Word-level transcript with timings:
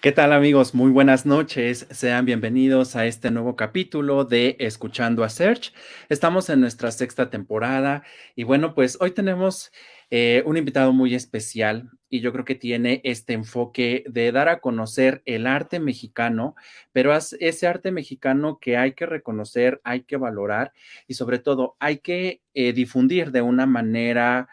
¿Qué 0.00 0.12
tal 0.12 0.32
amigos? 0.32 0.76
Muy 0.76 0.92
buenas 0.92 1.26
noches. 1.26 1.88
Sean 1.90 2.24
bienvenidos 2.24 2.94
a 2.94 3.06
este 3.06 3.32
nuevo 3.32 3.56
capítulo 3.56 4.24
de 4.24 4.54
Escuchando 4.60 5.24
a 5.24 5.28
Search. 5.28 5.72
Estamos 6.08 6.48
en 6.50 6.60
nuestra 6.60 6.92
sexta 6.92 7.30
temporada 7.30 8.04
y 8.36 8.44
bueno, 8.44 8.76
pues 8.76 8.96
hoy 9.00 9.10
tenemos 9.10 9.72
eh, 10.10 10.44
un 10.46 10.56
invitado 10.56 10.92
muy 10.92 11.16
especial 11.16 11.90
y 12.08 12.20
yo 12.20 12.32
creo 12.32 12.44
que 12.44 12.54
tiene 12.54 13.00
este 13.02 13.32
enfoque 13.32 14.04
de 14.06 14.30
dar 14.30 14.48
a 14.48 14.60
conocer 14.60 15.20
el 15.24 15.48
arte 15.48 15.80
mexicano, 15.80 16.54
pero 16.92 17.12
ese 17.16 17.66
arte 17.66 17.90
mexicano 17.90 18.60
que 18.60 18.76
hay 18.76 18.92
que 18.92 19.04
reconocer, 19.04 19.80
hay 19.82 20.02
que 20.02 20.16
valorar 20.16 20.72
y 21.08 21.14
sobre 21.14 21.40
todo 21.40 21.74
hay 21.80 21.98
que 21.98 22.40
eh, 22.54 22.72
difundir 22.72 23.32
de 23.32 23.42
una 23.42 23.66
manera, 23.66 24.48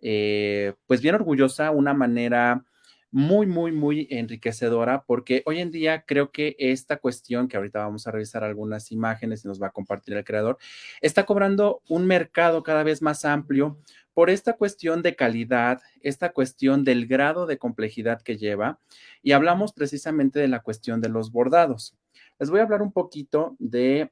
eh, 0.00 0.72
pues 0.86 1.02
bien 1.02 1.16
orgullosa, 1.16 1.70
una 1.70 1.92
manera 1.92 2.64
muy, 3.10 3.46
muy, 3.46 3.72
muy 3.72 4.08
enriquecedora 4.10 5.04
porque 5.06 5.42
hoy 5.46 5.60
en 5.60 5.70
día 5.70 6.04
creo 6.06 6.32
que 6.32 6.56
esta 6.58 6.98
cuestión, 6.98 7.48
que 7.48 7.56
ahorita 7.56 7.78
vamos 7.78 8.06
a 8.06 8.10
revisar 8.10 8.44
algunas 8.44 8.92
imágenes 8.92 9.44
y 9.44 9.48
nos 9.48 9.62
va 9.62 9.68
a 9.68 9.72
compartir 9.72 10.16
el 10.16 10.24
creador, 10.24 10.58
está 11.00 11.24
cobrando 11.24 11.82
un 11.88 12.06
mercado 12.06 12.62
cada 12.62 12.82
vez 12.82 13.02
más 13.02 13.24
amplio 13.24 13.78
por 14.12 14.30
esta 14.30 14.54
cuestión 14.54 15.02
de 15.02 15.14
calidad, 15.14 15.82
esta 16.00 16.32
cuestión 16.32 16.84
del 16.84 17.06
grado 17.06 17.46
de 17.46 17.58
complejidad 17.58 18.22
que 18.22 18.36
lleva 18.36 18.80
y 19.22 19.32
hablamos 19.32 19.72
precisamente 19.72 20.40
de 20.40 20.48
la 20.48 20.60
cuestión 20.60 21.00
de 21.00 21.08
los 21.08 21.32
bordados. 21.32 21.96
Les 22.38 22.50
voy 22.50 22.60
a 22.60 22.64
hablar 22.64 22.82
un 22.82 22.92
poquito 22.92 23.56
de 23.58 24.10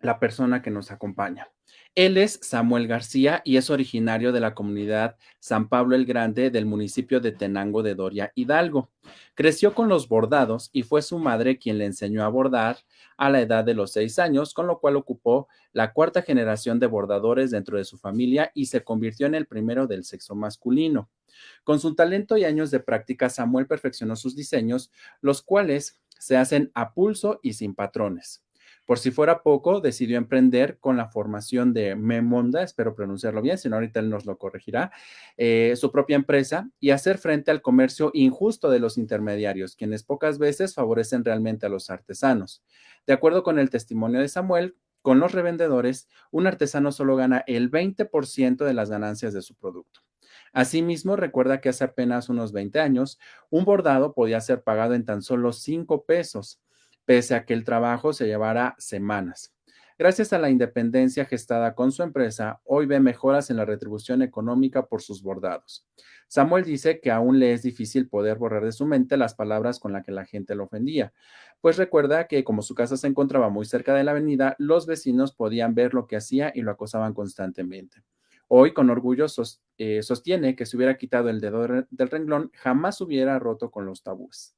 la 0.00 0.18
persona 0.18 0.62
que 0.62 0.70
nos 0.70 0.90
acompaña. 0.90 1.53
Él 1.96 2.16
es 2.16 2.40
Samuel 2.42 2.88
García 2.88 3.40
y 3.44 3.56
es 3.56 3.70
originario 3.70 4.32
de 4.32 4.40
la 4.40 4.52
comunidad 4.52 5.16
San 5.38 5.68
Pablo 5.68 5.94
el 5.94 6.06
Grande 6.06 6.50
del 6.50 6.66
municipio 6.66 7.20
de 7.20 7.30
Tenango 7.30 7.84
de 7.84 7.94
Doria, 7.94 8.32
Hidalgo. 8.34 8.90
Creció 9.34 9.74
con 9.74 9.88
los 9.88 10.08
bordados 10.08 10.70
y 10.72 10.82
fue 10.82 11.02
su 11.02 11.20
madre 11.20 11.56
quien 11.56 11.78
le 11.78 11.84
enseñó 11.84 12.24
a 12.24 12.28
bordar 12.28 12.78
a 13.16 13.30
la 13.30 13.40
edad 13.40 13.62
de 13.62 13.74
los 13.74 13.92
seis 13.92 14.18
años, 14.18 14.54
con 14.54 14.66
lo 14.66 14.80
cual 14.80 14.96
ocupó 14.96 15.46
la 15.72 15.92
cuarta 15.92 16.22
generación 16.22 16.80
de 16.80 16.88
bordadores 16.88 17.52
dentro 17.52 17.78
de 17.78 17.84
su 17.84 17.96
familia 17.96 18.50
y 18.54 18.66
se 18.66 18.82
convirtió 18.82 19.28
en 19.28 19.36
el 19.36 19.46
primero 19.46 19.86
del 19.86 20.02
sexo 20.02 20.34
masculino. 20.34 21.10
Con 21.62 21.78
su 21.78 21.94
talento 21.94 22.36
y 22.36 22.44
años 22.44 22.72
de 22.72 22.80
práctica, 22.80 23.30
Samuel 23.30 23.68
perfeccionó 23.68 24.16
sus 24.16 24.34
diseños, 24.34 24.90
los 25.20 25.42
cuales 25.42 26.00
se 26.18 26.36
hacen 26.36 26.72
a 26.74 26.92
pulso 26.92 27.38
y 27.40 27.52
sin 27.52 27.72
patrones. 27.72 28.44
Por 28.86 28.98
si 28.98 29.10
fuera 29.10 29.42
poco, 29.42 29.80
decidió 29.80 30.18
emprender 30.18 30.78
con 30.78 30.98
la 30.98 31.08
formación 31.08 31.72
de 31.72 31.96
Memonda, 31.96 32.62
espero 32.62 32.94
pronunciarlo 32.94 33.40
bien, 33.40 33.56
si 33.56 33.68
no 33.70 33.76
ahorita 33.76 34.00
él 34.00 34.10
nos 34.10 34.26
lo 34.26 34.36
corregirá, 34.36 34.92
eh, 35.38 35.74
su 35.76 35.90
propia 35.90 36.16
empresa 36.16 36.68
y 36.80 36.90
hacer 36.90 37.16
frente 37.16 37.50
al 37.50 37.62
comercio 37.62 38.10
injusto 38.12 38.68
de 38.68 38.80
los 38.80 38.98
intermediarios, 38.98 39.74
quienes 39.74 40.02
pocas 40.02 40.38
veces 40.38 40.74
favorecen 40.74 41.24
realmente 41.24 41.64
a 41.64 41.70
los 41.70 41.88
artesanos. 41.88 42.62
De 43.06 43.14
acuerdo 43.14 43.42
con 43.42 43.58
el 43.58 43.70
testimonio 43.70 44.20
de 44.20 44.28
Samuel, 44.28 44.76
con 45.00 45.18
los 45.18 45.32
revendedores, 45.32 46.08
un 46.30 46.46
artesano 46.46 46.92
solo 46.92 47.16
gana 47.16 47.42
el 47.46 47.70
20% 47.70 48.64
de 48.64 48.74
las 48.74 48.90
ganancias 48.90 49.32
de 49.32 49.42
su 49.42 49.54
producto. 49.54 50.00
Asimismo, 50.52 51.16
recuerda 51.16 51.60
que 51.60 51.68
hace 51.68 51.84
apenas 51.84 52.28
unos 52.28 52.52
20 52.52 52.80
años, 52.80 53.18
un 53.50 53.64
bordado 53.64 54.14
podía 54.14 54.40
ser 54.40 54.62
pagado 54.62 54.94
en 54.94 55.04
tan 55.04 55.20
solo 55.22 55.52
5 55.52 56.04
pesos 56.04 56.60
pese 57.04 57.34
a 57.34 57.44
que 57.44 57.54
el 57.54 57.64
trabajo 57.64 58.12
se 58.12 58.26
llevara 58.26 58.74
semanas. 58.78 59.54
Gracias 59.96 60.32
a 60.32 60.40
la 60.40 60.50
independencia 60.50 61.24
gestada 61.24 61.76
con 61.76 61.92
su 61.92 62.02
empresa, 62.02 62.60
hoy 62.64 62.86
ve 62.86 62.98
mejoras 62.98 63.50
en 63.50 63.56
la 63.56 63.64
retribución 63.64 64.22
económica 64.22 64.86
por 64.86 65.02
sus 65.02 65.22
bordados. 65.22 65.86
Samuel 66.26 66.64
dice 66.64 67.00
que 67.00 67.12
aún 67.12 67.38
le 67.38 67.52
es 67.52 67.62
difícil 67.62 68.08
poder 68.08 68.38
borrar 68.38 68.64
de 68.64 68.72
su 68.72 68.86
mente 68.86 69.16
las 69.16 69.34
palabras 69.34 69.78
con 69.78 69.92
las 69.92 70.04
que 70.04 70.10
la 70.10 70.24
gente 70.24 70.56
lo 70.56 70.64
ofendía, 70.64 71.12
pues 71.60 71.76
recuerda 71.76 72.26
que 72.26 72.42
como 72.42 72.62
su 72.62 72.74
casa 72.74 72.96
se 72.96 73.06
encontraba 73.06 73.50
muy 73.50 73.66
cerca 73.66 73.94
de 73.94 74.02
la 74.02 74.10
avenida, 74.10 74.56
los 74.58 74.86
vecinos 74.86 75.32
podían 75.32 75.76
ver 75.76 75.94
lo 75.94 76.08
que 76.08 76.16
hacía 76.16 76.50
y 76.52 76.62
lo 76.62 76.72
acosaban 76.72 77.14
constantemente. 77.14 78.02
Hoy, 78.48 78.74
con 78.74 78.90
orgullo, 78.90 79.26
eh, 79.78 80.02
sostiene 80.02 80.56
que 80.56 80.66
si 80.66 80.76
hubiera 80.76 80.98
quitado 80.98 81.28
el 81.30 81.40
dedo 81.40 81.62
del 81.62 82.10
renglón, 82.10 82.50
jamás 82.54 83.00
hubiera 83.00 83.38
roto 83.38 83.70
con 83.70 83.86
los 83.86 84.02
tabúes. 84.02 84.54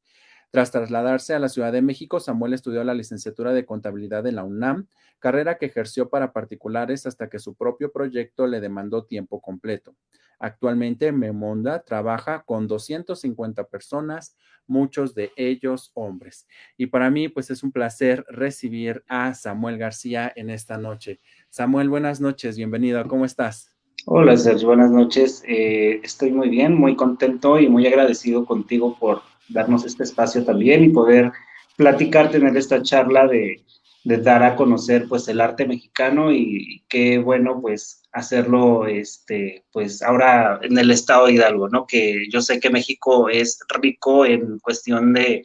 Tras 0.51 0.71
trasladarse 0.71 1.35
a 1.35 1.39
la 1.39 1.49
Ciudad 1.49 1.73
de 1.73 1.83
México, 1.83 2.21
Samuel 2.21 2.55
estudió 2.55 2.83
la 2.85 2.95
licenciatura 2.95 3.53
de 3.53 3.67
contabilidad 3.67 4.27
en 4.27 4.37
la 4.37 4.45
UNAM, 4.45 4.87
carrera 5.19 5.59
que 5.59 5.67
ejerció 5.67 6.09
para 6.09 6.33
particulares 6.33 7.07
hasta 7.07 7.29
que 7.29 7.39
su 7.39 7.55
propio 7.55 7.93
proyecto 7.93 8.47
le 8.47 8.61
demandó 8.61 9.05
tiempo 9.05 9.41
completo. 9.41 9.97
Actualmente 10.39 11.13
Memonda 11.13 11.83
trabaja 11.83 12.43
con 12.45 12.67
250 12.69 13.65
personas, 13.65 14.37
muchos 14.67 15.15
de 15.15 15.33
ellos 15.37 15.91
hombres. 15.95 16.47
Y 16.77 16.87
para 16.87 17.11
mí, 17.11 17.29
pues 17.29 17.51
es 17.51 17.63
un 17.63 17.73
placer 17.73 18.25
recibir 18.29 19.03
a 19.09 19.33
Samuel 19.35 19.79
García 19.79 20.33
en 20.37 20.51
esta 20.51 20.77
noche. 20.77 21.21
Samuel, 21.49 21.89
buenas 21.89 22.21
noches, 22.21 22.57
bienvenido, 22.57 23.03
¿cómo 23.09 23.25
estás? 23.25 23.73
Hola, 24.05 24.37
Sergio, 24.37 24.69
buenas 24.69 24.91
noches. 24.91 25.43
Eh, 25.49 26.01
estoy 26.05 26.31
muy 26.31 26.49
bien, 26.49 26.75
muy 26.75 26.95
contento 26.95 27.59
y 27.59 27.69
muy 27.69 27.87
agradecido 27.87 28.45
contigo 28.45 28.97
por 28.99 29.23
darnos 29.49 29.85
este 29.85 30.05
espacio 30.05 30.45
también 30.45 30.85
y 30.85 30.89
poder 30.89 31.33
platicar, 31.77 32.31
tener 32.31 32.57
esta 32.57 32.83
charla 32.83 33.27
de, 33.27 33.63
dar 34.05 34.45
a 34.45 34.55
conocer 34.55 35.07
pues 35.09 35.27
el 35.27 35.41
arte 35.41 35.67
mexicano 35.67 36.33
y, 36.33 36.85
qué 36.89 37.19
bueno 37.19 37.61
pues 37.61 38.03
hacerlo 38.13 38.87
este 38.87 39.65
pues 39.73 40.01
ahora 40.01 40.61
en 40.63 40.79
el 40.79 40.93
estado 40.93 41.27
de 41.27 41.33
Hidalgo, 41.33 41.69
¿no? 41.69 41.87
Que 41.87 42.27
yo 42.31 42.41
sé 42.41 42.61
que 42.61 42.71
México 42.71 43.29
es 43.29 43.59
rico 43.69 44.25
en 44.25 44.61
cuestión 44.61 45.13
de, 45.13 45.43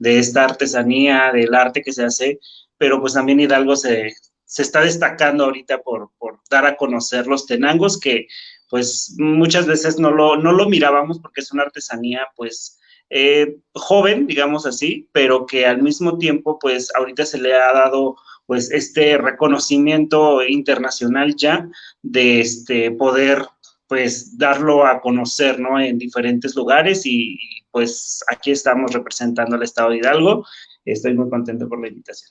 de 0.00 0.18
esta 0.18 0.44
artesanía, 0.44 1.30
del 1.32 1.54
arte 1.54 1.82
que 1.82 1.92
se 1.92 2.04
hace, 2.04 2.40
pero 2.76 3.00
pues 3.00 3.14
también 3.14 3.38
Hidalgo 3.38 3.76
se, 3.76 4.12
se 4.44 4.62
está 4.62 4.80
destacando 4.80 5.44
ahorita 5.44 5.78
por, 5.78 6.10
por, 6.18 6.40
dar 6.50 6.66
a 6.66 6.76
conocer 6.76 7.28
los 7.28 7.46
tenangos 7.46 8.00
que 8.00 8.26
pues 8.68 9.14
muchas 9.18 9.66
veces 9.66 10.00
no 10.00 10.10
lo, 10.10 10.36
no 10.36 10.50
lo 10.50 10.68
mirábamos 10.68 11.20
porque 11.20 11.40
es 11.40 11.52
una 11.52 11.62
artesanía 11.62 12.26
pues 12.34 12.79
eh, 13.10 13.56
joven, 13.74 14.26
digamos 14.26 14.66
así, 14.66 15.08
pero 15.12 15.44
que 15.46 15.66
al 15.66 15.82
mismo 15.82 16.16
tiempo, 16.16 16.58
pues 16.58 16.90
ahorita 16.96 17.26
se 17.26 17.38
le 17.38 17.54
ha 17.54 17.72
dado 17.72 18.16
pues 18.46 18.70
este 18.70 19.18
reconocimiento 19.18 20.42
internacional 20.42 21.34
ya 21.36 21.68
de 22.02 22.40
este 22.40 22.90
poder 22.92 23.44
pues 23.86 24.38
darlo 24.38 24.86
a 24.86 25.00
conocer, 25.00 25.58
¿no? 25.58 25.80
En 25.80 25.98
diferentes 25.98 26.54
lugares 26.54 27.04
y, 27.04 27.34
y 27.34 27.62
pues 27.70 28.22
aquí 28.28 28.52
estamos 28.52 28.92
representando 28.92 29.56
al 29.56 29.62
Estado 29.64 29.90
de 29.90 29.98
Hidalgo. 29.98 30.46
Estoy 30.84 31.14
muy 31.14 31.28
contento 31.28 31.68
por 31.68 31.80
la 31.80 31.88
invitación. 31.88 32.30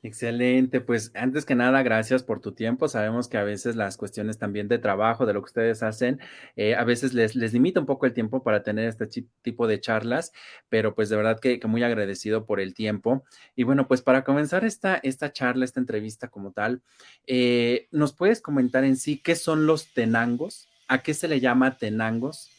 Excelente, 0.00 0.80
pues 0.80 1.10
antes 1.16 1.44
que 1.44 1.56
nada, 1.56 1.82
gracias 1.82 2.22
por 2.22 2.40
tu 2.40 2.52
tiempo. 2.52 2.86
Sabemos 2.86 3.26
que 3.26 3.36
a 3.36 3.42
veces 3.42 3.74
las 3.74 3.96
cuestiones 3.96 4.38
también 4.38 4.68
de 4.68 4.78
trabajo, 4.78 5.26
de 5.26 5.32
lo 5.32 5.40
que 5.40 5.46
ustedes 5.46 5.82
hacen, 5.82 6.20
eh, 6.54 6.76
a 6.76 6.84
veces 6.84 7.14
les, 7.14 7.34
les 7.34 7.52
limita 7.52 7.80
un 7.80 7.86
poco 7.86 8.06
el 8.06 8.12
tiempo 8.12 8.44
para 8.44 8.62
tener 8.62 8.88
este 8.88 9.08
tipo 9.42 9.66
de 9.66 9.80
charlas, 9.80 10.32
pero 10.68 10.94
pues 10.94 11.08
de 11.08 11.16
verdad 11.16 11.40
que, 11.40 11.58
muy 11.66 11.82
agradecido 11.82 12.46
por 12.46 12.60
el 12.60 12.74
tiempo. 12.74 13.24
Y 13.56 13.64
bueno, 13.64 13.88
pues 13.88 14.00
para 14.00 14.22
comenzar 14.22 14.64
esta, 14.64 15.00
esta 15.02 15.32
charla, 15.32 15.64
esta 15.64 15.80
entrevista 15.80 16.28
como 16.28 16.52
tal, 16.52 16.80
eh, 17.26 17.88
¿nos 17.90 18.14
puedes 18.14 18.40
comentar 18.40 18.84
en 18.84 18.96
sí 18.96 19.18
qué 19.18 19.34
son 19.34 19.66
los 19.66 19.92
tenangos? 19.94 20.68
¿A 20.86 21.02
qué 21.02 21.12
se 21.12 21.26
le 21.26 21.40
llama 21.40 21.76
tenangos? 21.76 22.57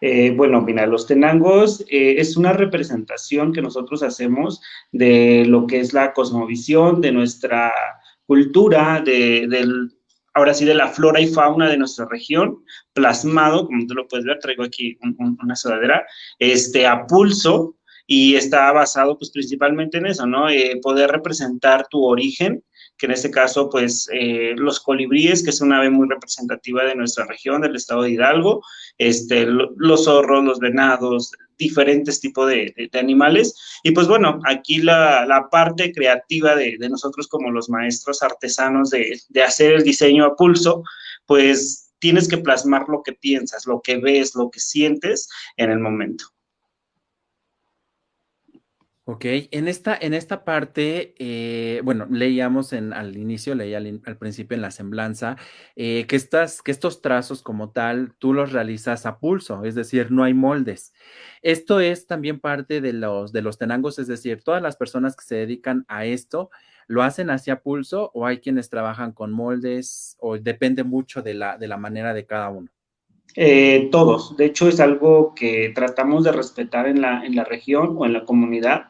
Eh, 0.00 0.32
bueno, 0.36 0.60
mira, 0.62 0.86
los 0.86 1.06
tenangos 1.06 1.84
eh, 1.88 2.16
es 2.18 2.36
una 2.36 2.52
representación 2.52 3.52
que 3.52 3.62
nosotros 3.62 4.02
hacemos 4.02 4.60
de 4.92 5.44
lo 5.46 5.66
que 5.66 5.80
es 5.80 5.92
la 5.92 6.12
cosmovisión, 6.12 7.00
de 7.00 7.12
nuestra 7.12 7.72
cultura, 8.26 9.02
de, 9.04 9.46
del, 9.48 9.92
ahora 10.34 10.54
sí, 10.54 10.64
de 10.64 10.74
la 10.74 10.88
flora 10.88 11.20
y 11.20 11.26
fauna 11.28 11.68
de 11.68 11.76
nuestra 11.76 12.06
región, 12.06 12.64
plasmado, 12.92 13.66
como 13.66 13.86
tú 13.86 13.94
lo 13.94 14.08
puedes 14.08 14.24
ver, 14.24 14.38
traigo 14.38 14.62
aquí 14.64 14.98
una 15.18 15.56
sudadera, 15.56 16.06
este, 16.38 16.86
a 16.86 17.06
pulso, 17.06 17.76
y 18.12 18.34
está 18.34 18.72
basado 18.72 19.16
pues 19.16 19.30
principalmente 19.30 19.98
en 19.98 20.06
eso, 20.06 20.26
¿no? 20.26 20.50
Eh, 20.50 20.80
poder 20.82 21.10
representar 21.12 21.86
tu 21.88 22.04
origen, 22.04 22.64
que 23.00 23.06
en 23.06 23.12
este 23.12 23.30
caso, 23.30 23.70
pues, 23.70 24.08
eh, 24.12 24.54
los 24.58 24.78
colibríes, 24.78 25.42
que 25.42 25.48
es 25.48 25.62
una 25.62 25.78
ave 25.78 25.88
muy 25.88 26.06
representativa 26.06 26.84
de 26.84 26.94
nuestra 26.94 27.24
región, 27.24 27.62
del 27.62 27.74
estado 27.74 28.02
de 28.02 28.10
Hidalgo, 28.10 28.62
este, 28.98 29.46
los 29.46 30.04
zorros, 30.04 30.44
los 30.44 30.58
venados, 30.58 31.32
diferentes 31.56 32.20
tipos 32.20 32.46
de, 32.48 32.90
animales. 32.92 33.54
Y 33.84 33.92
pues 33.92 34.06
bueno, 34.06 34.38
aquí 34.44 34.82
la, 34.82 35.48
parte 35.50 35.92
creativa 35.92 36.54
de, 36.54 36.76
nosotros 36.90 37.26
como 37.26 37.50
los 37.50 37.70
maestros 37.70 38.22
artesanos 38.22 38.90
de, 38.90 39.18
de 39.30 39.42
hacer 39.42 39.72
el 39.72 39.82
diseño 39.82 40.26
a 40.26 40.36
pulso, 40.36 40.82
pues 41.24 41.92
tienes 42.00 42.28
que 42.28 42.36
plasmar 42.38 42.86
lo 42.88 43.02
que 43.02 43.14
piensas, 43.14 43.66
lo 43.66 43.80
que 43.80 43.96
ves, 43.96 44.34
lo 44.34 44.50
que 44.50 44.60
sientes 44.60 45.26
en 45.56 45.70
el 45.70 45.78
momento. 45.78 46.26
Ok, 49.12 49.24
en 49.24 49.66
esta, 49.66 49.98
en 50.00 50.14
esta 50.14 50.44
parte, 50.44 51.16
eh, 51.18 51.80
bueno, 51.82 52.06
leíamos 52.08 52.72
en, 52.72 52.92
al 52.92 53.16
inicio, 53.16 53.56
leía 53.56 53.78
al, 53.78 54.16
principio 54.18 54.54
en 54.54 54.62
la 54.62 54.70
semblanza, 54.70 55.36
eh, 55.74 56.06
que, 56.06 56.14
estas, 56.14 56.62
que 56.62 56.70
estos 56.70 57.02
trazos 57.02 57.42
como 57.42 57.70
tal, 57.70 58.14
tú 58.20 58.32
los 58.32 58.52
realizas 58.52 59.06
a 59.06 59.18
pulso, 59.18 59.64
es 59.64 59.74
decir, 59.74 60.12
no 60.12 60.22
hay 60.22 60.32
moldes. 60.32 60.92
Esto 61.42 61.80
es 61.80 62.06
también 62.06 62.38
parte 62.38 62.80
de 62.80 62.92
los, 62.92 63.32
de 63.32 63.42
los 63.42 63.58
tenangos, 63.58 63.98
es 63.98 64.06
decir, 64.06 64.44
todas 64.44 64.62
las 64.62 64.76
personas 64.76 65.16
que 65.16 65.24
se 65.24 65.34
dedican 65.34 65.84
a 65.88 66.04
esto, 66.04 66.50
¿lo 66.86 67.02
hacen 67.02 67.30
hacia 67.30 67.62
pulso 67.62 68.12
o 68.14 68.26
hay 68.26 68.38
quienes 68.38 68.70
trabajan 68.70 69.10
con 69.10 69.32
moldes 69.32 70.16
o 70.20 70.38
depende 70.38 70.84
mucho 70.84 71.20
de 71.20 71.34
la, 71.34 71.58
de 71.58 71.66
la 71.66 71.78
manera 71.78 72.14
de 72.14 72.26
cada 72.26 72.48
uno? 72.50 72.70
Eh, 73.34 73.88
todos. 73.90 74.36
De 74.36 74.44
hecho, 74.44 74.68
es 74.68 74.78
algo 74.78 75.34
que 75.34 75.72
tratamos 75.74 76.22
de 76.22 76.30
respetar 76.30 76.86
en 76.86 77.00
la, 77.00 77.24
en 77.24 77.34
la 77.34 77.42
región 77.42 77.96
o 77.98 78.06
en 78.06 78.12
la 78.12 78.24
comunidad 78.24 78.89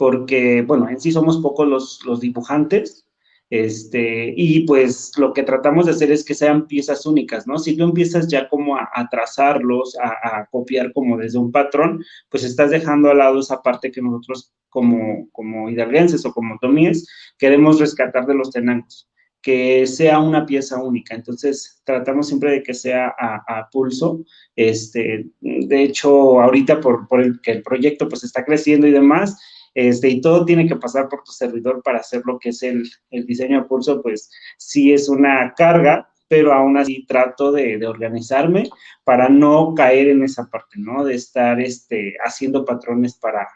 porque, 0.00 0.62
bueno, 0.62 0.88
en 0.88 0.98
sí 0.98 1.12
somos 1.12 1.36
pocos 1.42 1.68
los, 1.68 2.00
los 2.06 2.20
dibujantes, 2.20 3.06
este, 3.50 4.32
y 4.34 4.60
pues 4.60 5.12
lo 5.18 5.34
que 5.34 5.42
tratamos 5.42 5.84
de 5.84 5.92
hacer 5.92 6.10
es 6.10 6.24
que 6.24 6.32
sean 6.32 6.66
piezas 6.66 7.04
únicas, 7.04 7.46
¿no? 7.46 7.58
Si 7.58 7.76
tú 7.76 7.84
empiezas 7.84 8.26
ya 8.26 8.48
como 8.48 8.78
a, 8.78 9.08
trazarlos, 9.10 9.98
a, 10.02 10.46
copiar 10.50 10.94
como 10.94 11.18
desde 11.18 11.36
un 11.36 11.52
patrón, 11.52 12.02
pues 12.30 12.44
estás 12.44 12.70
dejando 12.70 13.10
al 13.10 13.18
lado 13.18 13.40
esa 13.40 13.60
parte 13.60 13.92
que 13.92 14.00
nosotros 14.00 14.54
como, 14.70 15.28
como 15.32 15.68
hidalguenses 15.68 16.24
o 16.24 16.32
como 16.32 16.56
tomíes 16.58 17.06
queremos 17.36 17.78
rescatar 17.78 18.24
de 18.24 18.36
los 18.36 18.50
tenancos, 18.50 19.06
que 19.42 19.86
sea 19.86 20.18
una 20.18 20.46
pieza 20.46 20.82
única. 20.82 21.14
Entonces, 21.14 21.82
tratamos 21.84 22.28
siempre 22.28 22.52
de 22.52 22.62
que 22.62 22.72
sea 22.72 23.14
a, 23.18 23.68
pulso. 23.70 24.24
Este, 24.56 25.26
de 25.42 25.82
hecho, 25.82 26.40
ahorita 26.40 26.80
por, 26.80 27.06
por 27.06 27.20
el 27.20 27.38
que 27.42 27.50
el 27.50 27.62
proyecto 27.62 28.08
pues 28.08 28.24
está 28.24 28.46
creciendo 28.46 28.86
y 28.86 28.92
demás, 28.92 29.38
este, 29.74 30.08
y 30.08 30.20
todo 30.20 30.44
tiene 30.44 30.66
que 30.66 30.76
pasar 30.76 31.08
por 31.08 31.22
tu 31.22 31.32
servidor 31.32 31.82
para 31.82 31.98
hacer 31.98 32.22
lo 32.24 32.38
que 32.38 32.50
es 32.50 32.62
el, 32.62 32.90
diseño 33.10 33.60
a 33.60 33.68
pulso, 33.68 34.02
pues 34.02 34.30
sí 34.58 34.92
es 34.92 35.08
una 35.08 35.54
carga, 35.54 36.10
pero 36.28 36.52
aún 36.52 36.76
así 36.76 37.06
trato 37.06 37.52
de, 37.52 37.84
organizarme 37.86 38.68
para 39.04 39.28
no 39.28 39.74
caer 39.74 40.08
en 40.08 40.22
esa 40.24 40.48
parte, 40.48 40.78
¿no? 40.78 41.04
De 41.04 41.14
estar 41.14 41.60
este, 41.60 42.16
haciendo 42.24 42.64
patrones 42.64 43.14
para 43.14 43.48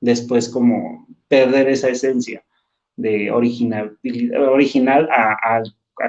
después 0.00 0.48
como 0.48 1.06
perder 1.28 1.68
esa 1.68 1.88
esencia 1.88 2.44
de 2.96 3.30
original, 3.30 3.98
original 4.48 5.08
a, 5.10 5.62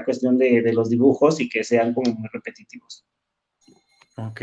cuestión 0.05 0.37
de, 0.37 0.61
de 0.61 0.73
los 0.73 0.89
dibujos 0.89 1.39
y 1.39 1.49
que 1.49 1.63
sean 1.63 1.93
como 1.93 2.13
muy 2.13 2.29
repetitivos. 2.31 3.05
Ok, 4.19 4.41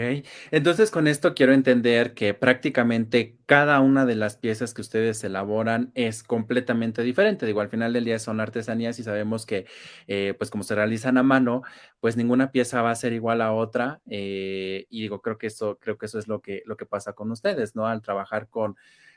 entonces 0.53 0.93
con 0.93 1.09
esto 1.09 1.35
quiero 1.35 1.53
entender 1.53 2.15
que 2.15 2.33
prácticamente 2.33 3.37
cada 3.45 3.81
una 3.81 4.07
de 4.07 4.15
las 4.15 4.37
piezas 4.37 4.73
que 4.73 4.81
ustedes 4.83 5.25
elaboran 5.25 5.91
es 5.97 6.23
completamente 6.23 7.03
diferente. 7.03 7.45
Digo, 7.45 7.61
al 7.61 7.69
final 7.71 7.93
del 7.93 8.05
día 8.05 8.21
son 8.21 8.41
artesanías 8.41 9.01
y 9.01 9.03
sabemos 9.03 9.47
que, 9.47 9.67
eh, 10.07 10.33
pues 10.39 10.51
como 10.51 10.63
se 10.63 10.77
realizan 10.77 11.19
a 11.19 11.25
mano, 11.25 11.63
pues 11.99 12.17
ninguna 12.17 12.53
pieza 12.53 12.83
va 12.83 12.93
a 12.93 12.95
ser 12.95 13.15
igual 13.15 13.41
a 13.41 13.53
otra. 13.53 14.01
Eh, 14.09 14.87
y 14.91 15.03
digo, 15.03 15.21
creo 15.21 15.39
que 15.39 15.49
eso, 15.49 15.77
creo 15.81 15.99
que 15.99 16.07
eso 16.07 16.21
es 16.21 16.29
lo 16.29 16.41
que, 16.41 16.63
lo 16.67 16.77
que 16.77 16.87
pasa 16.87 17.13
con 17.15 17.33
ustedes, 17.33 17.75
¿no? 17.75 17.89
Al 17.89 18.01
trabajar 18.01 18.49
con, 18.49 18.77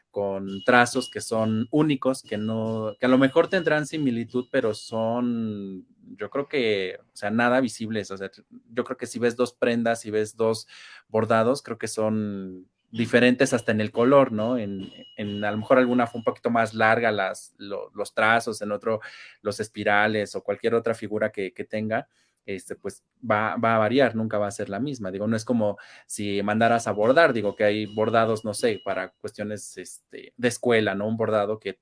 con 0.10 0.64
trazos 0.64 1.12
que 1.12 1.22
son 1.22 1.68
únicos, 1.70 2.24
que 2.24 2.38
no, 2.40 2.96
que 3.00 3.06
a 3.06 3.10
lo 3.10 3.20
mejor 3.20 3.48
tendrán 3.48 3.86
similitud, 3.86 4.48
pero 4.52 4.74
son 4.74 5.86
yo 6.16 6.30
creo 6.30 6.48
que, 6.48 7.00
o 7.02 7.16
sea, 7.16 7.30
nada 7.32 7.60
visibles. 7.62 8.12
O 8.12 8.18
sea, 8.18 8.32
yo 8.72 8.84
creo 8.84 8.98
que 8.98 9.08
si 9.08 9.20
ves 9.20 9.36
dos 9.36 9.54
prendas, 9.54 10.02
si 10.02 10.12
ves 10.12 10.36
dos 10.36 10.68
bordados, 11.08 11.62
creo 11.62 11.78
que 11.78 11.88
son 11.88 12.68
diferentes 12.92 13.54
hasta 13.54 13.72
en 13.72 13.82
el 13.82 13.92
color, 13.92 14.32
¿no? 14.32 14.58
En, 14.58 14.92
en 15.18 15.44
a 15.44 15.52
lo 15.52 15.58
mejor 15.58 15.78
alguna 15.78 16.08
fue 16.08 16.20
un 16.20 16.24
poquito 16.24 16.50
más 16.50 16.74
larga 16.74 17.12
las, 17.12 17.54
los 17.58 18.14
trazos, 18.14 18.62
en 18.62 18.72
otro 18.72 19.02
los 19.42 19.60
espirales 19.60 20.36
o 20.36 20.44
cualquier 20.44 20.76
otra 20.76 20.94
figura 20.94 21.32
que, 21.32 21.54
que 21.54 21.66
tenga. 21.66 22.08
Este, 22.46 22.76
pues 22.78 23.04
va, 23.30 23.58
va, 23.58 23.76
a 23.76 23.80
variar, 23.80 24.16
nunca 24.16 24.38
va 24.38 24.48
a 24.48 24.52
ser 24.52 24.70
la 24.70 24.80
misma. 24.80 25.12
Digo, 25.12 25.28
no 25.28 25.36
es 25.36 25.44
como 25.44 25.78
si 26.06 26.42
mandaras 26.44 26.88
a 26.88 26.94
bordar, 26.94 27.34
digo 27.34 27.58
que 27.58 27.66
hay 27.66 27.86
bordados, 27.88 28.46
no 28.46 28.54
sé, 28.54 28.82
para 28.86 29.10
cuestiones 29.10 29.78
este, 29.78 30.34
de 30.38 30.48
escuela, 30.48 30.96
¿no? 30.96 31.08
Un 31.08 31.18
bordado 31.18 31.60
que 31.60 31.82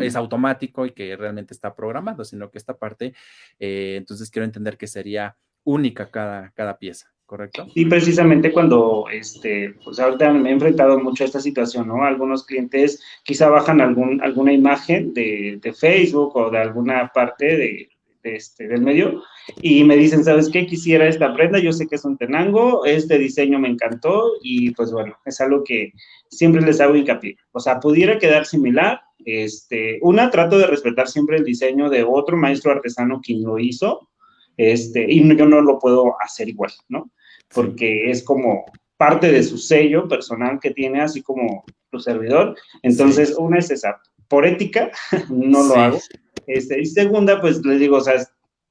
es 0.00 0.16
automático 0.16 0.86
y 0.86 0.92
que 0.92 1.16
realmente 1.16 1.54
está 1.54 1.74
programado, 1.74 2.24
sino 2.24 2.50
que 2.50 2.58
esta 2.58 2.76
parte, 2.76 3.14
eh, 3.58 3.94
entonces 3.96 4.30
quiero 4.30 4.44
entender 4.44 4.76
que 4.76 4.86
sería 4.86 5.36
única 5.64 6.10
cada, 6.10 6.50
cada 6.50 6.78
pieza. 6.78 7.14
¿correcto? 7.26 7.66
Y 7.74 7.86
precisamente 7.86 8.52
cuando, 8.52 9.06
este, 9.10 9.74
pues 9.82 9.98
ahorita 9.98 10.30
me 10.32 10.50
he 10.50 10.52
enfrentado 10.52 11.00
mucho 11.00 11.24
a 11.24 11.26
esta 11.26 11.40
situación, 11.40 11.88
¿no? 11.88 12.04
Algunos 12.04 12.44
clientes 12.44 13.02
quizá 13.24 13.48
bajan 13.48 13.80
algún, 13.80 14.22
alguna 14.22 14.52
imagen 14.52 15.14
de, 15.14 15.58
de 15.60 15.72
Facebook 15.72 16.36
o 16.36 16.50
de 16.50 16.58
alguna 16.58 17.10
parte 17.14 17.56
de, 17.56 17.88
este, 18.24 18.66
del 18.66 18.80
medio 18.80 19.22
y 19.60 19.84
me 19.84 19.96
dicen, 19.96 20.24
¿sabes 20.24 20.48
qué? 20.48 20.66
Quisiera 20.66 21.06
esta 21.06 21.34
prenda, 21.34 21.58
yo 21.58 21.72
sé 21.72 21.86
que 21.86 21.96
es 21.96 22.04
un 22.04 22.16
tenango, 22.16 22.84
este 22.86 23.18
diseño 23.18 23.58
me 23.58 23.68
encantó 23.68 24.32
y 24.42 24.70
pues 24.70 24.90
bueno, 24.92 25.18
es 25.24 25.40
algo 25.40 25.62
que 25.62 25.92
siempre 26.30 26.62
les 26.62 26.80
hago 26.80 26.96
hincapié. 26.96 27.36
O 27.52 27.60
sea, 27.60 27.80
pudiera 27.80 28.18
quedar 28.18 28.46
similar, 28.46 29.02
este, 29.24 29.98
una, 30.02 30.30
trato 30.30 30.58
de 30.58 30.66
respetar 30.66 31.08
siempre 31.08 31.36
el 31.36 31.44
diseño 31.44 31.88
de 31.88 32.04
otro 32.04 32.36
maestro 32.36 32.72
artesano 32.72 33.20
quien 33.22 33.42
lo 33.42 33.58
hizo, 33.58 34.08
este, 34.56 35.10
y 35.10 35.36
yo 35.36 35.46
no 35.46 35.60
lo 35.60 35.78
puedo 35.78 36.14
hacer 36.20 36.48
igual, 36.48 36.72
¿no? 36.88 37.10
Porque 37.52 38.10
es 38.10 38.22
como 38.22 38.64
parte 38.96 39.30
de 39.30 39.42
su 39.42 39.58
sello 39.58 40.08
personal 40.08 40.58
que 40.60 40.70
tiene, 40.70 41.00
así 41.00 41.22
como 41.22 41.64
tu 41.90 41.98
servidor. 41.98 42.56
Entonces, 42.82 43.34
una 43.36 43.58
es 43.58 43.70
esa, 43.70 44.00
por 44.28 44.46
ética, 44.46 44.90
no 45.30 45.62
lo 45.62 45.74
hago. 45.74 45.98
Este, 46.46 46.80
y 46.80 46.86
segunda, 46.86 47.40
pues 47.40 47.64
les 47.64 47.80
digo, 47.80 47.96
o 47.96 48.00
sea, 48.00 48.24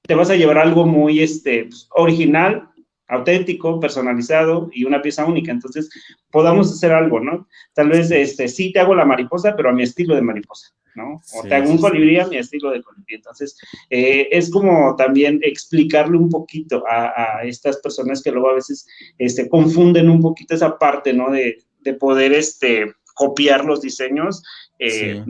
te 0.03 0.15
vas 0.15 0.29
a 0.29 0.35
llevar 0.35 0.57
algo 0.57 0.85
muy 0.85 1.21
este, 1.21 1.65
pues, 1.65 1.87
original, 1.91 2.69
auténtico, 3.07 3.79
personalizado 3.79 4.69
y 4.73 4.85
una 4.85 5.01
pieza 5.01 5.25
única. 5.25 5.51
Entonces, 5.51 5.89
podamos 6.31 6.71
hacer 6.71 6.91
algo, 6.91 7.19
¿no? 7.19 7.47
Tal 7.73 7.89
vez 7.89 8.11
este, 8.11 8.47
sí 8.47 8.71
te 8.71 8.79
hago 8.79 8.95
la 8.95 9.05
mariposa, 9.05 9.55
pero 9.55 9.69
a 9.69 9.73
mi 9.73 9.83
estilo 9.83 10.15
de 10.15 10.21
mariposa, 10.21 10.73
¿no? 10.95 11.21
O 11.35 11.43
te 11.43 11.53
hago 11.53 11.69
un 11.69 11.77
colibrí 11.77 12.19
a 12.19 12.27
mi 12.27 12.37
estilo 12.37 12.71
de 12.71 12.81
colibrí. 12.81 13.15
Entonces, 13.15 13.57
eh, 13.89 14.27
es 14.31 14.49
como 14.49 14.95
también 14.95 15.39
explicarle 15.43 16.17
un 16.17 16.29
poquito 16.29 16.83
a, 16.89 17.43
estas 17.43 17.77
personas 17.77 18.21
que 18.21 18.31
luego 18.31 18.49
a 18.49 18.55
veces 18.55 18.87
este, 19.17 19.49
confunden 19.49 20.09
un 20.09 20.21
poquito 20.21 20.55
esa 20.55 20.77
parte, 20.77 21.13
¿no? 21.13 21.29
De, 21.31 21.59
de 21.81 21.93
poder 21.93 22.33
este, 22.33 22.93
copiar 23.13 23.65
los 23.65 23.81
diseños. 23.81 24.43
Eh, 24.79 25.23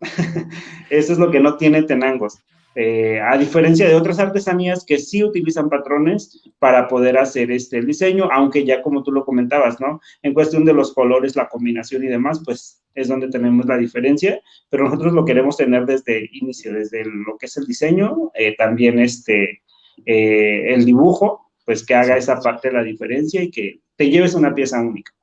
Eso 0.90 1.12
es 1.12 1.18
lo 1.18 1.30
que 1.30 1.40
no 1.40 1.56
tiene 1.56 1.82
Tenangos. 1.82 2.38
Eh, 2.78 3.18
a 3.18 3.38
diferencia 3.38 3.88
de 3.88 3.94
otras 3.94 4.18
artesanías 4.18 4.84
que 4.84 4.98
sí 4.98 5.24
utilizan 5.24 5.70
patrones 5.70 6.42
para 6.58 6.88
poder 6.88 7.16
hacer 7.16 7.50
este 7.50 7.78
el 7.78 7.86
diseño, 7.86 8.28
aunque 8.30 8.66
ya 8.66 8.82
como 8.82 9.02
tú 9.02 9.12
lo 9.12 9.24
comentabas, 9.24 9.80
¿no? 9.80 9.98
En 10.22 10.34
cuestión 10.34 10.66
de 10.66 10.74
los 10.74 10.92
colores, 10.92 11.36
la 11.36 11.48
combinación 11.48 12.04
y 12.04 12.08
demás, 12.08 12.42
pues 12.44 12.84
es 12.94 13.08
donde 13.08 13.30
tenemos 13.30 13.64
la 13.64 13.78
diferencia, 13.78 14.42
pero 14.68 14.84
nosotros 14.84 15.14
lo 15.14 15.24
queremos 15.24 15.56
tener 15.56 15.86
desde 15.86 16.28
inicio, 16.32 16.74
desde 16.74 17.02
lo 17.06 17.38
que 17.38 17.46
es 17.46 17.56
el 17.56 17.64
diseño, 17.64 18.30
eh, 18.34 18.54
también 18.56 18.98
este, 18.98 19.62
eh, 20.04 20.74
el 20.74 20.84
dibujo, 20.84 21.52
pues 21.64 21.82
que 21.84 21.94
haga 21.94 22.18
esa 22.18 22.38
parte 22.40 22.68
de 22.68 22.74
la 22.74 22.82
diferencia 22.82 23.42
y 23.42 23.50
que 23.50 23.80
te 23.96 24.10
lleves 24.10 24.34
una 24.34 24.54
pieza 24.54 24.82
única. 24.82 25.15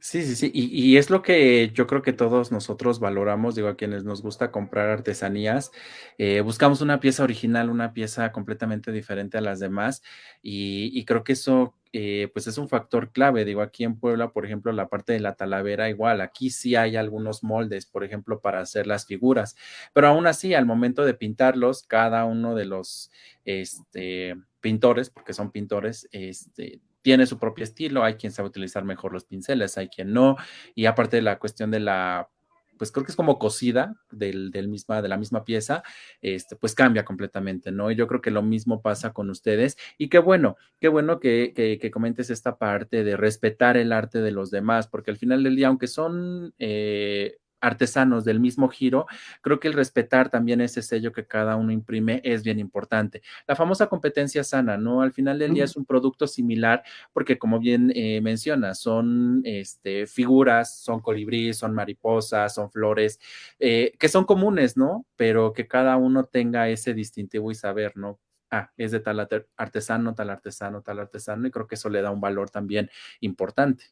Sí, 0.00 0.22
sí, 0.24 0.36
sí. 0.36 0.50
Y, 0.54 0.96
es 0.96 1.10
lo 1.10 1.22
que 1.22 1.70
yo 1.74 1.86
creo 1.86 2.02
que 2.02 2.12
todos 2.12 2.52
nosotros 2.52 3.00
valoramos, 3.00 3.54
digo, 3.54 3.68
a 3.68 3.76
quienes 3.76 4.04
nos 4.04 4.22
gusta 4.22 4.50
comprar 4.50 4.88
artesanías, 4.88 5.70
eh, 6.18 6.40
buscamos 6.40 6.80
una 6.80 7.00
pieza 7.00 7.22
original, 7.24 7.70
una 7.70 7.92
pieza 7.92 8.32
completamente 8.32 8.92
diferente 8.92 9.38
a 9.38 9.40
las 9.40 9.58
demás. 9.60 10.02
Y, 10.42 11.04
creo 11.04 11.24
que 11.24 11.32
eso, 11.32 11.74
eh, 11.92 12.28
pues 12.32 12.46
es 12.46 12.58
un 12.58 12.68
factor 12.68 13.12
clave. 13.12 13.44
Digo, 13.44 13.62
aquí 13.62 13.84
en 13.84 13.98
Puebla, 13.98 14.32
por 14.32 14.44
ejemplo, 14.44 14.72
la 14.72 14.88
parte 14.88 15.12
de 15.12 15.20
la 15.20 15.34
talavera, 15.34 15.88
igual, 15.88 16.20
aquí 16.20 16.50
sí 16.50 16.76
hay 16.76 16.96
algunos 16.96 17.42
moldes, 17.42 17.86
por 17.86 18.04
ejemplo, 18.04 18.40
para 18.40 18.60
hacer 18.60 18.86
las 18.86 19.06
figuras. 19.06 19.56
Pero 19.92 20.08
aún 20.08 20.26
así, 20.26 20.54
al 20.54 20.66
momento 20.66 21.04
de 21.04 21.14
pintarlos, 21.14 21.82
cada 21.84 22.24
uno 22.24 22.54
de 22.54 22.64
los 22.66 23.10
este, 23.44 24.34
pintores, 24.60 25.10
porque 25.10 25.32
son 25.32 25.50
pintores, 25.52 26.08
este, 26.12 26.80
tiene 27.06 27.24
su 27.24 27.38
propio 27.38 27.62
estilo, 27.62 28.02
hay 28.02 28.14
quien 28.14 28.32
sabe 28.32 28.48
utilizar 28.48 28.84
mejor 28.84 29.12
los 29.12 29.24
pinceles, 29.24 29.78
hay 29.78 29.88
quien 29.88 30.12
no, 30.12 30.34
y 30.74 30.86
aparte 30.86 31.14
de 31.14 31.22
la 31.22 31.38
cuestión 31.38 31.70
de 31.70 31.78
la 31.78 32.28
pues 32.76 32.90
creo 32.90 33.06
que 33.06 33.12
es 33.12 33.16
como 33.16 33.38
cocida 33.38 33.94
del, 34.10 34.50
misma, 34.68 35.00
de 35.00 35.08
la 35.08 35.16
misma 35.16 35.44
pieza, 35.44 35.84
este, 36.20 36.56
pues 36.56 36.74
cambia 36.74 37.04
completamente, 37.04 37.70
¿no? 37.70 37.92
Y 37.92 37.94
yo 37.94 38.08
creo 38.08 38.20
que 38.20 38.32
lo 38.32 38.42
mismo 38.42 38.82
pasa 38.82 39.12
con 39.12 39.30
ustedes. 39.30 39.78
Y 39.96 40.08
qué 40.08 40.18
bueno, 40.18 40.56
qué 40.80 40.88
bueno 40.88 41.20
que, 41.20 41.52
que, 41.54 41.90
comentes 41.92 42.28
esta 42.28 42.58
parte 42.58 43.04
de 43.04 43.16
respetar 43.16 43.76
el 43.76 43.92
arte 43.92 44.20
de 44.20 44.32
los 44.32 44.50
demás, 44.50 44.88
porque 44.88 45.12
al 45.12 45.16
final 45.16 45.44
del 45.44 45.54
día, 45.54 45.68
aunque 45.68 45.86
son 45.86 46.54
eh, 46.58 47.38
artesanos 47.60 48.24
del 48.24 48.40
mismo 48.40 48.68
giro, 48.68 49.06
creo 49.40 49.60
que 49.60 49.68
el 49.68 49.74
respetar 49.74 50.28
también 50.30 50.60
ese 50.60 50.82
sello 50.82 51.12
que 51.12 51.26
cada 51.26 51.56
uno 51.56 51.72
imprime 51.72 52.20
es 52.24 52.42
bien 52.42 52.58
importante. 52.58 53.22
La 53.46 53.56
famosa 53.56 53.88
competencia 53.88 54.44
sana, 54.44 54.76
¿no? 54.76 55.02
Al 55.02 55.12
final 55.12 55.38
del 55.38 55.54
día 55.54 55.64
es 55.64 55.76
un 55.76 55.84
producto 55.84 56.26
similar 56.26 56.82
porque 57.12 57.38
como 57.38 57.58
bien 57.58 57.92
eh, 57.94 58.20
menciona, 58.20 58.74
son 58.74 59.42
este, 59.44 60.06
figuras, 60.06 60.78
son 60.80 61.00
colibríes, 61.00 61.58
son 61.58 61.74
mariposas, 61.74 62.54
son 62.54 62.70
flores, 62.70 63.18
eh, 63.58 63.92
que 63.98 64.08
son 64.08 64.24
comunes, 64.24 64.76
¿no? 64.76 65.06
Pero 65.16 65.52
que 65.52 65.66
cada 65.66 65.96
uno 65.96 66.24
tenga 66.24 66.68
ese 66.68 66.94
distintivo 66.94 67.50
y 67.50 67.54
saber, 67.54 67.96
¿no? 67.96 68.20
Ah, 68.50 68.70
es 68.76 68.92
de 68.92 69.00
tal 69.00 69.28
artesano, 69.56 70.14
tal 70.14 70.30
artesano, 70.30 70.82
tal 70.82 71.00
artesano, 71.00 71.48
y 71.48 71.50
creo 71.50 71.66
que 71.66 71.74
eso 71.74 71.88
le 71.90 72.00
da 72.00 72.12
un 72.12 72.20
valor 72.20 72.48
también 72.48 72.90
importante. 73.20 73.86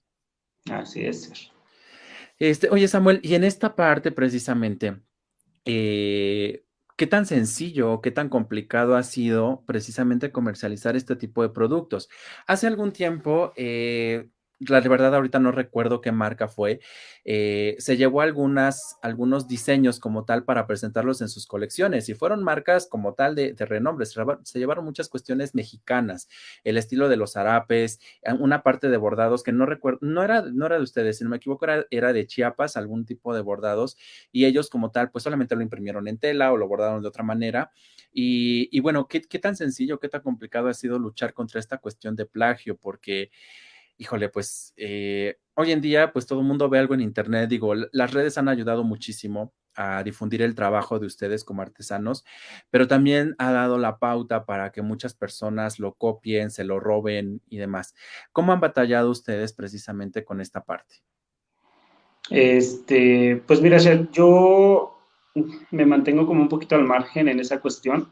Así 0.71 1.05
es. 1.05 1.54
Este, 2.39 2.69
oye, 2.71 2.89
Samuel, 2.89 3.21
y 3.23 3.35
en 3.35 3.45
esta 3.45 3.77
parte 3.77 4.11
precisamente, 4.11 5.01
eh, 5.65 6.65
¿qué 6.97 7.07
tan 7.07 7.27
sencillo, 7.27 8.01
qué 8.01 8.11
tan 8.11 8.29
complicado 8.29 8.97
ha 8.97 9.03
sido 9.03 9.65
precisamente 9.67 10.33
comercializar 10.33 10.97
este 10.97 11.17
tipo 11.17 11.43
de 11.43 11.51
productos? 11.51 12.09
Hace 12.47 12.67
algún 12.67 12.93
tiempo, 12.93 13.53
eh, 13.57 14.31
la 14.69 14.81
verdad 14.81 15.15
ahorita 15.15 15.39
no 15.39 15.53
recuerdo 15.53 16.01
qué 16.01 16.13
marca 16.13 16.49
fue, 16.49 16.81
eh, 17.25 17.77
se 17.79 17.97
llevó 17.97 18.21
algunos 18.21 19.49
diseños 19.49 20.01
como 20.01 20.25
tal 20.25 20.45
para 20.45 20.67
presentarlos 20.67 21.21
en 21.21 21.29
sus 21.29 21.47
colecciones 21.47 22.09
y 22.09 22.15
fueron 22.15 22.43
marcas 22.43 22.87
como 22.87 23.15
tal 23.15 23.35
de, 23.35 23.55
renombre. 23.59 24.07
Se, 24.07 24.59
llevaron 24.59 24.85
muchas 24.85 25.09
cuestiones 25.09 25.55
mexicanas, 25.55 26.29
el 26.65 26.77
estilo 26.77 27.09
de 27.09 27.17
los 27.17 27.37
harapes, 27.37 28.01
una 28.39 28.63
parte 28.63 28.89
de 28.89 28.97
bordados 28.97 29.43
que 29.43 29.53
no 29.53 29.67
recuerdo, 29.67 29.99
no 30.03 30.23
era, 30.23 30.43
no 30.43 30.67
era 30.67 30.77
de 30.77 30.83
ustedes, 30.83 31.19
si 31.19 31.25
no 31.25 31.31
me 31.31 31.37
equivoco, 31.37 31.67
era, 31.91 32.13
de 32.13 32.27
Chiapas, 32.27 32.77
algún 32.77 33.05
tipo 33.05 33.35
de 33.35 33.41
bordados 33.41 33.97
y 34.33 34.45
ellos 34.45 34.69
como 34.69 34.91
tal, 34.91 35.11
pues 35.11 35.25
solamente 35.25 35.57
lo 35.57 35.63
imprimieron 35.63 36.09
en 36.09 36.19
tela 36.19 36.53
o 36.53 36.57
lo 36.57 36.69
bordaron 36.69 37.03
de 37.03 37.09
otra 37.09 37.25
manera. 37.25 37.71
Y, 38.17 38.79
bueno, 38.81 39.09
¿qué, 39.09 39.23
¿qué 39.23 39.41
tan 39.41 39.57
sencillo, 39.57 39.99
qué 39.99 40.09
tan 40.09 40.21
complicado 40.21 40.69
ha 40.69 40.75
sido 40.75 41.01
luchar 41.01 41.35
contra 41.35 41.59
esta 41.59 41.79
cuestión 41.79 42.15
de 42.15 42.27
plagio? 42.27 42.77
Porque 42.77 43.31
híjole, 43.97 44.29
pues 44.29 44.73
eh, 44.77 45.37
hoy 45.55 45.73
en 45.73 45.81
día, 45.81 46.13
pues 46.13 46.27
todo 46.27 46.41
el 46.41 46.47
mundo 46.47 46.69
ve 46.69 46.79
algo 46.79 46.95
en 46.95 47.01
Internet, 47.01 47.49
digo, 47.49 47.75
las 47.75 48.13
redes 48.13 48.39
han 48.39 48.49
ayudado 48.49 48.85
muchísimo 48.85 49.53
a 49.77 50.03
difundir 50.03 50.43
el 50.43 50.55
trabajo 50.55 50.99
de 50.99 51.07
ustedes 51.07 51.45
como 51.45 51.63
artesanos, 51.63 52.25
pero 52.71 52.87
también 52.87 53.35
ha 53.39 53.53
dado 53.53 53.79
la 53.79 53.99
pauta 53.99 54.45
para 54.45 54.71
que 54.71 54.83
muchas 54.83 55.15
personas 55.15 55.79
lo 55.79 55.95
copien, 55.95 56.51
se 56.51 56.65
lo 56.65 56.81
roben 56.81 57.41
y 57.49 57.59
demás. 57.59 57.95
¿Cómo 58.33 58.53
han 58.53 58.61
batallado 58.61 59.11
ustedes 59.11 59.53
precisamente 59.53 60.25
con 60.25 60.41
esta 60.41 60.65
parte? 60.65 60.97
Este, 62.31 63.43
pues 63.47 63.61
mira, 63.61 63.79
yo 64.13 64.99
me 65.71 65.85
mantengo 65.85 66.27
como 66.27 66.43
un 66.43 66.49
poquito 66.49 66.77
al 66.77 66.85
margen 66.85 67.29
en 67.29 67.41
esa 67.41 67.61
cuestión. 67.61 68.09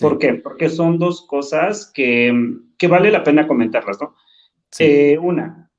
¿Por 0.00 0.18
qué? 0.18 0.34
Porque 0.34 0.68
son 0.68 0.98
dos 0.98 1.26
cosas 1.26 1.90
que, 1.92 2.32
que 2.78 2.86
vale 2.88 3.10
la 3.10 3.24
pena 3.24 3.46
comentarlas, 3.46 4.00
¿no? 4.00 4.14
Eh, 4.78 5.18
una, 5.18 5.70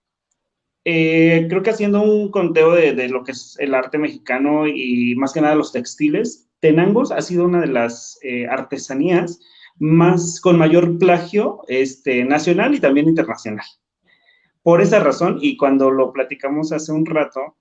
eh, 0.86 1.48
creo 1.50 1.64
que 1.64 1.72
haciendo 1.72 2.02
un 2.02 2.30
conteo 2.30 2.74
de, 2.74 3.08
lo 3.10 3.24
que 3.24 3.32
es 3.32 3.56
el 3.60 3.74
arte 3.74 3.98
mexicano 3.98 4.68
y 4.68 5.16
más 5.16 5.34
que 5.34 5.42
nada 5.42 5.56
los 5.56 5.72
textiles, 5.72 6.50
Tenangos 6.60 7.12
ha 7.12 7.22
sido 7.22 7.46
una 7.46 7.62
de 7.62 7.68
las 7.68 8.20
eh, 8.22 8.48
artesanías 8.48 9.40
más 9.80 10.40
con 10.40 10.58
mayor 10.58 10.98
plagio 10.98 11.62
este, 11.68 12.24
nacional 12.24 12.76
y 12.76 12.80
también 12.80 13.10
internacional. 13.10 13.66
Por 14.62 14.82
esa 14.82 15.00
razón, 15.00 15.40
y 15.42 15.58
cuando 15.58 15.92
lo 15.92 16.14
platicamos 16.14 16.72
hace 16.72 16.94
un 16.94 17.06
rato, 17.06 17.58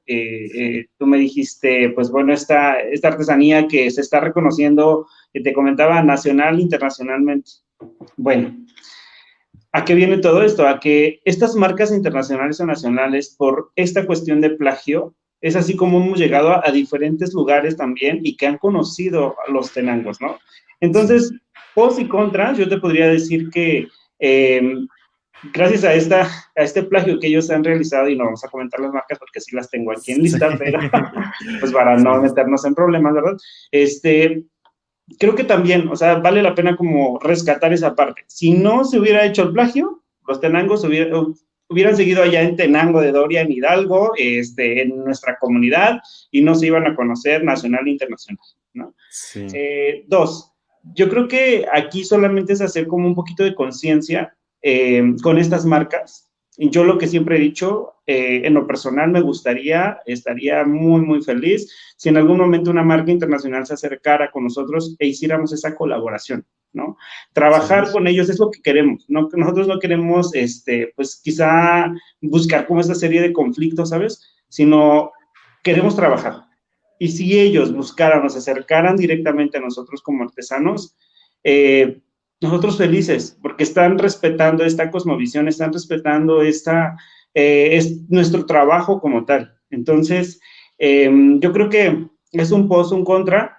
tú 0.98 1.06
me 1.06 1.18
dijiste, 1.18 1.90
pues 1.90 2.10
bueno, 2.12 2.32
esta, 2.32 2.78
esta 2.78 3.08
artesanía 3.08 3.66
que 3.66 3.90
se 3.90 4.02
está 4.02 4.20
reconociendo, 4.20 5.08
que 5.32 5.40
te 5.40 5.52
comentaba, 5.52 6.00
nacional, 6.04 6.60
internacionalmente. 6.60 7.50
Bueno, 8.16 8.54
¿A 9.72 9.84
qué 9.84 9.94
viene 9.94 10.18
todo 10.18 10.42
esto? 10.42 10.68
A 10.68 10.78
que 10.80 11.20
estas 11.24 11.54
marcas 11.54 11.90
internacionales 11.92 12.60
o 12.60 12.66
nacionales, 12.66 13.34
por 13.36 13.72
esta 13.74 14.06
cuestión 14.06 14.42
de 14.42 14.50
plagio, 14.50 15.14
es 15.40 15.56
así 15.56 15.74
como 15.76 15.98
hemos 15.98 16.18
llegado 16.18 16.64
a, 16.64 16.70
diferentes 16.70 17.32
lugares 17.32 17.76
también 17.76 18.20
y 18.22 18.36
que 18.36 18.46
han 18.46 18.58
conocido 18.58 19.34
a 19.46 19.50
los 19.50 19.72
tenangos, 19.72 20.20
¿no? 20.20 20.38
Entonces, 20.80 21.32
pos 21.74 21.98
y 21.98 22.06
contras, 22.06 22.58
yo 22.58 22.68
te 22.68 22.78
podría 22.78 23.08
decir 23.08 23.50
que 23.50 23.88
em, 24.18 24.86
gracias 25.52 25.84
a, 25.84 25.94
esta, 25.94 26.22
a 26.54 26.62
este 26.62 26.82
plagio 26.82 27.18
que 27.18 27.26
ellos 27.28 27.50
han 27.50 27.64
realizado, 27.64 28.08
y 28.08 28.16
no 28.16 28.24
vamos 28.24 28.44
a 28.44 28.48
comentar 28.48 28.78
las 28.78 28.92
marcas 28.92 29.18
porque 29.18 29.40
sí 29.40 29.56
las 29.56 29.70
tengo 29.70 29.90
aquí 29.92 30.12
en 30.12 30.22
lista, 30.22 30.54
pero 30.58 30.78
pues 31.60 31.72
para 31.72 31.96
no 31.96 32.20
meternos 32.20 32.64
en 32.64 32.74
problemas, 32.74 33.14
¿verdad? 33.14 33.36
Este, 33.70 34.44
creo 35.18 35.34
que 35.34 35.44
también, 35.44 35.88
o 35.88 35.96
sea, 35.96 36.16
vale 36.16 36.42
la 36.42 36.54
pena 36.54 36.76
como 36.76 37.18
rescatar 37.18 37.72
esa 37.72 37.94
parte. 37.94 38.24
Si 38.26 38.52
no 38.52 38.84
se 38.84 38.98
hubiera 38.98 39.24
hecho 39.24 39.42
el 39.42 39.52
plagio, 39.52 40.02
los 40.26 40.40
tenangos 40.40 40.84
hubieran 40.84 41.96
seguido 41.96 42.22
allá 42.22 42.42
en 42.42 42.56
Tenango 42.56 43.00
de 43.00 43.12
Doria, 43.12 43.40
en 43.40 43.52
Hidalgo, 43.52 44.12
este, 44.16 44.82
en 44.82 45.04
nuestra 45.04 45.36
comunidad, 45.38 46.00
y 46.30 46.42
no 46.42 46.54
se 46.54 46.66
iban 46.66 46.86
a 46.86 46.94
conocer 46.94 47.44
nacional 47.44 47.86
e 47.86 47.90
internacional, 47.90 48.44
¿no? 48.74 48.94
Eh, 49.34 50.04
dos, 50.06 50.52
yo 50.94 51.08
creo 51.08 51.28
que 51.28 51.66
aquí 51.72 52.04
solamente 52.04 52.52
es 52.52 52.60
hacer 52.60 52.86
como 52.86 53.06
un 53.06 53.14
poquito 53.14 53.44
de 53.44 53.54
conciencia 53.54 54.34
eh, 54.62 55.14
con 55.22 55.38
estas 55.38 55.64
marcas, 55.64 56.31
yo 56.58 56.84
lo 56.84 56.98
que 56.98 57.06
siempre 57.06 57.36
he 57.36 57.40
dicho, 57.40 57.94
eh, 58.06 58.42
en 58.44 58.54
lo 58.54 58.66
personal 58.66 59.10
me 59.10 59.20
gustaría, 59.20 59.98
estaría 60.06 60.64
muy, 60.64 61.00
muy 61.00 61.22
feliz 61.22 61.72
si 61.96 62.08
en 62.08 62.16
algún 62.16 62.38
momento 62.38 62.70
una 62.70 62.82
marca 62.82 63.10
internacional 63.10 63.66
se 63.66 63.74
acercara 63.74 64.30
con 64.30 64.44
nosotros 64.44 64.96
e 64.98 65.06
hiciéramos 65.06 65.52
esa 65.52 65.74
colaboración, 65.74 66.44
¿no? 66.72 66.96
Trabajar 67.32 67.90
con 67.90 68.06
ellos 68.06 68.28
es 68.28 68.38
lo 68.38 68.50
que 68.50 68.60
queremos, 68.60 69.06
¿no? 69.08 69.28
Nosotros 69.32 69.66
no 69.66 69.78
queremos, 69.78 70.34
este, 70.34 70.92
pues 70.94 71.20
quizá 71.22 71.92
buscar 72.20 72.66
como 72.66 72.80
esta 72.80 72.94
serie 72.94 73.22
de 73.22 73.32
conflictos, 73.32 73.90
¿sabes? 73.90 74.20
Sino 74.48 75.12
queremos 75.62 75.96
trabajar. 75.96 76.42
Y 76.98 77.08
si 77.08 77.40
ellos 77.40 77.72
buscaran 77.72 78.24
o 78.26 78.28
se 78.28 78.38
acercaran 78.38 78.96
directamente 78.96 79.58
a 79.58 79.60
nosotros 79.60 80.02
como 80.02 80.24
artesanos, 80.24 80.96
eh, 81.44 82.00
nosotros 82.42 82.76
felices, 82.76 83.38
porque 83.40 83.62
están 83.62 83.98
respetando 83.98 84.64
esta 84.64 84.90
cosmovisión, 84.90 85.48
están 85.48 85.72
respetando 85.72 86.42
esta, 86.42 86.96
eh, 87.34 87.70
es 87.72 88.10
nuestro 88.10 88.44
trabajo 88.46 89.00
como 89.00 89.24
tal. 89.24 89.54
Entonces, 89.70 90.40
em, 90.78 91.40
yo 91.40 91.52
creo 91.52 91.68
que 91.68 92.08
es 92.32 92.50
un 92.50 92.68
post, 92.68 92.92
un 92.92 93.04
contra, 93.04 93.58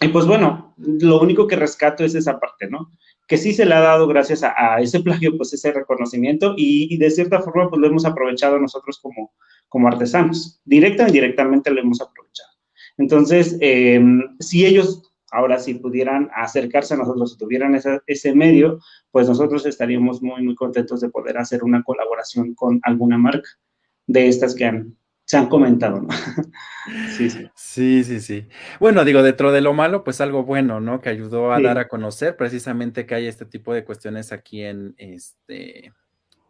y 0.00 0.08
pues 0.08 0.26
bueno, 0.26 0.74
lo 0.76 1.20
único 1.20 1.46
que 1.46 1.56
rescato 1.56 2.04
es 2.04 2.14
esa 2.14 2.40
parte, 2.40 2.68
¿no? 2.68 2.90
Que 3.28 3.36
sí 3.36 3.52
se 3.54 3.64
le 3.64 3.74
ha 3.74 3.80
dado 3.80 4.06
gracias 4.06 4.42
a, 4.42 4.80
ese 4.80 5.00
plagio, 5.00 5.36
pues 5.36 5.52
ese 5.52 5.72
reconocimiento, 5.72 6.54
y, 6.56 6.96
de 6.98 7.10
cierta 7.10 7.40
forma, 7.40 7.70
pues 7.70 7.80
lo 7.80 7.86
hemos 7.86 8.04
aprovechado 8.04 8.58
nosotros 8.58 8.98
como, 9.00 9.32
como 9.68 9.88
artesanos. 9.88 10.60
Directa 10.64 11.04
o 11.04 11.06
indirectamente 11.06 11.70
lo 11.70 11.80
hemos 11.80 12.00
aprovechado. 12.00 12.50
Entonces, 12.98 13.56
em, 13.60 14.22
si 14.40 14.66
ellos 14.66 15.13
ahora 15.34 15.58
si 15.58 15.74
pudieran 15.74 16.30
acercarse 16.34 16.94
a 16.94 16.96
nosotros, 16.96 17.32
si 17.32 17.38
tuvieran 17.38 17.78
ese 18.06 18.34
medio, 18.34 18.78
pues 19.10 19.28
nosotros 19.28 19.66
estaríamos 19.66 20.22
muy, 20.22 20.42
muy 20.42 20.54
contentos 20.54 21.00
de 21.00 21.10
poder 21.10 21.38
hacer 21.38 21.64
una 21.64 21.82
colaboración 21.82 22.54
con 22.54 22.80
alguna 22.84 23.18
marca 23.18 23.48
de 24.06 24.28
estas 24.28 24.54
que 24.54 24.64
han, 24.64 24.96
se 25.24 25.36
han 25.36 25.48
comentado, 25.48 26.02
¿no? 26.02 26.08
sí, 27.16 27.30
sí. 27.30 27.50
Sí, 27.54 28.04
sí, 28.04 28.20
sí. 28.20 28.48
Bueno, 28.78 29.04
digo, 29.04 29.22
dentro 29.22 29.50
de 29.50 29.60
lo 29.60 29.72
malo, 29.72 30.04
pues 30.04 30.20
algo 30.20 30.44
bueno, 30.44 30.80
¿no? 30.80 31.00
Que 31.00 31.08
ayudó 31.08 31.52
a 31.52 31.60
dar 31.60 31.78
a 31.78 31.88
conocer 31.88 32.36
precisamente 32.36 33.04
que 33.04 33.14
hay 33.16 33.26
este 33.26 33.44
tipo 33.44 33.74
de 33.74 33.84
cuestiones 33.84 34.32
aquí 34.32 34.62
en 34.62 34.94
este 34.98 35.92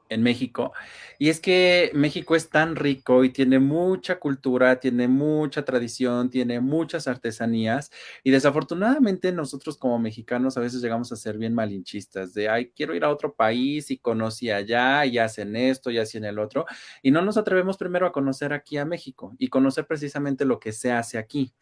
en 0.09 0.23
México. 0.23 0.73
Y 1.19 1.29
es 1.29 1.41
que 1.41 1.91
México 1.95 2.37
es 2.37 2.51
tan 2.51 2.77
rico 2.77 3.25
y 3.25 3.31
tiene 3.31 3.59
mucha 3.59 4.19
cultura, 4.19 4.79
tiene 4.81 5.09
mucha 5.09 5.65
tradición, 5.65 6.31
tiene 6.31 6.61
muchas 6.61 7.09
artesanías. 7.09 7.91
Y 8.23 8.31
desafortunadamente 8.31 9.33
nosotros 9.33 9.77
como 9.79 9.99
mexicanos 9.99 10.57
a 10.57 10.61
veces 10.61 10.83
llegamos 10.83 11.11
a 11.13 11.17
ser 11.17 11.39
bien 11.39 11.55
malinchistas, 11.55 12.35
de, 12.35 12.49
ay, 12.49 12.73
quiero 12.75 12.95
ir 12.95 13.05
a 13.05 13.11
otro 13.11 13.35
país 13.35 13.91
y 13.91 13.99
conocí 13.99 14.51
allá 14.51 15.07
y 15.07 15.19
hacen 15.19 15.57
esto 15.57 15.91
y 15.91 15.99
hacen 15.99 16.25
el 16.25 16.39
otro. 16.39 16.67
Y 17.03 17.11
no 17.11 17.23
nos 17.23 17.37
atrevemos 17.37 17.77
primero 17.77 18.07
a 18.07 18.13
conocer 18.13 18.53
aquí 18.53 18.77
a 18.77 18.85
México 18.85 19.35
y 19.39 19.49
conocer 19.49 19.87
precisamente 19.87 20.45
lo 20.45 20.59
que 20.61 20.73
se 20.73 20.93
hace 20.93 21.19
aquí. 21.19 21.53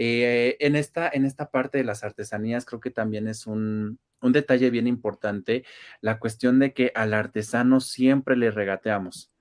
Eh, 0.00 0.56
en, 0.60 0.76
esta, 0.76 1.10
en 1.12 1.24
esta 1.24 1.50
parte 1.50 1.78
de 1.78 1.84
las 1.84 2.04
artesanías 2.04 2.64
creo 2.64 2.78
que 2.78 2.92
también 2.92 3.26
es 3.26 3.48
un, 3.48 3.98
un 4.20 4.32
detalle 4.32 4.70
bien 4.70 4.86
importante, 4.86 5.64
la 6.00 6.20
cuestión 6.20 6.60
de 6.60 6.72
que 6.72 6.92
al 6.94 7.14
artesano 7.14 7.80
siempre 7.80 8.36
le 8.36 8.52
regateamos, 8.52 9.32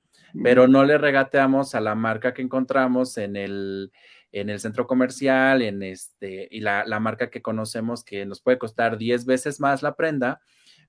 pero 0.44 0.68
no 0.68 0.84
le 0.84 0.98
regateamos 0.98 1.76
a 1.76 1.80
la 1.80 1.94
marca 1.94 2.34
que 2.34 2.42
encontramos 2.42 3.20
en 3.20 3.36
el, 3.36 3.92
en 4.32 4.50
el 4.50 4.60
centro 4.60 4.88
comercial, 4.88 5.62
en 5.62 5.84
este, 5.84 6.48
y 6.50 6.62
la, 6.62 6.86
la 6.86 7.00
marca 7.00 7.30
que 7.30 7.44
conocemos 7.44 8.04
que 8.04 8.26
nos 8.26 8.42
puede 8.42 8.58
costar 8.58 8.98
10 8.98 9.28
veces 9.28 9.60
más 9.60 9.84
la 9.84 9.96
prenda, 9.96 10.42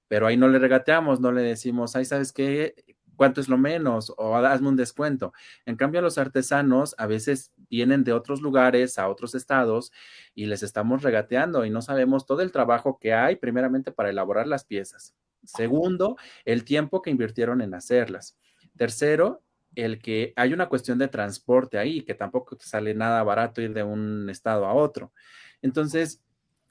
pero 0.09 0.27
ahí 0.27 0.39
no 0.39 0.49
le 0.49 0.59
regateamos, 0.59 1.21
no 1.21 1.31
le 1.31 1.43
decimos, 1.43 1.95
ay, 1.95 2.07
¿sabes 2.07 2.33
qué? 2.33 2.75
¿Cuánto 3.19 3.41
es 3.41 3.49
lo 3.49 3.59
menos? 3.59 4.15
O 4.17 4.37
hazme 4.37 4.69
un 4.69 4.77
descuento. 4.77 5.33
En 5.67 5.75
cambio, 5.75 6.01
los 6.01 6.19
artesanos 6.19 6.95
a 6.99 7.09
veces 7.09 7.53
vienen 7.69 8.05
de 8.05 8.13
otros 8.13 8.41
lugares, 8.41 8.97
a 8.97 9.09
otros 9.09 9.35
estados, 9.35 9.91
y 10.37 10.47
les 10.47 10.63
estamos 10.63 11.03
regateando 11.03 11.65
y 11.65 11.71
no 11.71 11.83
sabemos 11.83 12.27
todo 12.27 12.43
el 12.43 12.53
trabajo 12.53 13.01
que 13.01 13.13
hay, 13.13 13.35
primeramente, 13.35 13.91
para 13.91 14.11
elaborar 14.11 14.47
las 14.47 14.65
piezas. 14.65 15.17
Segundo, 15.43 16.17
el 16.45 16.63
tiempo 16.63 17.03
que 17.03 17.11
invirtieron 17.11 17.61
en 17.61 17.75
hacerlas. 17.75 18.39
Tercero, 18.77 19.43
el 19.75 20.01
que 20.01 20.33
hay 20.37 20.53
una 20.53 20.69
cuestión 20.69 20.97
de 20.99 21.09
transporte 21.09 21.77
ahí, 21.77 22.03
que 22.03 22.15
tampoco 22.15 22.57
sale 22.61 22.95
nada 22.95 23.25
barato 23.25 23.61
ir 23.61 23.75
de 23.75 23.83
un 23.83 24.31
estado 24.31 24.65
a 24.65 24.75
otro. 24.75 25.13
Entonces, 25.61 26.23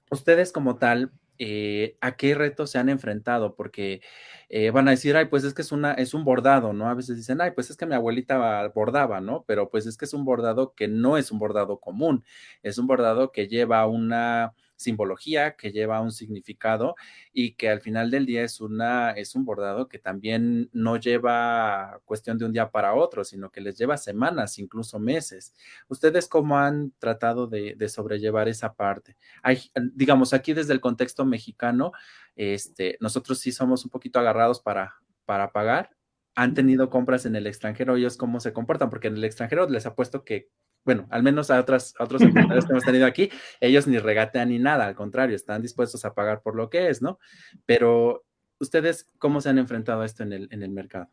ustedes 0.09 0.53
como 0.53 0.77
tal, 0.77 1.11
eh, 1.39 1.97
a 2.01 2.15
qué 2.17 2.35
retos 2.35 2.71
se 2.71 2.79
han 2.79 2.89
enfrentado, 2.89 3.55
porque 3.55 4.01
eh, 4.49 4.71
van 4.71 4.87
a 4.87 4.91
decir, 4.91 5.15
ay, 5.17 5.25
pues 5.25 5.43
es 5.43 5.53
que 5.53 5.61
es, 5.61 5.71
una, 5.71 5.93
es 5.93 6.13
un 6.13 6.23
bordado, 6.23 6.73
¿no? 6.73 6.89
A 6.89 6.93
veces 6.93 7.17
dicen, 7.17 7.41
ay, 7.41 7.51
pues 7.51 7.69
es 7.69 7.77
que 7.77 7.85
mi 7.85 7.95
abuelita 7.95 8.67
bordaba, 8.73 9.21
¿no? 9.21 9.43
Pero 9.47 9.69
pues 9.69 9.85
es 9.85 9.97
que 9.97 10.05
es 10.05 10.13
un 10.13 10.25
bordado 10.25 10.73
que 10.75 10.87
no 10.87 11.17
es 11.17 11.31
un 11.31 11.39
bordado 11.39 11.79
común, 11.79 12.23
es 12.63 12.77
un 12.77 12.87
bordado 12.87 13.31
que 13.31 13.47
lleva 13.47 13.85
una 13.87 14.53
simbología, 14.77 15.55
que 15.57 15.71
lleva 15.71 15.99
un 15.99 16.11
significado 16.11 16.95
y 17.33 17.55
que 17.55 17.69
al 17.69 17.81
final 17.81 18.09
del 18.09 18.25
día 18.25 18.43
es, 18.43 18.61
una, 18.61 19.11
es 19.11 19.35
un 19.35 19.43
bordado 19.43 19.89
que 19.89 19.99
también 19.99 20.69
no 20.71 20.95
lleva 20.95 21.99
cuestión 22.05 22.37
de 22.37 22.45
un 22.45 22.53
día 22.53 22.71
para 22.71 22.93
otro, 22.93 23.23
sino 23.23 23.51
que 23.51 23.59
les 23.59 23.77
lleva 23.77 23.97
semanas, 23.97 24.59
incluso 24.59 24.99
meses. 24.99 25.53
¿Ustedes 25.89 26.29
cómo 26.29 26.57
han 26.57 26.93
tratado 26.99 27.47
de, 27.47 27.75
sobrellevar 27.89 28.47
esa 28.47 28.73
parte? 28.73 29.17
Hay, 29.43 29.59
digamos, 29.93 30.33
aquí 30.33 30.53
desde 30.53 30.73
el 30.73 30.79
contexto 30.79 31.25
mexicano, 31.25 31.91
este, 32.35 32.97
nosotros 33.01 33.39
sí 33.39 33.51
somos 33.51 33.83
un 33.83 33.91
poquito 33.91 34.19
agarrados 34.19 34.61
para, 34.61 34.95
para 35.25 35.51
pagar, 35.51 35.97
han 36.35 36.53
tenido 36.53 36.91
compras 36.91 37.25
en 37.25 37.35
el 37.35 37.47
extranjero, 37.47 37.95
ellos 37.95 38.15
cómo 38.15 38.39
se 38.39 38.53
comportan, 38.53 38.91
porque 38.91 39.07
en 39.07 39.17
el 39.17 39.23
extranjero 39.23 39.67
les 39.67 39.87
apuesto 39.87 40.23
que 40.23 40.51
bueno, 40.87 41.05
al 41.11 41.21
menos 41.21 41.51
a, 41.51 41.59
otras, 41.59 41.93
otros 41.99 42.21
emprendedores 42.21 42.63
que 42.63 42.71
hemos 42.71 42.85
tenido 42.85 43.05
aquí, 43.05 43.29
ellos 43.59 43.87
ni 43.87 43.99
regatean 43.99 44.47
ni 44.47 44.57
nada, 44.57 44.87
al 44.87 44.95
contrario, 44.95 45.35
están 45.35 45.61
dispuestos 45.61 46.05
a 46.05 46.13
pagar 46.13 46.41
por 46.41 46.55
lo 46.55 46.69
que 46.69 46.87
es, 46.87 47.01
¿no? 47.01 47.19
Pero, 47.65 48.23
¿ustedes 48.57 49.09
cómo 49.17 49.41
se 49.41 49.49
han 49.49 49.57
enfrentado 49.57 50.01
a 50.01 50.05
esto 50.05 50.23
en 50.23 50.31
el, 50.31 50.47
en 50.49 50.63
el 50.63 50.71
mercado? 50.71 51.09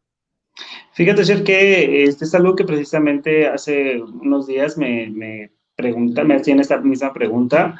Fíjate, 0.92 1.24
ser 1.24 1.42
que 1.42 2.04
este 2.04 2.24
es 2.24 2.36
algo 2.36 2.54
que 2.54 2.62
precisamente 2.62 3.48
hace 3.48 4.00
unos 4.00 4.46
días 4.46 4.78
me, 4.78 5.10
me 5.10 5.50
pregunta, 5.74 6.22
me 6.22 6.36
hacían 6.36 6.60
esta 6.60 6.80
misma 6.80 7.12
pregunta. 7.12 7.74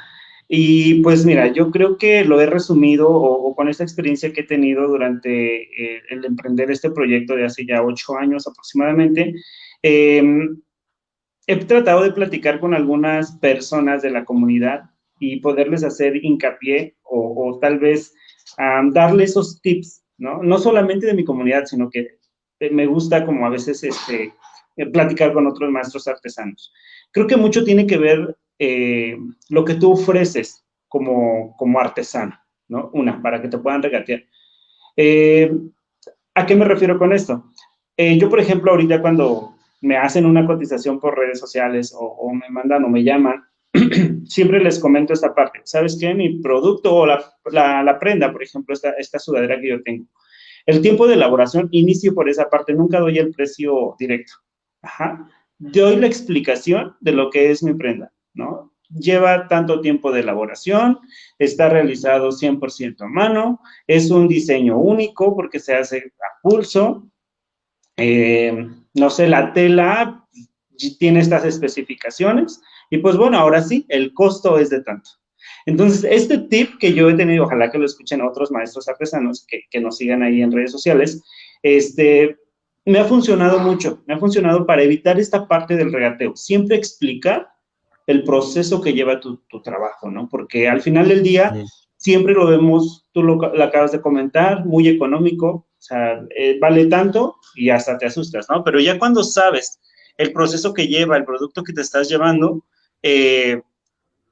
Y 0.49 1.01
pues 1.01 1.25
mira, 1.25 1.47
yo 1.53 1.71
creo 1.71 1.97
que 1.97 2.25
lo 2.25 2.41
he 2.41 2.47
resumido 2.47 3.09
o, 3.09 3.55
con 3.55 3.69
esta 3.69 3.85
experiencia 3.85 4.33
que 4.33 4.41
he 4.41 4.47
tenido 4.47 4.89
durante 4.89 5.63
eh, 5.63 6.03
el 6.11 6.25
emprender 6.25 6.73
este 6.73 6.91
proyecto 6.91 7.37
de 7.37 7.45
hace 7.45 7.65
ya 7.65 7.85
ocho 7.85 8.19
años 8.19 8.49
aproximadamente, 8.49 9.33
eh, 9.81 10.25
he 11.47 11.57
tratado 11.57 12.03
de 12.03 12.13
platicar 12.13 12.61
con 12.61 12.75
algunas 12.75 13.33
personas 13.37 14.03
de 14.03 14.11
la 14.11 14.25
comunidad 14.25 14.91
y 15.19 15.41
poderles 15.41 15.85
hacer 15.85 16.17
hincapié 16.25 16.97
o, 17.03 17.59
tal 17.61 17.79
vez 17.79 18.15
darle 18.93 19.25
esos 19.25 19.61
tips, 19.61 20.05
¿no? 20.19 20.43
No 20.43 20.59
solamente 20.59 21.07
de 21.07 21.15
mi 21.15 21.25
comunidad, 21.25 21.65
sino 21.67 21.89
que 21.91 22.19
eh, 22.61 22.71
me 22.71 22.87
gusta 22.87 23.25
como 23.25 23.47
a 23.47 23.51
veces 23.51 23.83
este, 23.85 24.33
eh, 24.77 24.87
platicar 24.87 25.33
con 25.33 25.47
otros 25.47 25.71
maestros 25.71 26.09
artesanos. 26.09 26.73
Creo 27.11 27.27
que 27.27 27.37
mucho 27.37 27.65
tiene 27.65 27.87
que 27.87 27.99
ver 27.99 28.37
eh, 28.59 29.17
lo 29.49 29.65
que 29.65 29.75
tú 29.75 29.93
ofreces 29.93 30.65
como, 30.89 31.57
como 31.57 31.81
artesano, 31.81 32.39
¿no? 32.69 32.91
Una, 32.93 33.21
para 33.21 33.41
que 33.41 33.49
te 33.49 33.59
puedan 33.59 33.83
regatear. 33.83 34.25
¿A 36.37 36.47
qué 36.47 36.55
me 36.55 36.65
refiero 36.65 36.99
con 36.99 37.13
esto? 37.13 37.51
yo, 37.97 38.29
por 38.29 38.41
ejemplo, 38.41 38.73
ahorita 38.73 39.01
cuando 39.01 39.54
me 39.81 39.97
hacen 39.97 40.27
una 40.27 40.47
cotización 40.47 40.99
por 40.99 41.17
redes 41.17 41.39
sociales 41.39 41.95
o, 41.97 42.33
me 42.33 42.49
mandan 42.51 42.85
o 42.85 42.89
me 42.89 43.05
llaman, 43.05 43.45
siempre 44.25 44.63
les 44.63 44.79
comento 44.79 45.13
esta 45.13 45.35
parte. 45.35 45.61
¿Sabes 45.65 45.97
qué? 46.01 46.15
Mi 46.15 46.41
producto 46.41 46.95
o 46.95 47.07
la, 47.07 47.23
la, 47.51 47.99
prenda, 47.99 48.33
por 48.33 48.43
ejemplo, 48.43 48.73
esta, 48.73 48.91
esta 48.93 49.19
sudadera 49.19 49.61
que 49.61 49.69
yo 49.69 49.83
tengo. 49.83 50.07
El 50.67 50.81
tiempo 50.81 51.07
de 51.07 51.15
elaboración 51.15 51.69
inicio 51.73 52.15
por 52.15 52.29
esa 52.29 52.49
parte, 52.49 52.73
nunca 52.73 52.99
doy 52.99 53.19
el 53.19 53.33
precio 53.33 53.95
directo. 53.99 54.33
Ajá. 54.81 55.29
Doy 55.59 55.97
la 55.97 56.07
explicación 56.07 56.97
de 57.01 57.13
lo 57.13 57.31
que 57.31 57.51
es 57.51 57.63
mi 57.63 57.75
prenda, 57.75 58.13
¿no? 58.33 58.73
Lleva 58.89 59.49
tanto 59.49 59.81
tiempo 59.81 60.13
de 60.13 60.21
elaboración, 60.21 60.99
está 61.39 61.69
realizado 61.69 62.31
100% 62.31 63.03
a 63.03 63.09
mano, 63.09 63.61
es 63.87 64.11
un 64.11 64.29
diseño 64.29 64.79
único 64.79 65.35
porque 65.35 65.59
se 65.59 65.75
hace 65.75 65.99
a 65.99 66.41
pulso, 66.43 67.09
eh, 67.97 68.69
no 68.95 69.11
sé, 69.11 69.29
la 69.29 69.53
tela 69.53 70.27
tiene 70.99 71.21
estas 71.21 71.45
especificaciones 71.45 72.61
y 72.91 72.99
pues 72.99 73.17
bueno, 73.17 73.39
ahora 73.39 73.63
sí, 73.63 73.87
el 73.89 74.13
costo 74.15 74.59
es 74.59 74.71
de 74.71 74.83
tanto. 74.83 75.11
Entonces, 75.67 76.05
este 76.09 76.39
tip 76.39 76.79
que 76.79 76.93
yo 76.93 77.09
he 77.09 77.15
tenido, 77.15 77.45
ojalá 77.45 77.71
que 77.71 77.79
lo 77.79 77.87
escuchen 77.87 78.23
otros 78.23 78.51
maestros 78.51 78.89
artesanos 78.89 79.47
que, 79.47 79.63
que 79.71 79.81
nos 79.81 79.97
sigan 79.97 80.23
ahí 80.23 80.43
en 80.43 80.53
redes 80.53 80.73
sociales, 80.73 81.23
este, 81.63 82.37
me 82.85 82.99
ha 82.99 83.05
funcionado 83.05 83.59
mucho, 83.61 84.03
me 84.07 84.15
ha 84.15 84.19
funcionado 84.19 84.67
para 84.67 84.83
evitar 84.83 85.19
esta 85.19 85.49
parte 85.49 85.77
del 85.77 85.93
regateo. 85.93 86.37
Siempre 86.37 86.77
explicar 86.77 87.49
el 88.07 88.25
proceso 88.25 88.81
que 88.81 88.93
lleva 88.93 89.21
tu, 89.21 89.39
tu 89.49 89.63
trabajo, 89.63 90.11
¿no? 90.11 90.29
Porque 90.29 90.69
al 90.69 90.83
final 90.83 91.09
del 91.09 91.23
día, 91.23 91.55
siempre 91.97 92.35
lo 92.35 92.47
vemos, 92.47 93.09
tú 93.13 93.23
lo, 93.23 93.37
lo, 93.37 93.65
acabas 93.65 93.93
de 93.93 94.03
comentar, 94.03 94.67
muy 94.67 94.89
económico, 94.89 95.67
sea, 95.85 96.25
eh, 96.37 96.59
vale 96.59 96.87
tanto 96.87 97.37
y 97.55 97.71
hasta 97.71 97.99
te 97.99 98.07
asustas, 98.07 98.47
¿no? 98.49 98.65
Pero 98.65 98.81
ya 98.81 98.99
cuando 98.99 99.23
sabes 99.23 99.81
el 100.17 100.33
proceso 100.33 100.73
que 100.73 100.87
lleva, 100.87 101.17
el 101.17 101.25
producto 101.25 101.63
que 101.63 101.73
te 101.73 101.83
estás 101.83 102.09
llevando, 102.09 102.65
eh, 103.03 103.61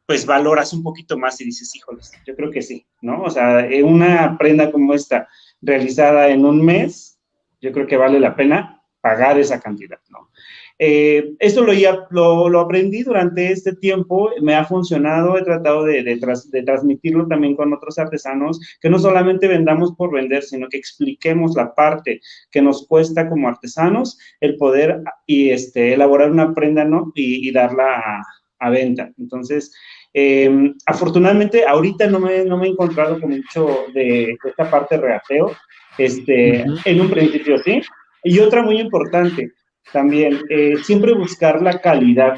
pues 0.07 0.27
valoras 0.27 0.73
un 0.73 0.83
poquito 0.83 1.19
más 1.19 1.41
y 1.41 1.45
dices, 1.45 1.75
híjoles, 1.75 2.13
yo 2.27 2.35
creo 2.35 2.51
que 2.51 2.63
sí, 2.63 2.87
¿no? 3.03 3.23
O 3.23 3.31
sea, 3.31 3.67
eh, 3.67 3.83
una 3.83 4.37
prenda 4.39 4.71
como 4.71 4.95
esta 4.95 5.29
realizada 5.61 6.29
en 6.29 6.45
un 6.45 6.65
mes, 6.65 7.19
yo 7.61 7.73
creo 7.73 7.87
que 7.87 7.97
vale 7.97 8.19
la 8.19 8.35
pena 8.35 8.83
pagar 9.01 9.39
esa 9.39 9.61
cantidad, 9.61 10.01
¿no? 10.09 10.31
Eh, 10.79 11.35
esto 11.39 11.65
lo, 11.65 12.49
lo, 12.49 12.61
aprendí 12.61 13.03
durante 13.03 13.53
este 13.53 13.75
tiempo, 13.77 14.31
me 14.41 14.55
ha 14.55 14.65
funcionado, 14.65 15.39
he 15.39 15.43
tratado 15.43 15.85
de, 15.85 16.03
de, 16.03 16.63
transmitirlo 16.63 17.27
también 17.29 17.55
con 17.55 17.73
otros 17.73 17.99
artesanos, 17.99 18.61
que 18.81 18.91
no 18.91 18.99
solamente 18.99 19.49
vendamos 19.49 19.95
por 19.95 20.13
vender, 20.13 20.43
sino 20.43 20.69
que 20.69 20.79
expliquemos 20.79 21.55
la 21.55 21.75
parte 21.75 22.21
que 22.51 22.63
nos 22.63 22.87
cuesta 22.87 23.29
como 23.29 23.49
artesanos 23.49 24.19
el 24.41 24.57
poder 24.57 25.03
y 25.27 25.51
este, 25.51 25.95
elaborar 25.95 26.31
una 26.31 26.55
prenda 26.55 26.85
¿no? 26.85 27.13
y, 27.15 27.51
darla 27.53 28.23
a, 28.59 28.71
venta. 28.71 29.11
Entonces, 29.19 29.75
em, 30.13 30.75
afortunadamente, 30.87 31.65
ahorita 31.67 32.07
no 32.07 32.21
me, 32.21 32.45
no 32.45 32.57
me 32.57 32.67
he 32.67 32.71
encontrado 32.71 33.21
con 33.21 33.31
mucho 33.31 33.87
de, 33.93 34.37
esta 34.45 34.71
parte 34.71 34.97
de 34.97 35.03
regateo, 35.03 35.53
este, 35.99 36.65
en 36.85 37.01
un 37.01 37.11
principio 37.11 37.59
sí. 37.59 37.83
Y 38.25 38.39
otra 38.39 38.63
muy 38.63 38.81
importante, 38.81 39.53
también, 39.93 40.41
eh, 40.49 40.77
siempre 40.83 41.15
buscar 41.15 41.63
la 41.63 41.81
calidad, 41.81 42.37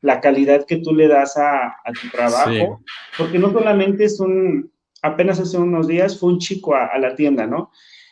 la 0.00 0.20
calidad 0.20 0.66
que 0.66 0.78
tú 0.78 0.94
le 0.94 1.08
das 1.08 1.36
a, 1.36 1.74
tu 2.00 2.08
trabajo, 2.08 2.82
porque 3.16 3.38
no 3.38 3.52
solamente 3.52 4.04
es 4.04 4.20
un, 4.20 4.70
apenas 5.00 5.40
hace 5.40 5.58
unos 5.58 5.86
días 5.86 6.18
fue 6.18 6.30
un 6.30 6.38
chico 6.38 6.74
a, 6.74 6.98
la 6.98 7.14
tienda, 7.14 7.46
¿no? 7.46 7.70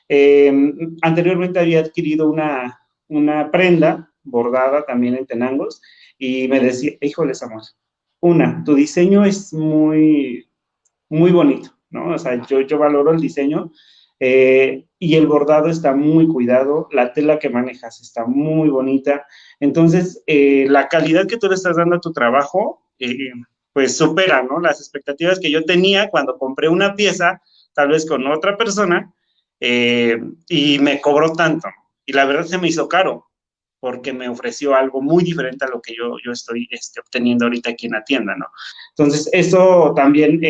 Em, 0.08 0.96
anteriormente 1.02 1.58
había 1.58 1.80
adquirido 1.80 2.28
una, 2.28 2.80
una 3.08 3.50
prenda 3.50 4.10
bordada 4.22 4.84
también 4.84 5.14
en 5.14 5.26
tenangos 5.26 5.80
y 6.18 6.48
me 6.48 6.60
decía, 6.60 6.92
híjoles, 7.00 7.42
amor, 7.42 7.62
una, 8.20 8.62
tu 8.64 8.74
diseño 8.74 9.24
es 9.24 9.52
muy, 9.52 10.48
muy 11.08 11.32
bonito, 11.32 11.70
¿no? 11.90 12.14
O 12.14 12.18
sea, 12.18 12.44
yo, 12.46 12.60
yo 12.60 12.78
valoro 12.78 13.12
el 13.12 13.20
diseño, 13.20 13.72
eh, 14.18 14.84
y 15.02 15.16
el 15.16 15.26
bordado 15.26 15.68
está 15.68 15.94
muy 15.94 16.28
cuidado, 16.28 16.86
la 16.92 17.14
tela 17.14 17.38
que 17.38 17.48
manejas 17.48 18.02
está 18.02 18.26
muy 18.26 18.68
bonita. 18.68 19.26
Entonces, 19.58 20.22
eh, 20.26 20.66
la 20.68 20.88
calidad 20.88 21.26
que 21.26 21.38
tú 21.38 21.48
le 21.48 21.54
estás 21.54 21.78
dando 21.78 21.96
a 21.96 22.00
tu 22.00 22.12
trabajo, 22.12 22.82
eh, 22.98 23.32
pues 23.72 23.96
supera, 23.96 24.42
¿no? 24.42 24.60
Las 24.60 24.78
expectativas 24.78 25.40
que 25.40 25.50
yo 25.50 25.64
tenía 25.64 26.10
cuando 26.10 26.36
compré 26.36 26.68
una 26.68 26.94
pieza, 26.94 27.40
tal 27.72 27.88
vez 27.88 28.06
con 28.06 28.26
otra 28.26 28.58
persona, 28.58 29.12
y 29.58 30.78
me 30.78 31.00
cobró 31.00 31.32
tanto. 31.32 31.68
Y 32.04 32.12
la 32.12 32.24
verdad 32.24 32.44
se 32.44 32.58
me 32.58 32.68
hizo 32.68 32.88
caro, 32.88 33.30
porque 33.78 34.12
me 34.12 34.28
ofreció 34.28 34.74
algo 34.74 35.00
muy 35.00 35.24
diferente 35.24 35.64
a 35.64 35.68
lo 35.68 35.80
que 35.80 35.94
yo, 35.94 36.16
yo 36.22 36.32
estoy 36.32 36.68
este, 36.70 37.00
obteniendo 37.00 37.46
ahorita 37.46 37.70
aquí 37.70 37.86
en 37.86 37.92
la 37.92 38.04
tienda, 38.04 38.36
¿no? 38.36 38.46
Entonces, 38.96 39.30
eso 39.32 39.94
también 39.96 40.40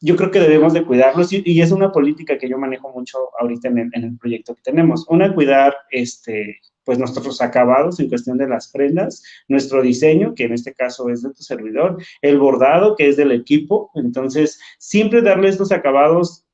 yo 0.00 0.16
creo 0.16 0.30
que 0.30 0.40
debemos 0.40 0.72
de 0.72 0.84
cuidarlos 0.84 1.32
y, 1.32 1.60
es 1.60 1.72
una 1.72 1.90
política 1.90 2.38
que 2.38 2.48
yo 2.48 2.58
manejo 2.58 2.90
mucho 2.92 3.18
ahorita 3.40 3.68
en 3.68 3.90
el, 3.92 4.18
proyecto 4.18 4.54
que 4.54 4.62
tenemos. 4.62 5.06
Una, 5.08 5.34
cuidar 5.34 5.74
este, 5.90 6.60
pues 6.84 6.98
nuestros 6.98 7.40
acabados 7.40 7.98
en 7.98 8.08
cuestión 8.08 8.36
de 8.36 8.48
las 8.48 8.70
prendas, 8.70 9.22
nuestro 9.48 9.82
diseño, 9.82 10.34
que 10.34 10.44
en 10.44 10.52
este 10.52 10.74
caso 10.74 11.08
es 11.08 11.22
de 11.22 11.32
tu 11.32 11.42
servidor, 11.42 11.96
el 12.20 12.38
bordado, 12.38 12.94
que 12.94 13.08
es 13.08 13.16
del 13.16 13.32
equipo. 13.32 13.90
Entonces, 13.94 14.60
siempre 14.78 15.22
darle 15.22 15.48
estos 15.48 15.72
acabados 15.72 16.46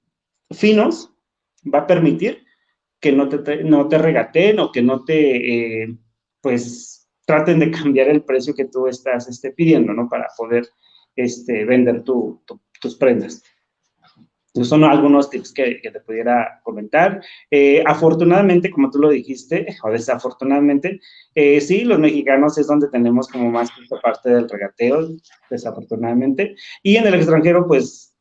finos 0.50 1.12
va 1.62 1.81
a 1.81 1.87
permitir 1.87 2.44
que 3.00 3.11
no 3.11 3.28
te, 3.28 3.64
no 3.64 3.88
te 3.88 3.98
regateen 3.98 4.61
o 4.61 4.70
que 4.70 4.83
no 4.83 5.05
te, 5.05 5.83
eh, 5.83 5.96
pues, 6.40 7.11
traten 7.26 7.59
de 7.59 7.70
cambiar 7.83 8.09
el 8.09 8.22
precio 8.22 8.55
que 8.55 8.66
tú 8.66 8.87
estás 8.87 9.28
este, 9.28 9.50
pidiendo, 9.50 9.92
¿no? 9.92 10.09
Para 10.09 10.28
poder 10.37 10.68
este, 11.16 11.64
vender 11.64 12.05
tus 12.83 12.97
prendas. 12.97 13.42
Esos 14.55 14.68
son 14.68 14.85
algunos 14.85 15.31
tips 15.31 15.53
que, 15.53 15.81
te 15.83 16.01
pudiera 16.01 16.61
comentar. 16.62 17.23
Eh, 17.51 17.83
afortunadamente, 17.87 18.71
como 18.71 18.90
tú 18.90 18.99
lo 18.99 19.09
dijiste, 19.09 19.66
o 19.83 19.90
desafortunadamente, 19.90 21.01
eh, 21.35 21.61
sí, 21.61 21.85
los 21.85 21.99
mexicanos 21.99 22.59
es 22.59 22.66
donde 22.66 22.88
tenemos 22.88 23.29
como 23.29 23.51
más 23.51 23.71
esta 23.83 23.99
parte 24.01 24.29
del 24.29 24.51
regateo, 24.51 25.09
desafortunadamente. 25.49 26.55
Y 26.83 26.97
en 26.97 27.07
el 27.07 27.14
extranjero, 27.14 27.66
pues, 27.66 28.14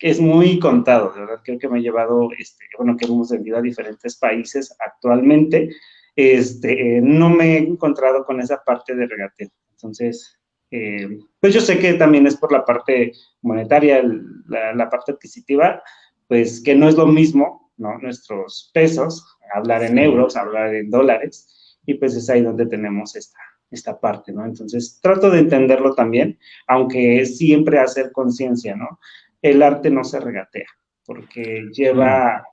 es 0.00 0.20
muy 0.20 0.58
contado, 0.58 1.12
de 1.12 1.20
verdad. 1.20 1.40
Creo 1.42 1.58
que 1.58 1.68
me 1.68 1.78
he 1.78 1.82
llevado, 1.82 2.28
este, 2.38 2.64
bueno, 2.76 2.96
que 2.96 3.06
hemos 3.06 3.30
vendido 3.30 3.56
a 3.56 3.62
diferentes 3.62 4.16
países 4.18 4.74
actualmente. 4.80 5.70
Este, 6.14 7.00
no 7.02 7.30
me 7.30 7.54
he 7.54 7.58
encontrado 7.58 8.24
con 8.26 8.40
esa 8.40 8.62
parte 8.62 8.94
de 8.94 9.06
regateo. 9.06 9.48
Entonces, 9.72 10.39
eh, 10.70 11.18
pues 11.40 11.52
yo 11.52 11.60
sé 11.60 11.78
que 11.78 11.94
también 11.94 12.26
es 12.26 12.36
por 12.36 12.52
la 12.52 12.64
parte 12.64 13.12
monetaria, 13.42 14.02
la, 14.46 14.88
parte 14.88 15.12
adquisitiva, 15.12 15.82
pues 16.28 16.62
que 16.62 16.74
no 16.74 16.88
es 16.88 16.96
lo 16.96 17.06
mismo, 17.06 17.72
¿no? 17.76 17.98
Nuestros 17.98 18.70
pesos, 18.72 19.36
hablar 19.52 19.82
en 19.82 19.98
euros, 19.98 20.36
hablar 20.36 20.74
en 20.74 20.90
dólares, 20.90 21.78
y 21.86 21.94
pues 21.94 22.14
es 22.14 22.30
ahí 22.30 22.42
donde 22.42 22.66
tenemos 22.66 23.16
esta, 23.16 23.40
esta 23.70 23.98
parte, 23.98 24.32
¿no? 24.32 24.44
Entonces, 24.44 25.00
trato 25.02 25.30
de 25.30 25.40
entenderlo 25.40 25.94
también, 25.94 26.38
aunque 26.68 27.26
siempre 27.26 27.80
hacer 27.80 28.12
conciencia, 28.12 28.76
¿no? 28.76 29.00
El 29.42 29.62
arte 29.62 29.90
no 29.90 30.04
se 30.04 30.20
regatea, 30.20 30.68
porque 31.04 31.64
lleva, 31.72 32.44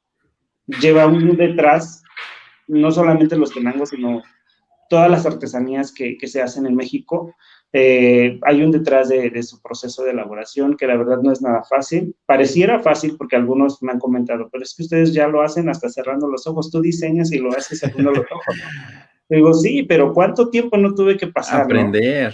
lleva 0.65 1.06
un 1.06 1.38
detrás, 1.38 2.03
no 2.67 2.89
solamente 2.91 3.38
los 3.38 3.53
tenangos, 3.53 3.89
sino 3.89 4.23
todas 4.89 5.12
las 5.12 5.25
artesanías 5.25 5.91
que, 5.91 6.17
que 6.17 6.27
se 6.27 6.41
hacen 6.41 6.65
en 6.65 6.75
México, 6.75 7.36
eh, 7.73 8.39
hay 8.43 8.63
un 8.63 8.71
detrás 8.71 9.10
de, 9.10 9.43
su 9.43 9.62
proceso 9.62 10.03
de 10.03 10.12
elaboración 10.12 10.77
que 10.77 10.88
la 10.88 10.95
verdad 10.95 11.19
no 11.21 11.32
es 11.32 11.41
nada 11.41 11.63
fácil. 11.63 12.15
Pareciera 12.25 12.80
fácil 12.80 13.15
porque 13.17 13.36
algunos 13.36 13.84
me 13.84 13.91
han 13.91 13.99
comentado, 13.99 14.49
pero 14.51 14.63
es 14.63 14.73
que 14.73 14.84
ustedes 14.84 15.13
ya 15.13 15.27
lo 15.27 15.41
hacen 15.41 15.69
hasta 15.69 15.89
cerrando 15.89 16.27
los 16.27 16.47
ojos. 16.47 16.71
Tú 16.71 16.82
diseñas 16.82 17.32
y 17.32 17.39
lo 17.39 17.51
haces 17.51 17.80
cerrando 17.80 18.12
los 18.12 18.25
ojos. 18.32 18.56
Digo, 19.30 19.53
sí, 19.53 19.84
pero 19.84 20.13
¿cuánto 20.13 20.49
tiempo 20.49 20.77
no 20.77 20.95
tuve 20.95 21.17
que 21.17 21.27
pasar? 21.27 21.63
Aprender. 21.63 22.34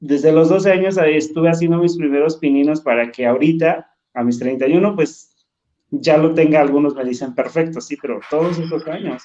Desde 0.00 0.32
los 0.32 0.48
12 0.48 0.72
años 0.72 0.98
estuve 0.98 1.48
haciendo 1.48 1.78
mis 1.78 1.96
primeros 1.96 2.36
pininos 2.36 2.80
para 2.80 3.10
que 3.12 3.24
ahorita, 3.24 3.88
a 4.12 4.24
mis 4.24 4.38
31, 4.38 4.96
pues 4.96 5.46
ya 5.90 6.18
lo 6.18 6.34
tenga. 6.34 6.60
Algunos 6.60 6.96
me 6.96 7.04
dicen, 7.04 7.34
perfecto, 7.34 7.80
sí, 7.80 7.96
pero 8.02 8.20
todos 8.28 8.58
esos 8.58 8.86
años, 8.88 9.22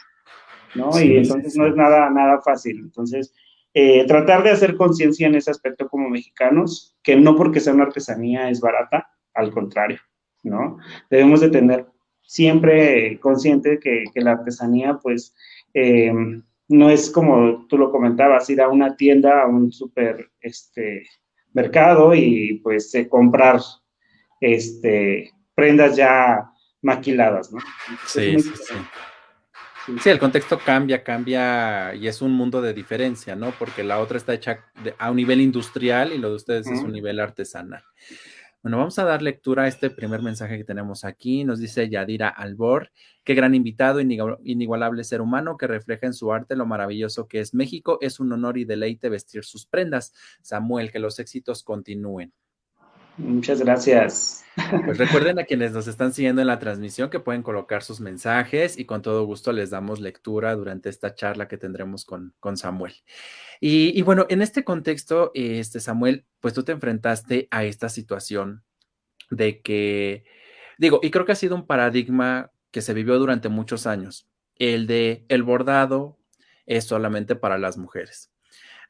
¿no? 0.75 0.91
y 1.01 1.17
entonces 1.17 1.55
no 1.57 1.65
es 1.65 1.75
nada, 1.75 2.09
nada 2.11 2.39
fácil. 2.41 2.79
Entonces, 2.79 3.33
eh, 3.73 4.05
tratar 4.05 4.43
de 4.43 4.51
hacer 4.51 4.75
conciencia 4.75 5.27
en 5.27 5.35
ese 5.35 5.51
aspecto 5.51 5.87
como 5.87 6.09
mexicanos, 6.09 6.97
que 7.03 7.15
no 7.15 7.35
porque 7.35 7.59
sea 7.59 7.73
una 7.73 7.85
artesanía 7.85 8.49
es 8.49 8.59
barata, 8.59 9.09
al 9.33 9.51
contrario, 9.51 9.99
¿no? 10.43 10.77
Debemos 11.09 11.39
de 11.41 11.49
tener 11.49 11.85
siempre 12.21 13.19
consciente 13.19 13.79
que, 13.79 14.03
la 14.15 14.31
artesanía, 14.31 14.99
pues, 15.01 15.35
eh, 15.73 16.13
no 16.67 16.89
es 16.89 17.09
como 17.09 17.65
tú 17.67 17.77
lo 17.77 17.91
comentabas, 17.91 18.49
ir 18.49 18.61
a 18.61 18.69
una 18.69 18.95
tienda, 18.95 19.41
a 19.41 19.47
un 19.47 19.71
super 19.71 20.31
este, 20.39 21.07
mercado 21.53 22.13
y 22.15 22.59
pues 22.63 22.93
comprar 23.09 23.59
este, 24.39 25.31
prendas 25.53 25.95
ya 25.95 26.49
maquiladas, 26.81 27.51
¿no? 27.51 27.59
Sí, 28.05 28.39
sí, 28.39 28.51
sí. 28.55 28.73
Sí, 29.99 30.09
el 30.09 30.19
contexto 30.19 30.59
cambia, 30.59 31.03
cambia 31.03 31.93
y 31.95 32.07
es 32.07 32.21
un 32.21 32.31
mundo 32.31 32.61
de 32.61 32.73
diferencia, 32.73 33.35
¿no? 33.35 33.51
Porque 33.57 33.83
la 33.83 33.99
otra 33.99 34.17
está 34.17 34.33
hecha 34.33 34.65
a 34.97 35.09
un 35.09 35.17
nivel 35.17 35.41
industrial 35.41 36.13
y 36.13 36.17
lo 36.17 36.29
de 36.29 36.35
ustedes 36.35 36.67
es 36.67 36.81
un 36.81 36.91
nivel 36.91 37.19
artesanal. 37.19 37.83
Bueno, 38.61 38.77
vamos 38.77 38.99
a 38.99 39.05
dar 39.05 39.23
lectura 39.23 39.63
a 39.63 39.67
este 39.67 39.89
primer 39.89 40.21
mensaje 40.21 40.55
que 40.55 40.63
tenemos 40.63 41.03
aquí. 41.03 41.43
Nos 41.43 41.59
dice 41.59 41.89
Yadira 41.89 42.29
Albor, 42.29 42.91
qué 43.23 43.33
gran 43.33 43.55
invitado, 43.55 43.99
inigualable 43.99 45.03
ser 45.03 45.19
humano 45.21 45.57
que 45.57 45.65
refleja 45.65 46.05
en 46.05 46.13
su 46.13 46.31
arte 46.31 46.55
lo 46.55 46.67
maravilloso 46.67 47.27
que 47.27 47.39
es 47.39 47.55
México. 47.55 47.97
Es 48.01 48.19
un 48.19 48.31
honor 48.31 48.59
y 48.59 48.65
deleite 48.65 49.09
vestir 49.09 49.43
sus 49.45 49.65
prendas. 49.65 50.13
Samuel, 50.43 50.91
que 50.91 50.99
los 50.99 51.17
éxitos 51.17 51.63
continúen. 51.63 52.33
Muchas 53.21 53.61
gracias. 53.61 54.43
Pues 54.85 54.97
recuerden 54.97 55.39
a 55.39 55.45
quienes 55.45 55.71
nos 55.71 55.87
están 55.87 56.11
siguiendo 56.11 56.41
en 56.41 56.47
la 56.47 56.59
transmisión 56.59 57.09
que 57.09 57.19
pueden 57.19 57.43
colocar 57.43 57.83
sus 57.83 58.01
mensajes 58.01 58.77
y 58.77 58.85
con 58.85 59.01
todo 59.01 59.25
gusto 59.25 59.53
les 59.53 59.69
damos 59.69 59.99
lectura 59.99 60.55
durante 60.55 60.89
esta 60.89 61.13
charla 61.15 61.47
que 61.47 61.57
tendremos 61.57 62.03
con, 62.03 62.33
con 62.39 62.57
Samuel. 62.57 62.93
Y, 63.59 64.01
bueno, 64.01 64.25
en 64.29 64.41
este 64.41 64.63
contexto, 64.63 65.31
este 65.35 65.79
Samuel, 65.79 66.25
pues 66.39 66.55
tú 66.55 66.63
te 66.63 66.71
enfrentaste 66.71 67.47
a 67.51 67.63
esta 67.63 67.89
situación 67.89 68.63
de 69.29 69.61
que, 69.61 70.25
digo, 70.79 70.99
y 71.03 71.11
creo 71.11 71.25
que 71.25 71.33
ha 71.33 71.35
sido 71.35 71.55
un 71.55 71.67
paradigma 71.67 72.51
que 72.71 72.81
se 72.81 72.95
vivió 72.95 73.19
durante 73.19 73.49
muchos 73.49 73.85
años, 73.85 74.27
el 74.55 74.87
de 74.87 75.25
el 75.29 75.43
bordado 75.43 76.17
es 76.65 76.85
solamente 76.85 77.35
para 77.35 77.59
las 77.59 77.77
mujeres. 77.77 78.31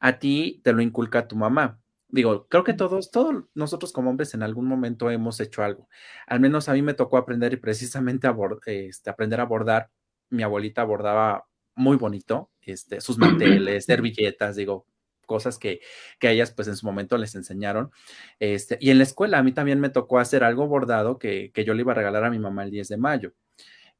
A 0.00 0.18
ti 0.18 0.62
te 0.64 0.72
lo 0.72 0.80
inculca 0.80 1.28
tu 1.28 1.36
mamá 1.36 1.81
digo, 2.12 2.46
creo 2.48 2.62
que 2.62 2.74
todos, 2.74 3.10
todos 3.10 3.44
nosotros 3.54 3.92
como 3.92 4.10
hombres 4.10 4.34
en 4.34 4.42
algún 4.42 4.66
momento 4.66 5.10
hemos 5.10 5.40
hecho 5.40 5.64
algo. 5.64 5.88
Al 6.26 6.40
menos 6.40 6.68
a 6.68 6.74
mí 6.74 6.82
me 6.82 6.94
tocó 6.94 7.16
aprender 7.16 7.54
y 7.54 7.56
precisamente 7.56 8.28
este, 8.66 9.10
aprender 9.10 9.40
a 9.40 9.46
bordar. 9.46 9.90
Mi 10.30 10.42
abuelita 10.42 10.84
bordaba 10.84 11.48
muy 11.74 11.96
bonito, 11.96 12.50
este, 12.60 13.00
sus 13.00 13.18
manteles, 13.18 13.86
servilletas, 13.86 14.56
digo, 14.56 14.86
cosas 15.26 15.58
que, 15.58 15.80
que 16.18 16.30
ellas 16.30 16.52
pues 16.52 16.68
en 16.68 16.76
su 16.76 16.84
momento 16.86 17.16
les 17.16 17.34
enseñaron. 17.34 17.90
Este, 18.38 18.76
y 18.80 18.90
en 18.90 18.98
la 18.98 19.04
escuela 19.04 19.38
a 19.38 19.42
mí 19.42 19.52
también 19.52 19.80
me 19.80 19.88
tocó 19.88 20.18
hacer 20.18 20.44
algo 20.44 20.68
bordado 20.68 21.18
que, 21.18 21.50
que 21.52 21.64
yo 21.64 21.72
le 21.72 21.80
iba 21.80 21.92
a 21.92 21.96
regalar 21.96 22.24
a 22.24 22.30
mi 22.30 22.38
mamá 22.38 22.62
el 22.64 22.70
10 22.70 22.88
de 22.88 22.96
mayo. 22.98 23.32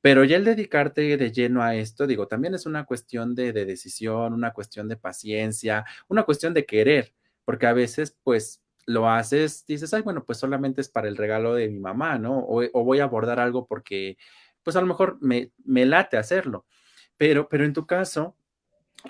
Pero 0.03 0.25
ya 0.25 0.37
el 0.37 0.45
dedicarte 0.45 1.17
de 1.17 1.33
lleno 1.33 1.63
a 1.63 1.77
esto, 1.77 2.07
digo, 2.07 2.27
también 2.29 2.55
es 2.55 2.67
una 2.67 2.85
cuestión 2.85 3.35
de, 3.35 3.53
de 3.53 3.65
decisión, 3.65 4.35
una 4.35 4.53
cuestión 4.53 4.89
de 4.89 4.97
paciencia, 4.97 5.85
una 6.09 6.25
cuestión 6.25 6.53
de 6.53 6.67
querer 6.67 7.15
porque 7.45 7.67
a 7.67 7.73
veces 7.73 8.17
pues 8.23 8.63
lo 8.87 9.09
haces, 9.09 9.65
dices, 9.67 9.95
ay, 9.95 10.03
bueno, 10.03 10.25
pues 10.25 10.39
solamente 10.39 10.81
es 10.81 10.89
para 10.89 11.09
el 11.09 11.17
regalo 11.17 11.55
de 11.55 11.69
mi 11.69 11.79
mamá, 11.79 12.19
¿no? 12.19 12.39
O, 12.39 12.85
voy 12.85 13.01
a 13.01 13.05
abordar 13.05 13.39
algo 13.41 13.67
porque 13.67 14.17
pues 14.63 14.77
a 14.77 14.81
lo 14.81 14.87
mejor 14.87 15.19
me, 15.21 15.51
me 15.65 15.87
late 15.87 16.17
hacerlo. 16.17 16.67
Pero, 17.17 17.49
pero 17.49 17.65
en 17.65 17.73
tu 17.73 17.87
caso, 17.87 18.37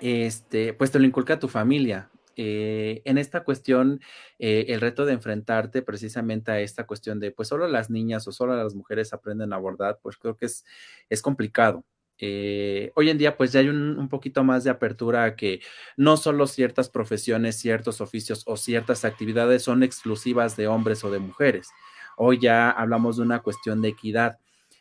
este, 0.01 0.73
pues 0.73 0.91
te 0.91 0.99
lo 0.99 1.05
inculca 1.05 1.39
tu 1.39 1.47
familia. 1.47 2.09
Eh, 2.35 3.01
en 3.05 3.17
esta 3.17 3.43
cuestión, 3.43 4.01
eh, 4.39 4.65
el 4.69 4.81
reto 4.81 5.05
de 5.05 5.13
enfrentarte 5.13 5.81
precisamente 5.83 6.51
a 6.51 6.59
esta 6.59 6.85
cuestión 6.85 7.19
de, 7.19 7.31
pues 7.31 7.47
solo 7.47 7.67
las 7.67 7.89
niñas 7.89 8.27
o 8.27 8.31
solo 8.31 8.55
las 8.55 8.73
mujeres 8.75 9.13
aprenden 9.13 9.53
a 9.53 9.57
abordar, 9.57 9.99
pues 10.01 10.17
creo 10.17 10.35
que 10.35 10.47
es, 10.47 10.65
es 11.09 11.21
complicado. 11.21 11.85
Eh, 12.19 12.91
hoy 12.95 13.09
en 13.09 13.17
día 13.17 13.35
pues 13.35 13.51
ya 13.51 13.59
hay 13.59 13.69
un, 13.69 14.07
poquito 14.07 14.43
más 14.43 14.63
de 14.63 14.69
apertura 14.69 15.23
a 15.25 15.35
que 15.35 15.61
no 15.97 16.15
solo 16.17 16.47
ciertas 16.47 16.89
profesiones, 16.89 17.57
ciertos 17.57 18.01
oficios 18.01 18.43
o 18.45 18.55
ciertas 18.55 19.03
actividades 19.03 19.63
son 19.63 19.83
exclusivas 19.83 20.55
de 20.55 20.67
hombres 20.67 21.03
o 21.03 21.11
de 21.11 21.19
mujeres. 21.19 21.69
Hoy 22.17 22.39
ya 22.39 22.69
hablamos 22.69 23.17
de 23.17 23.23
una 23.23 23.41
cuestión 23.41 23.81
de 23.81 23.89
equidad. 23.89 24.39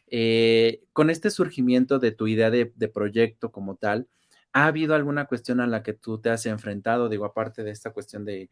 Eh, 0.09 0.83
con 0.93 1.09
este 1.09 1.31
surgimiento 1.31 1.99
de 1.99 2.13
tu 2.13 2.27
idea 2.27 2.51
de, 2.51 2.67
proyecto 2.93 3.51
como 3.51 3.77
tal, 3.77 4.09
¿ha 4.53 4.67
habido 4.67 4.95
alguna 4.95 5.27
cuestión 5.27 5.61
a 5.61 5.67
la 5.67 5.83
que 5.83 5.93
tú 5.93 6.19
te 6.19 6.31
has 6.31 6.47
enfrentado? 6.47 7.09
Digo, 7.09 7.25
aparte 7.25 7.63
de 7.65 7.71
esta 7.71 7.91
cuestión 7.91 8.25
de, 8.25 8.51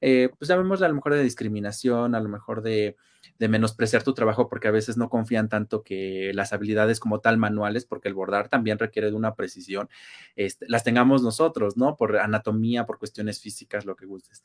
eh, 0.00 0.30
pues 0.38 0.48
llamémosla 0.48 0.86
a 0.86 0.88
lo 0.88 0.94
mejor 0.96 1.14
de 1.14 1.22
discriminación, 1.22 2.14
a 2.14 2.20
lo 2.20 2.28
mejor 2.28 2.62
de 2.62 2.96
de 3.38 3.48
menospreciar 3.48 4.02
tu 4.02 4.14
trabajo 4.14 4.48
porque 4.48 4.68
a 4.68 4.72
veces 4.72 4.96
no 4.96 5.08
confían 5.08 5.48
tanto 5.48 5.82
que 5.82 6.32
las 6.34 6.52
habilidades 6.52 7.00
como 7.00 7.20
tal 7.20 7.38
manuales, 7.38 7.84
porque 7.84 8.08
el 8.08 8.14
bordar 8.14 8.48
también 8.48 8.78
requiere 8.78 9.10
de 9.10 9.16
una 9.16 9.34
precisión, 9.34 9.88
este, 10.36 10.66
las 10.68 10.84
tengamos 10.84 11.22
nosotros, 11.22 11.76
¿no? 11.76 11.96
Por 11.96 12.16
anatomía, 12.18 12.86
por 12.86 12.98
cuestiones 12.98 13.40
físicas, 13.40 13.84
lo 13.84 13.96
que 13.96 14.06
gustes. 14.06 14.44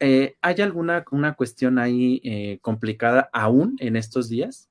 Eh, 0.00 0.36
¿Hay 0.40 0.60
alguna 0.60 1.04
una 1.10 1.34
cuestión 1.34 1.78
ahí 1.78 2.20
eh, 2.24 2.58
complicada 2.60 3.28
aún 3.32 3.76
en 3.80 3.96
estos 3.96 4.28
días? 4.28 4.68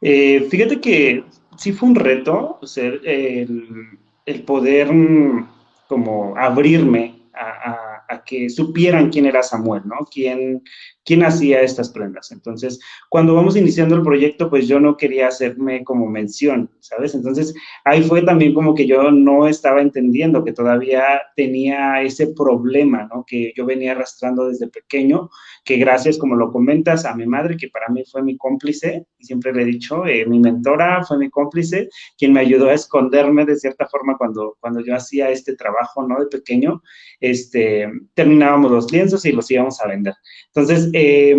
Eh, 0.00 0.48
fíjate 0.50 0.80
que 0.80 1.24
sí 1.56 1.72
fue 1.72 1.88
un 1.88 1.94
reto 1.94 2.58
ser 2.64 3.00
el, 3.04 3.98
el, 4.26 4.42
poder 4.44 4.92
mm, 4.92 5.48
como 5.88 6.36
abrirme 6.36 7.22
a, 7.34 8.22
que 8.26 8.50
supieran 8.50 9.10
quién 9.10 9.26
era 9.26 9.42
Samuel, 9.42 9.82
¿no? 9.86 10.06
Quién, 10.10 10.62
quién 11.04 11.24
hacía 11.24 11.62
estas 11.62 11.90
prendas. 11.90 12.30
Entonces, 12.32 12.80
cuando 13.08 13.34
vamos 13.34 13.56
iniciando 13.56 13.96
el 13.96 14.02
proyecto, 14.02 14.48
pues 14.48 14.68
yo 14.68 14.80
no 14.80 14.96
quería 14.96 15.28
hacerme 15.28 15.84
como 15.84 16.06
mención, 16.08 16.70
¿sabes? 16.80 17.14
Entonces, 17.14 17.54
ahí 17.84 18.02
fue 18.02 18.22
también 18.22 18.54
como 18.54 18.74
que 18.74 18.86
yo 18.86 19.10
no 19.10 19.48
estaba 19.48 19.80
entendiendo 19.80 20.44
que 20.44 20.52
todavía 20.52 21.22
tenía 21.36 22.02
ese 22.02 22.28
problema, 22.28 23.08
¿no? 23.12 23.24
Que 23.26 23.52
yo 23.56 23.66
venía 23.66 23.92
arrastrando 23.92 24.48
desde 24.48 24.68
pequeño, 24.68 25.30
que 25.64 25.76
gracias, 25.76 26.18
como 26.18 26.36
lo 26.36 26.52
comentas, 26.52 27.04
a 27.04 27.14
mi 27.14 27.26
madre, 27.26 27.56
que 27.56 27.68
para 27.68 27.88
mí 27.88 28.04
fue 28.10 28.22
mi 28.22 28.36
cómplice, 28.36 29.06
y 29.18 29.24
siempre 29.24 29.52
le 29.52 29.62
he 29.62 29.66
dicho, 29.66 30.06
eh, 30.06 30.26
mi 30.26 30.38
mentora 30.38 31.04
fue 31.04 31.18
mi 31.18 31.30
cómplice, 31.30 31.88
quien 32.16 32.32
me 32.32 32.40
ayudó 32.40 32.68
a 32.68 32.74
esconderme 32.74 33.44
de 33.44 33.56
cierta 33.56 33.86
forma 33.86 34.16
cuando, 34.16 34.56
cuando 34.60 34.80
yo 34.80 34.94
hacía 34.94 35.30
este 35.30 35.56
trabajo, 35.56 36.06
¿no? 36.06 36.18
De 36.20 36.26
pequeño, 36.26 36.82
este, 37.20 37.90
terminábamos 38.14 38.70
los 38.70 38.92
lienzos 38.92 39.24
y 39.24 39.32
los 39.32 39.50
íbamos 39.50 39.80
a 39.80 39.88
vender. 39.88 40.14
Entonces, 40.54 40.91
eh, 40.92 41.36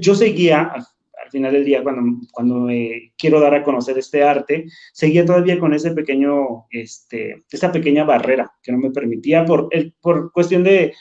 yo 0.00 0.14
seguía, 0.14 0.72
al, 0.74 0.84
final 1.30 1.52
del 1.52 1.64
día, 1.64 1.82
cuando, 1.82 2.26
cuando 2.32 2.68
quiero 3.16 3.40
dar 3.40 3.54
a 3.54 3.62
conocer 3.62 3.96
este 3.98 4.22
arte, 4.22 4.66
seguía 4.92 5.24
todavía 5.24 5.58
con 5.60 5.72
ese 5.72 5.92
pequeño, 5.92 6.66
este, 6.70 7.44
esa 7.50 7.70
pequeña 7.70 8.04
barrera 8.04 8.52
que 8.62 8.72
no 8.72 8.78
me 8.78 8.90
permitía 8.90 9.44
por, 9.44 9.68
el, 9.70 9.94
por 10.00 10.32
cuestión 10.32 10.64
de, 10.64 10.92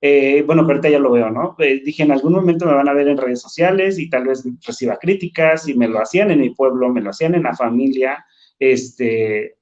eh, 0.00 0.42
bueno, 0.46 0.62
ahorita 0.62 0.88
ya 0.88 0.98
lo 0.98 1.10
veo, 1.10 1.30
¿no? 1.30 1.56
Eh, 1.58 1.80
dije, 1.84 2.04
en 2.04 2.12
algún 2.12 2.32
momento 2.32 2.66
me 2.66 2.74
van 2.74 2.88
a 2.88 2.92
ver 2.92 3.08
en 3.08 3.16
redes 3.16 3.40
sociales 3.40 3.98
y 3.98 4.08
tal 4.08 4.26
vez 4.26 4.44
reciba 4.64 4.96
críticas 4.96 5.68
y 5.68 5.74
me 5.74 5.88
lo 5.88 6.00
hacían 6.00 6.30
en 6.30 6.40
mi 6.40 6.50
pueblo, 6.50 6.88
me 6.88 7.00
lo 7.00 7.10
hacían 7.10 7.34
en 7.34 7.42
la 7.42 7.54
familia, 7.54 8.24
este, 8.58 9.57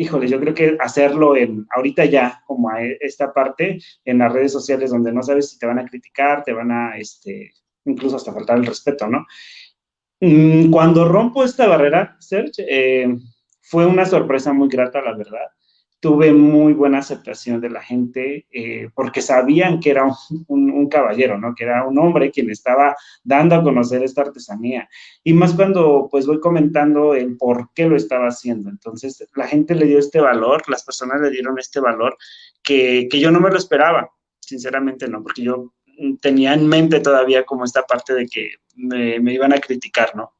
híjole, 0.00 0.28
yo 0.28 0.40
creo 0.40 0.54
que 0.54 0.76
hacerlo 0.80 1.36
en, 1.36 1.66
ahorita 1.76 2.06
ya, 2.06 2.42
como 2.46 2.70
a 2.70 2.82
esta 2.82 3.34
parte, 3.34 3.78
en 4.04 4.18
las 4.18 4.32
redes 4.32 4.50
sociales 4.52 4.90
donde 4.90 5.12
no 5.12 5.22
sabes 5.22 5.50
si 5.50 5.58
te 5.58 5.66
van 5.66 5.78
a 5.78 5.84
criticar, 5.84 6.42
te 6.42 6.54
van 6.54 6.72
a, 6.72 6.96
este, 6.96 7.52
incluso 7.84 8.16
hasta 8.16 8.32
faltar 8.32 8.56
el 8.56 8.66
respeto, 8.66 9.06
¿no? 9.06 9.26
Mm, 10.20 10.70
cuando 10.70 11.06
rompo 11.06 11.44
esta 11.44 11.66
barrera, 11.66 12.16
Serge, 12.18 12.64
eh, 12.66 13.14
fue 13.60 13.84
una 13.84 14.06
sorpresa 14.06 14.54
muy 14.54 14.68
grata, 14.68 15.02
la 15.02 15.14
verdad 15.14 15.50
tuve 16.00 16.32
muy 16.32 16.72
buena 16.72 16.98
aceptación 16.98 17.60
de 17.60 17.68
la 17.68 17.82
gente 17.82 18.46
eh, 18.50 18.88
porque 18.94 19.20
sabían 19.20 19.80
que 19.80 19.90
era 19.90 20.06
un, 20.48 20.88
caballero, 20.88 21.38
¿no? 21.38 21.54
Que 21.54 21.64
era 21.64 21.86
un 21.86 21.98
hombre 21.98 22.30
quien 22.30 22.50
estaba 22.50 22.96
dando 23.22 23.54
a 23.54 23.62
conocer 23.62 24.02
esta 24.02 24.22
artesanía. 24.22 24.88
Y 25.22 25.34
más 25.34 25.52
cuando 25.52 26.08
pues 26.10 26.26
voy 26.26 26.40
comentando 26.40 27.14
el 27.14 27.36
por 27.36 27.70
qué 27.74 27.86
lo 27.86 27.96
estaba 27.96 28.28
haciendo. 28.28 28.70
Entonces 28.70 29.28
la 29.34 29.46
gente 29.46 29.74
le 29.74 29.86
dio 29.86 29.98
este 29.98 30.20
valor, 30.20 30.62
las 30.68 30.82
personas 30.84 31.20
le 31.20 31.30
dieron 31.30 31.58
este 31.58 31.80
valor 31.80 32.16
que, 32.62 33.08
yo 33.12 33.30
no 33.30 33.38
me 33.38 33.50
lo 33.50 33.58
esperaba, 33.58 34.10
sinceramente 34.40 35.06
no, 35.06 35.22
porque 35.22 35.42
yo 35.42 35.74
tenía 36.22 36.54
en 36.54 36.66
mente 36.66 37.00
todavía 37.00 37.44
como 37.44 37.64
esta 37.64 37.82
parte 37.82 38.14
de 38.14 38.26
que 38.26 38.54
me, 38.74 39.20
me 39.20 39.34
iban 39.34 39.52
a 39.52 39.58
criticar, 39.60 40.16
¿no? 40.16 40.32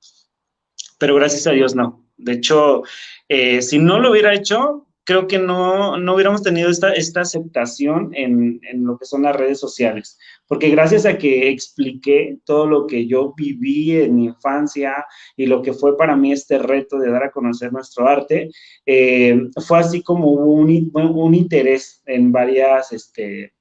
Pero 0.99 1.15
gracias 1.17 1.47
a 1.47 1.53
Dios 1.53 1.75
no. 1.75 2.07
De 2.17 2.33
hecho, 2.33 2.83
eh, 3.29 3.63
si 3.63 3.79
no 3.79 3.99
lo 3.99 4.11
hubiera 4.11 4.35
hecho, 4.35 4.87
creo 5.05 5.27
que 5.27 5.39
no, 5.39 5.97
no 5.97 6.15
hubiéramos 6.15 6.43
tenido 6.43 6.71
esta, 6.71 6.93
esta 6.93 7.23
aceptación 7.23 8.11
en, 8.15 8.61
en, 8.63 8.85
lo 8.85 8.99
que 8.99 9.07
son 9.07 9.23
las 9.23 9.35
redes 9.35 9.59
sociales, 9.59 10.19
porque 10.47 10.69
gracias 10.71 11.07
a 11.07 11.19
que 11.19 11.49
expliqué 11.49 12.39
todo 12.45 12.67
lo 12.67 12.87
que 12.87 13.07
yo 13.07 13.35
viví 13.37 13.97
en 13.97 14.17
mi 14.17 14.25
infancia 14.27 15.05
y 15.37 15.47
lo 15.47 15.63
que 15.63 15.73
fue 15.73 15.97
para 15.97 16.17
mí 16.17 16.33
este 16.33 16.59
reto 16.59 16.99
de 16.99 17.11
dar 17.11 17.25
a 17.25 17.31
conocer 17.31 17.73
nuestro 17.73 18.09
arte, 18.09 18.51
eh, 18.87 19.49
fue 19.67 19.79
así 19.79 20.03
como 20.03 20.31
un, 20.31 20.91
un 20.95 21.35
interés 21.35 22.03
en 22.07 22.31
varias, 22.31 22.93
este, 22.93 23.55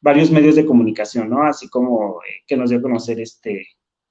varios 0.00 0.30
medios 0.30 0.56
de 0.56 0.66
comunicación, 0.66 1.30
¿no? 1.30 1.42
Así 1.42 1.68
como 1.68 2.20
eh, 2.22 2.42
que 2.46 2.56
nos 2.56 2.70
dio 2.70 2.78
a 2.78 2.82
conocer 2.82 3.20
este, 3.20 3.66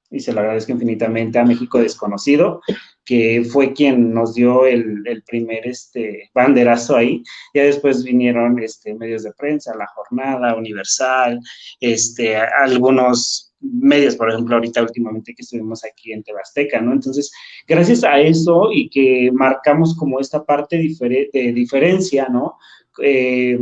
y 0.10 0.20
se 0.20 0.34
lo 0.34 0.40
agradezco 0.40 0.72
infinitamente 0.72 1.40
a 1.40 1.46
México 1.46 1.80
Desconocido, 1.80 2.62
que 3.06 3.46
fue 3.50 3.74
quien 3.74 4.14
nos 4.14 4.34
dio 4.34 4.66
el, 4.66 5.24
primer 5.28 5.68
este, 5.68 6.32
banderazo 6.34 6.96
ahí. 6.96 7.24
Ya 7.54 7.64
después 7.64 8.04
vinieron 8.04 8.60
este, 8.60 8.96
medios 8.96 9.24
de 9.24 9.34
prensa, 9.34 9.76
La 9.78 9.88
Jornada, 9.88 10.56
Universal, 10.56 11.40
este, 11.80 12.36
algunos 12.36 13.54
medios, 13.60 14.16
por 14.16 14.30
ejemplo, 14.32 14.56
ahorita 14.56 14.82
últimamente 14.82 15.34
que 15.34 15.42
estuvimos 15.42 15.84
aquí 15.86 16.12
en 16.12 16.24
Tebasteca, 16.24 16.82
¿no? 16.82 16.94
Entonces, 16.94 17.32
gracias 17.68 18.04
a 18.04 18.20
eso 18.20 18.70
y 18.72 18.90
que 18.90 19.32
marcamos 19.32 19.96
como 19.96 20.20
esta 20.20 20.44
parte 20.44 20.78
de 20.78 21.54
diferencia, 21.54 22.28
¿no? 22.30 22.58
Eh, 23.02 23.58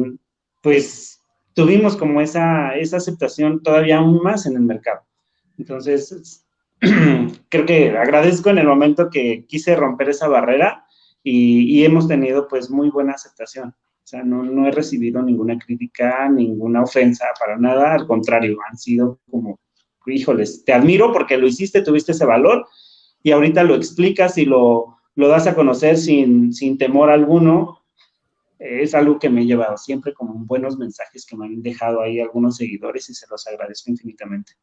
pues 0.61 1.21
tuvimos 1.53 1.95
como 1.95 2.21
esa, 2.21 2.75
esa 2.75 2.97
aceptación 2.97 3.61
todavía 3.61 3.97
aún 3.97 4.21
más 4.21 4.45
en 4.45 4.55
el 4.55 4.61
mercado. 4.61 5.01
Entonces, 5.57 6.42
creo 7.49 7.65
que 7.65 7.97
agradezco 7.97 8.49
en 8.49 8.57
el 8.57 8.67
momento 8.67 9.09
que 9.09 9.45
quise 9.47 9.75
romper 9.75 10.09
esa 10.09 10.27
barrera 10.27 10.85
y, 11.23 11.85
hemos 11.85 12.07
tenido 12.07 12.47
pues 12.49 12.69
muy 12.69 12.89
buena 12.89 13.13
aceptación. 13.13 13.69
O 13.69 14.05
sea, 14.05 14.23
no, 14.23 14.43
no, 14.43 14.67
he 14.67 14.71
recibido 14.71 15.21
ninguna 15.21 15.57
crítica, 15.57 16.27
ninguna 16.29 16.83
ofensa, 16.83 17.27
para 17.39 17.57
nada, 17.57 17.93
al 17.93 18.05
contrario, 18.05 18.57
han 18.69 18.77
sido 18.77 19.19
como, 19.31 19.59
híjoles, 20.05 20.65
te 20.65 20.73
admiro 20.73 21.13
porque 21.13 21.37
lo 21.37 21.47
hiciste, 21.47 21.81
tuviste 21.81 22.11
ese 22.11 22.25
valor 22.25 22.67
y 23.21 23.31
ahorita 23.31 23.63
lo 23.63 23.75
explicas 23.75 24.37
y 24.37 24.43
lo, 24.43 24.97
lo 25.15 25.27
das 25.29 25.47
a 25.47 25.55
conocer 25.55 25.97
sin, 25.97 26.51
sin 26.51 26.77
temor 26.77 27.09
alguno. 27.09 27.79
Es 28.59 28.93
algo 28.93 29.19
que 29.19 29.29
me 29.29 29.41
he 29.41 29.45
llevado 29.45 29.77
siempre 29.77 30.13
como 30.13 30.33
buenos 30.33 30.77
mensajes 30.77 31.25
que 31.25 31.37
me 31.37 31.45
han 31.45 31.61
dejado 31.61 32.01
ahí 32.01 32.19
algunos 32.19 32.57
seguidores 32.57 33.09
y 33.09 33.13
se 33.13 33.27
los 33.29 33.47
agradezco 33.47 33.89
infinitamente. 33.89 34.53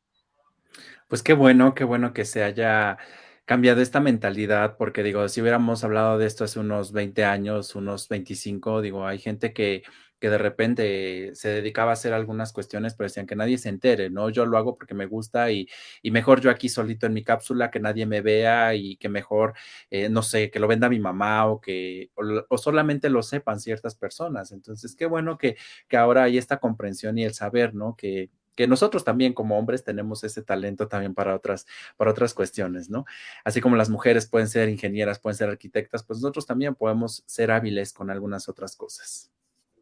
Pues 1.11 1.25
qué 1.25 1.33
bueno, 1.35 1.75
qué 1.75 1.83
bueno 1.83 2.13
que 2.13 2.25
se 2.25 2.45
haya 2.45 2.97
cambiado 3.45 3.81
esta 3.83 3.99
mentalidad, 3.99 4.77
porque 4.77 5.03
digo, 5.03 5.29
si 5.29 5.41
hubiéramos 5.41 5.83
hablado 5.83 6.19
de 6.19 6.27
esto 6.27 6.45
hace 6.45 6.61
unos 6.61 6.93
20 6.93 7.25
años, 7.25 7.75
unos 7.75 8.09
25, 8.09 8.81
digo, 8.81 9.05
hay 9.05 9.19
gente 9.19 9.53
que, 9.53 9.83
que 10.21 10.31
de 10.31 10.39
repente 10.39 11.31
se 11.35 11.49
dedicaba 11.49 11.91
a 11.91 11.95
hacer 11.95 12.13
algunas 12.13 12.53
cuestiones, 12.53 12.95
pero 12.95 13.09
decían 13.09 13.27
que 13.27 13.35
nadie 13.35 13.59
se 13.59 13.71
entere, 13.71 14.09
¿no? 14.09 14.31
Yo 14.31 14.47
lo 14.47 14.57
hago 14.57 14.77
porque 14.77 14.95
me 14.95 15.07
gusta 15.07 15.51
y, 15.51 15.67
y 16.01 16.13
mejor 16.13 16.41
yo 16.41 16.49
aquí 16.49 16.69
solito 16.69 17.07
en 17.07 17.15
mi 17.15 17.25
cápsula, 17.25 17.73
que 17.73 17.81
nadie 17.81 18.07
me 18.07 18.21
vea 18.21 18.77
y 18.77 18.97
que 18.97 19.09
mejor, 19.09 19.55
eh, 19.91 20.09
no 20.09 20.23
sé, 20.23 20.49
que 20.53 20.61
lo 20.61 20.69
venda 20.69 20.89
mi 20.89 21.01
mamá 21.01 21.47
o 21.47 21.61
que, 21.61 22.11
o, 22.15 22.23
o, 22.49 22.57
solamente 22.59 23.11
lo 23.11 23.25
sepan 23.25 23.59
ciertas 23.59 23.97
personas. 23.97 24.53
Entonces, 24.53 24.95
qué 24.95 25.07
bueno 25.07 25.39
que, 25.39 25.57
que 25.89 25.97
ahora 25.97 26.23
hay 26.23 26.39
esta 26.39 26.59
comprensión 26.61 27.19
y 27.19 27.25
el 27.25 27.35
saber, 27.35 27.75
¿no? 27.75 27.97
Que, 27.97 28.31
que 28.61 28.67
nosotros 28.67 29.05
también 29.05 29.33
como 29.33 29.59
hombres 29.59 29.85
tenemos 29.85 30.23
ese 30.23 30.43
talento 30.43 30.87
también 30.87 31.15
para 31.15 31.35
otras, 31.35 31.67
para 31.97 32.11
otras 32.11 32.35
cuestiones, 32.35 32.91
¿no? 32.91 33.07
Así 33.43 33.63
como 33.63 33.75
las 33.75 33.89
mujeres 33.89 34.27
pueden 34.27 34.49
ser 34.49 34.69
ingenieras, 34.69 35.19
pueden 35.19 35.39
ser 35.39 35.49
arquitectas, 35.49 36.03
pues 36.03 36.19
nosotros 36.19 36.45
también 36.45 36.75
podemos 36.75 37.23
ser 37.25 37.53
hábiles 37.53 37.95
con 37.95 38.11
algunas 38.11 38.51
otras 38.51 38.77
cosas. 38.77 39.31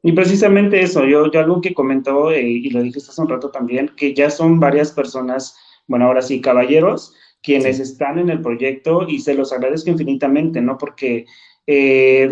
Y 0.00 0.12
precisamente 0.12 0.80
eso, 0.80 1.04
yo, 1.04 1.28
yo 1.28 1.40
algo 1.40 1.60
que 1.60 1.74
comentó 1.74 2.30
eh, 2.30 2.40
y 2.40 2.70
lo 2.70 2.80
dije 2.80 3.00
hace 3.00 3.20
un 3.20 3.28
rato 3.28 3.50
también, 3.50 3.90
que 3.96 4.14
ya 4.14 4.30
son 4.30 4.60
varias 4.60 4.92
personas, 4.92 5.56
bueno, 5.88 6.04
ahora 6.04 6.22
sí, 6.22 6.40
caballeros, 6.40 7.16
quienes 7.42 7.80
están 7.80 8.20
en 8.20 8.30
el 8.30 8.40
proyecto 8.40 9.08
y 9.08 9.18
se 9.18 9.34
los 9.34 9.52
agradezco 9.52 9.90
infinitamente, 9.90 10.60
¿no? 10.60 10.78
Porque 10.78 11.26
eh, 11.66 12.30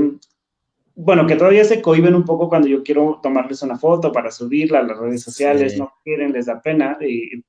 bueno, 0.98 1.26
que 1.26 1.36
todavía 1.36 1.64
se 1.64 1.82
cohiben 1.82 2.14
un 2.14 2.24
poco 2.24 2.48
cuando 2.48 2.68
yo 2.68 2.82
quiero 2.82 3.20
tomarles 3.22 3.62
una 3.62 3.78
foto 3.78 4.10
para 4.10 4.30
subirla 4.30 4.78
a 4.78 4.82
las 4.82 4.98
redes 4.98 5.22
sociales, 5.22 5.76
no 5.76 5.92
quieren, 6.02 6.32
les 6.32 6.46
da 6.46 6.62
pena, 6.62 6.98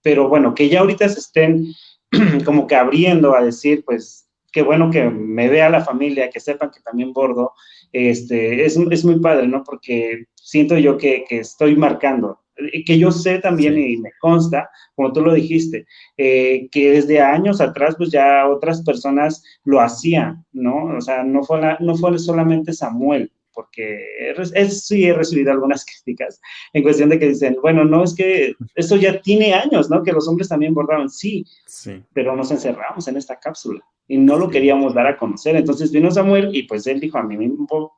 pero 0.02 0.28
bueno, 0.28 0.54
que 0.54 0.68
ya 0.68 0.82
ahorita 0.82 1.08
se 1.08 1.20
estén 1.20 1.68
como 2.46 2.68
que 2.68 2.76
abriendo 2.76 3.34
a 3.34 3.42
decir, 3.42 3.84
pues, 3.86 4.28
qué 4.52 4.62
bueno 4.62 4.92
que 4.92 5.10
me 5.10 5.48
vea 5.48 5.70
la 5.70 5.84
familia, 5.84 6.30
que 6.30 6.42
sepan 6.42 6.72
que 6.72 6.82
también 6.82 7.14
bordo, 7.14 7.54
este, 7.94 8.66
es, 8.66 8.76
es 8.76 9.06
muy 9.06 9.20
padre, 9.22 9.48
¿no? 9.48 9.64
Porque 9.64 10.26
siento 10.36 10.78
yo 10.78 10.98
que, 10.98 11.24
que 11.28 11.40
estoy 11.40 11.78
marcando, 11.78 12.42
que 12.86 12.98
yo 12.98 13.12
sé 13.12 13.40
también 13.40 13.78
y 13.78 13.98
me 13.98 14.12
consta, 14.20 14.70
como 14.96 15.14
tú 15.14 15.22
lo 15.22 15.34
dijiste, 15.34 15.86
eh, 16.18 16.68
que 16.72 16.92
desde 16.92 17.22
años 17.22 17.62
atrás 17.62 17.96
pues 17.98 18.12
ya 18.12 18.48
otras 18.48 18.84
personas 18.84 19.44
lo 19.64 19.80
hacían, 19.80 20.46
¿no? 20.52 20.98
O 20.98 21.02
sea, 21.02 21.24
no 21.24 21.44
fue, 21.44 21.62
la, 21.62 21.78
no 21.80 21.96
fue 21.96 22.18
solamente 22.20 22.74
Samuel, 22.74 23.32
porque 23.58 24.36
es, 24.54 24.86
sí 24.86 25.06
he 25.06 25.14
recibido 25.14 25.52
algunas 25.52 25.84
críticas 25.84 26.40
en 26.74 26.84
cuestión 26.84 27.10
de 27.10 27.18
que 27.18 27.30
dicen, 27.30 27.58
bueno, 27.60 27.84
no 27.86 28.04
es 28.04 28.14
que 28.14 28.54
esto 28.76 28.98
ya 28.98 29.20
tiene 29.20 29.56
años, 29.56 29.90
¿no? 29.90 30.04
Que 30.04 30.12
los 30.12 30.28
hombres 30.28 30.48
también 30.48 30.76
bordaban, 30.76 31.10
sí, 31.10 31.44
sí. 31.66 32.04
pero 32.14 32.36
nos 32.36 32.52
encerramos 32.52 33.08
en 33.08 33.18
esta 33.18 33.40
cápsula 33.40 33.84
y 34.08 34.20
no 34.20 34.38
lo 34.38 34.48
queríamos 34.48 34.94
dar 34.94 35.08
a 35.08 35.18
conocer. 35.18 35.56
Entonces 35.56 35.92
vino 35.92 36.12
Samuel 36.12 36.56
y 36.56 36.64
pues 36.64 36.86
él 36.86 37.00
dijo, 37.00 37.18
a 37.18 37.24
mí, 37.24 37.36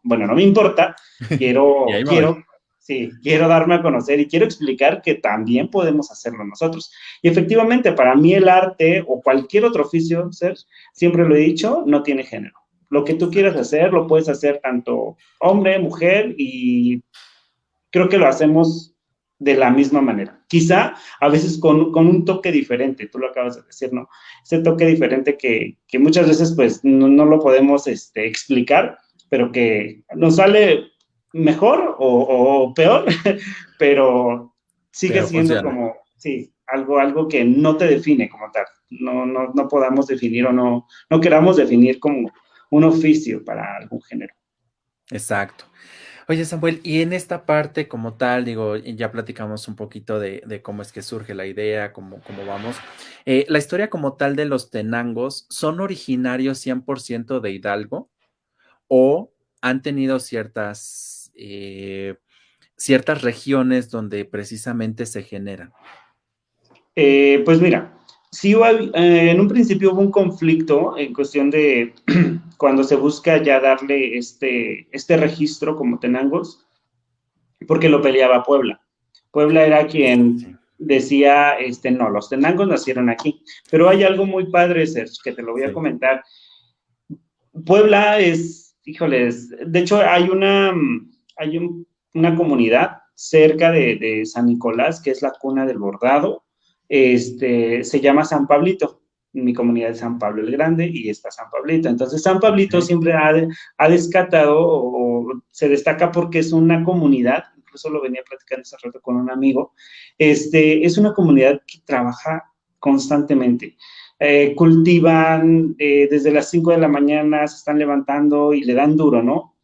bueno, 0.04 0.28
no 0.28 0.34
me 0.34 0.44
importa, 0.44 0.96
quiero, 1.38 1.88
quiero, 2.08 2.42
sí, 2.78 3.12
quiero 3.22 3.50
darme 3.50 3.76
a 3.76 3.82
conocer 3.82 4.18
y 4.22 4.30
quiero 4.30 4.46
explicar 4.46 5.02
que 5.02 5.16
también 5.16 5.70
podemos 5.70 6.10
hacerlo 6.10 6.46
nosotros. 6.46 6.90
Y 7.22 7.28
efectivamente, 7.28 7.92
para 7.92 8.16
mí 8.16 8.34
el 8.34 8.48
arte 8.48 9.04
o 9.06 9.22
cualquier 9.22 9.66
otro 9.66 9.84
oficio, 9.84 10.30
siempre 10.94 11.28
lo 11.28 11.36
he 11.36 11.40
dicho, 11.40 11.84
no 11.86 12.02
tiene 12.02 12.24
género 12.24 12.59
lo 12.90 13.06
que 13.06 13.14
tú 13.14 13.30
quieras 13.30 13.56
hacer, 13.56 13.94
lo 13.94 14.08
puedes 14.08 14.30
hacer 14.30 14.60
tanto 14.62 15.18
hombre, 15.40 15.80
mujer, 15.80 16.36
y 16.38 17.02
creo 17.92 18.10
que 18.10 18.18
lo 18.18 18.28
hacemos 18.28 18.96
de 19.38 19.56
la 19.56 19.70
misma 19.70 20.02
manera. 20.02 20.44
Quizá 20.48 20.96
a 21.20 21.30
veces 21.30 21.58
con, 21.58 21.96
un 21.96 22.26
toque 22.26 22.52
diferente, 22.52 23.08
tú 23.08 23.20
lo 23.20 23.30
acabas 23.30 23.56
de 23.56 23.64
decir, 23.64 23.94
¿no? 23.94 24.10
Ese 24.44 24.60
toque 24.60 24.86
diferente 24.86 25.38
que, 25.38 25.78
muchas 26.00 26.28
veces 26.28 26.54
pues 26.56 26.82
no, 26.84 27.26
lo 27.26 27.40
podemos 27.40 27.88
este, 27.88 28.28
explicar, 28.28 28.98
pero 29.30 29.52
que 29.52 30.04
nos 30.16 30.36
sale 30.36 30.88
mejor 31.32 31.96
o, 32.00 32.74
peor, 32.76 33.06
pero 33.80 34.56
sigue 34.92 35.24
siendo 35.24 35.64
como, 35.64 35.96
sí, 36.18 36.52
algo, 36.68 37.00
algo 37.00 37.28
que 37.28 37.46
no 37.46 37.78
te 37.78 37.88
define 37.88 38.30
como 38.30 38.52
tal. 38.52 38.66
No, 38.90 39.26
no, 39.26 39.52
no 39.54 39.68
podamos 39.68 40.08
definir 40.08 40.48
o 40.48 40.52
no, 40.52 40.88
no 41.10 41.22
queramos 41.22 41.58
definir 41.58 42.00
como 42.00 42.32
un 42.70 42.84
oficio 42.84 43.44
para 43.44 43.76
algún 43.78 44.02
género. 44.02 44.34
Exacto. 45.12 45.66
Oye, 46.28 46.46
Samuel, 46.46 46.80
y 46.84 47.02
en 47.02 47.12
esta 47.12 47.48
parte 47.48 47.88
como 47.88 48.14
tal, 48.14 48.46
digo, 48.46 48.78
ya 48.78 49.12
platicamos 49.12 49.68
un 49.68 49.76
poquito 49.76 50.20
de, 50.20 50.62
cómo 50.62 50.84
es 50.84 50.92
que 50.92 51.02
surge 51.02 51.34
la 51.34 51.48
idea, 51.48 51.92
cómo, 51.92 52.22
cómo 52.22 52.46
vamos. 52.46 52.76
Eh, 53.26 53.48
la 53.50 53.58
historia 53.58 53.90
como 53.90 54.14
tal 54.14 54.36
de 54.36 54.46
los 54.46 54.70
tenangos, 54.70 55.48
¿son 55.50 55.80
originarios 55.80 56.64
100% 56.64 57.40
de 57.40 57.52
Hidalgo 57.52 58.12
o 58.88 59.34
han 59.62 59.82
tenido 59.82 60.20
ciertas, 60.20 61.32
eh, 61.34 62.18
ciertas 62.78 63.24
regiones 63.24 63.90
donde 63.90 64.24
precisamente 64.24 65.08
se 65.08 65.24
generan? 65.24 65.74
Eh, 66.96 67.42
pues 67.44 67.60
mira, 67.60 67.99
sí 68.32 68.56
en 68.94 69.40
un 69.40 69.48
principio 69.48 69.92
hubo 69.92 70.02
un 70.02 70.12
conflicto 70.12 70.98
en 70.98 71.14
cuestión 71.14 71.50
de 71.50 71.94
cuando 72.58 72.84
se 72.84 72.96
busca 72.96 73.42
ya 73.42 73.60
darle 73.60 74.18
este, 74.18 74.88
este 74.92 75.18
registro 75.18 75.76
como 75.76 76.00
Tenangos, 76.00 76.68
porque 77.68 77.90
lo 77.90 78.02
peleaba 78.02 78.44
Puebla. 78.44 78.82
Puebla 79.32 79.66
era 79.66 79.88
quien 79.88 80.60
decía, 80.78 81.54
este, 81.54 81.92
no, 81.92 82.10
los 82.10 82.30
Tenangos 82.30 82.68
nacieron 82.68 83.10
aquí. 83.10 83.44
Pero 83.70 83.90
hay 83.90 84.04
algo 84.04 84.26
muy 84.26 84.50
padre, 84.50 84.88
Sergio, 84.88 85.18
que 85.24 85.34
te 85.34 85.42
lo 85.44 85.52
voy 85.52 85.64
a 85.64 85.74
comentar. 85.74 86.24
Puebla 87.66 88.20
es, 88.20 88.78
híjoles, 88.86 89.50
de 89.50 89.80
hecho 89.80 90.02
hay 90.02 90.30
una, 90.30 90.74
hay 91.38 91.60
una 92.14 92.36
comunidad 92.36 92.98
cerca 93.16 93.72
de, 93.72 93.98
de, 93.98 94.26
San 94.26 94.46
Nicolás, 94.46 95.02
que 95.02 95.12
es 95.12 95.22
la 95.22 95.32
cuna 95.32 95.66
del 95.66 95.78
bordado, 95.78 96.46
este, 96.90 97.84
se 97.84 98.02
llama 98.02 98.26
San 98.26 98.48
Pablito 98.48 99.00
mi 99.34 99.54
comunidad 99.54 99.90
de 99.90 99.96
San 99.96 100.18
Pablo 100.18 100.42
el 100.42 100.52
Grande 100.52 100.90
y 100.92 101.10
está 101.10 101.30
San 101.32 101.50
Pablito. 101.50 101.90
Entonces, 101.90 102.22
San 102.22 102.40
Pablito 102.40 102.82
siempre 102.82 103.14
ha, 103.14 103.32
ha 103.78 103.90
descatado 103.90 104.58
o, 104.60 105.42
se 105.52 105.70
destaca 105.70 106.12
porque 106.12 106.40
es 106.40 106.52
una 106.52 106.84
comunidad, 106.84 107.46
incluso 107.58 107.90
lo 107.90 108.02
venía 108.02 108.24
platicando 108.28 108.64
hace 108.64 108.78
rato 108.82 109.00
con 109.02 109.16
un 109.18 109.30
amigo, 109.30 109.74
este, 110.18 110.84
es 110.86 110.98
una 110.98 111.14
comunidad 111.14 111.62
que 111.68 111.80
trabaja 111.86 112.52
constantemente. 112.80 113.78
Eh, 114.22 114.54
cultivan 114.56 115.76
eh, 115.78 116.08
desde 116.10 116.32
las 116.32 116.50
5 116.50 116.72
de 116.72 116.78
la 116.78 116.90
mañana, 116.90 117.48
se 117.48 117.58
están 117.58 117.80
levantando 117.80 118.54
y 118.54 118.64
le 118.64 118.74
dan 118.74 118.98
duro, 118.98 119.24
¿no? 119.24 119.56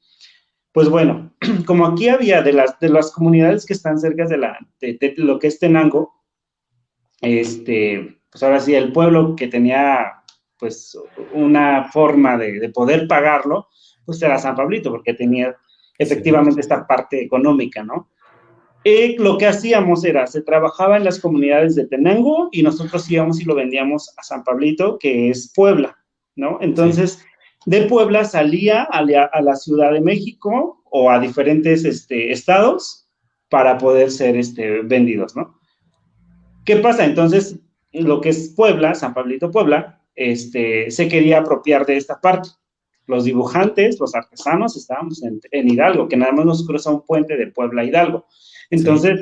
Pues 0.71 0.89
bueno, 0.89 1.33
como 1.65 1.85
aquí 1.85 2.07
había 2.07 2.41
de 2.41 2.53
las, 2.53 2.79
de 2.79 2.89
las 2.89 3.11
comunidades 3.11 3.65
que 3.65 3.73
están 3.73 3.99
cerca 3.99 4.25
de, 4.27 4.38
la, 4.38 4.57
de 4.79 5.13
lo 5.17 5.39
que 5.39 5.47
es 5.47 5.59
Tenango, 5.59 6.14
este, 7.21 8.19
pues 8.32 8.43
ahora 8.43 8.60
sí, 8.60 8.75
el 8.75 8.91
pueblo 8.91 9.36
que 9.36 9.47
tenía 9.47 10.12
pues 10.58 10.97
una 11.34 11.89
forma 11.91 12.38
de, 12.38 12.69
poder 12.69 13.08
pagarlo, 13.08 13.67
pues 14.06 14.21
era 14.21 14.38
San 14.38 14.56
Pablito, 14.56 14.91
porque 14.91 15.13
tenía 15.13 15.56
efectivamente 15.97 16.62
esta 16.62 16.86
parte 16.88 17.21
económica, 17.21 17.84
¿no? 17.84 18.10
Y 18.84 19.17
lo 19.17 19.38
que 19.38 19.47
hacíamos 19.47 20.06
era, 20.06 20.28
se 20.28 20.41
trabajaba 20.41 20.97
en 20.97 21.04
las 21.04 21.19
comunidades 21.19 21.75
de 21.75 21.88
Tenango 21.88 22.49
y 22.51 22.62
nosotros 22.62 23.10
íbamos 23.10 23.41
y 23.41 23.45
lo 23.45 23.56
vendíamos 23.56 24.13
a 24.17 24.23
San 24.23 24.43
Pablito, 24.43 24.99
que 24.99 25.30
es 25.30 25.51
Puebla, 25.56 25.97
¿no? 26.36 26.60
Entonces, 26.62 27.25
de 27.65 27.84
Puebla 27.84 28.25
salía 28.25 28.84
a 28.84 29.01
la, 29.01 29.56
Ciudad 29.56 29.91
de 29.91 30.01
México 30.01 30.84
o 30.91 31.10
a 31.10 31.19
diferentes 31.19 31.84
este, 31.84 32.32
estados 32.32 33.10
para 33.49 33.78
poder 33.78 34.12
ser 34.12 34.38
este, 34.38 34.82
vendidos, 34.82 35.36
¿no? 35.36 35.54
¿Qué 36.65 36.78
pasa? 36.78 37.06
Entonces, 37.06 37.60
lo 37.93 38.21
que 38.21 38.30
es 38.30 38.54
Puebla, 38.56 38.95
San 38.95 39.13
Pablito 39.13 39.51
Puebla, 39.51 40.01
este, 40.15 40.89
se 40.91 41.08
quería 41.08 41.39
apropiar 41.39 41.86
de 41.86 41.97
esta 41.97 42.19
parte. 42.19 42.49
Los 43.08 43.25
dibujantes, 43.25 43.99
los 43.99 44.15
artesanos, 44.15 44.75
estábamos 44.75 45.21
en, 45.23 45.69
Hidalgo, 45.69 46.08
que 46.08 46.17
nada 46.17 46.32
más 46.32 46.45
nos 46.45 46.65
cruza 46.65 46.89
un 46.89 47.06
puente 47.06 47.38
de 47.38 47.47
Puebla 47.47 47.84
a 47.84 47.86
Hidalgo. 47.86 48.25
Entonces, 48.71 49.19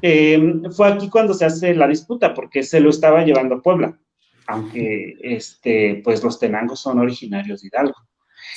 em, 0.00 0.62
fue 0.72 0.88
aquí 0.88 1.10
cuando 1.10 1.34
se 1.34 1.44
hace 1.44 1.74
la 1.74 1.86
disputa, 1.86 2.32
porque 2.32 2.62
se 2.62 2.80
lo 2.80 2.88
estaba 2.88 3.22
llevando 3.24 3.56
a 3.56 3.62
Puebla, 3.62 3.98
aunque 4.46 5.16
este, 5.20 6.00
pues 6.02 6.24
los 6.24 6.38
tenangos 6.38 6.80
son 6.80 6.98
originarios 6.98 7.60
de 7.60 7.68
Hidalgo. 7.68 7.96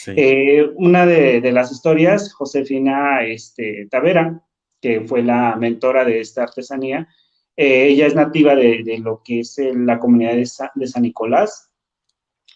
Eh, 0.07 0.69
una 0.75 1.05
de, 1.05 1.51
las 1.51 1.71
historias, 1.71 2.33
Josefina 2.33 3.23
este, 3.23 3.87
Tavera, 3.91 4.41
que 4.79 5.01
fue 5.01 5.21
la 5.21 5.57
mentora 5.57 6.05
de 6.05 6.21
esta 6.21 6.43
artesanía, 6.43 7.07
eh, 7.63 7.89
ella 7.89 8.07
es 8.07 8.15
nativa 8.15 8.55
de, 8.55 8.99
lo 9.03 9.21
que 9.23 9.41
es 9.41 9.55
la 9.75 9.99
comunidad 9.99 10.33
de, 10.33 10.87
San 10.87 11.03
Nicolás. 11.03 11.71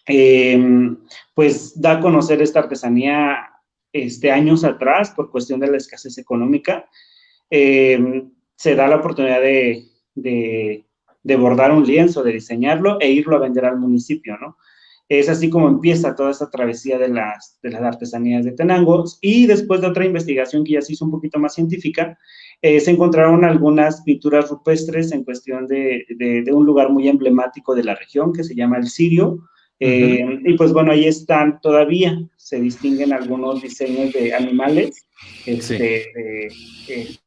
Em, 0.04 0.96
pues 1.32 1.80
da 1.80 1.92
a 1.92 2.00
conocer 2.00 2.42
esta 2.42 2.58
artesanía 2.58 3.50
este, 3.92 4.32
años 4.32 4.64
atrás 4.64 5.12
por 5.12 5.30
cuestión 5.30 5.60
de 5.60 5.68
la 5.68 5.76
escasez 5.76 6.18
económica. 6.18 6.88
Em, 7.48 8.32
se 8.56 8.74
da 8.74 8.88
la 8.88 8.96
oportunidad 8.96 9.40
de, 9.40 9.84
de, 10.16 11.36
bordar 11.36 11.70
un 11.70 11.86
lienzo, 11.86 12.24
de 12.24 12.32
diseñarlo 12.32 12.98
e 13.00 13.08
irlo 13.08 13.36
a 13.36 13.40
vender 13.40 13.64
al 13.64 13.78
municipio, 13.78 14.36
¿no? 14.38 14.56
Es 15.08 15.28
así 15.28 15.50
como 15.50 15.68
empieza 15.68 16.14
toda 16.14 16.32
esta 16.32 16.50
travesía 16.50 16.98
de 16.98 17.08
las, 17.08 17.58
de 17.62 17.70
las 17.70 17.82
artesanías 17.82 18.44
de 18.44 18.52
Tenango. 18.52 19.04
Y 19.20 19.46
después 19.46 19.80
de 19.80 19.86
otra 19.86 20.04
investigación 20.04 20.64
que 20.64 20.72
ya 20.72 20.82
se 20.82 20.94
hizo 20.94 21.04
un 21.04 21.12
poquito 21.12 21.38
más 21.38 21.54
científica, 21.54 22.18
eh, 22.62 22.80
se 22.80 22.90
encontraron 22.90 23.44
algunas 23.44 24.02
pinturas 24.02 24.50
rupestres 24.50 25.12
en 25.12 25.24
cuestión 25.24 25.66
de, 25.66 26.04
de, 26.16 26.52
un 26.52 26.66
lugar 26.66 26.90
muy 26.90 27.08
emblemático 27.08 27.74
de 27.74 27.84
la 27.84 27.94
región 27.94 28.32
que 28.32 28.44
se 28.44 28.54
llama 28.54 28.78
el 28.78 28.88
Sirio. 28.88 29.38
Eh, 29.78 30.40
y 30.44 30.54
pues 30.54 30.72
bueno, 30.72 30.92
ahí 30.92 31.04
están 31.04 31.60
todavía, 31.60 32.18
se 32.36 32.58
distinguen 32.58 33.12
algunos 33.12 33.60
diseños 33.60 34.12
de 34.14 34.32
animales 34.32 35.06
este, 35.44 36.06
pues, 36.86 37.20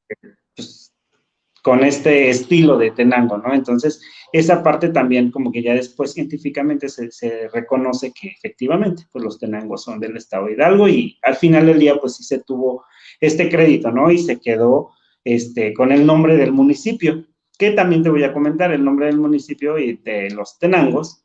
con 1.69 1.83
este 1.83 2.31
estilo 2.31 2.79
de 2.79 2.89
Tenango, 2.89 3.37
¿no? 3.37 3.53
Entonces, 3.53 4.01
esa 4.33 4.63
parte 4.63 4.89
también 4.89 5.29
como 5.29 5.51
que 5.51 5.61
ya 5.61 5.75
después 5.75 6.13
científicamente 6.13 6.89
se, 6.89 7.47
reconoce 7.49 8.11
que 8.11 8.29
efectivamente 8.29 9.03
pues 9.11 9.23
los 9.23 9.37
Tenangos 9.37 9.83
son 9.83 9.99
del 9.99 10.17
estado 10.17 10.47
de 10.47 10.53
Hidalgo 10.53 10.89
y 10.89 11.19
al 11.21 11.35
final 11.35 11.67
del 11.67 11.77
día 11.77 11.95
pues 12.01 12.15
sí 12.15 12.23
se 12.23 12.39
tuvo 12.39 12.85
este 13.19 13.49
crédito, 13.49 13.91
¿no? 13.91 14.09
Y 14.09 14.17
se 14.17 14.41
quedó 14.41 14.93
este, 15.23 15.71
con 15.75 15.91
el 15.91 16.07
nombre 16.07 16.37
del 16.37 16.53
municipio, 16.53 17.27
que 17.55 17.69
también 17.69 18.01
te 18.01 18.09
voy 18.09 18.23
a 18.23 18.33
comentar 18.33 18.71
el 18.71 18.83
nombre 18.83 19.05
del 19.05 19.19
municipio 19.19 19.77
y 19.77 19.97
de 19.97 20.31
los 20.31 20.57
Tenangos. 20.57 21.23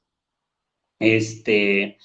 Este, 0.99 1.97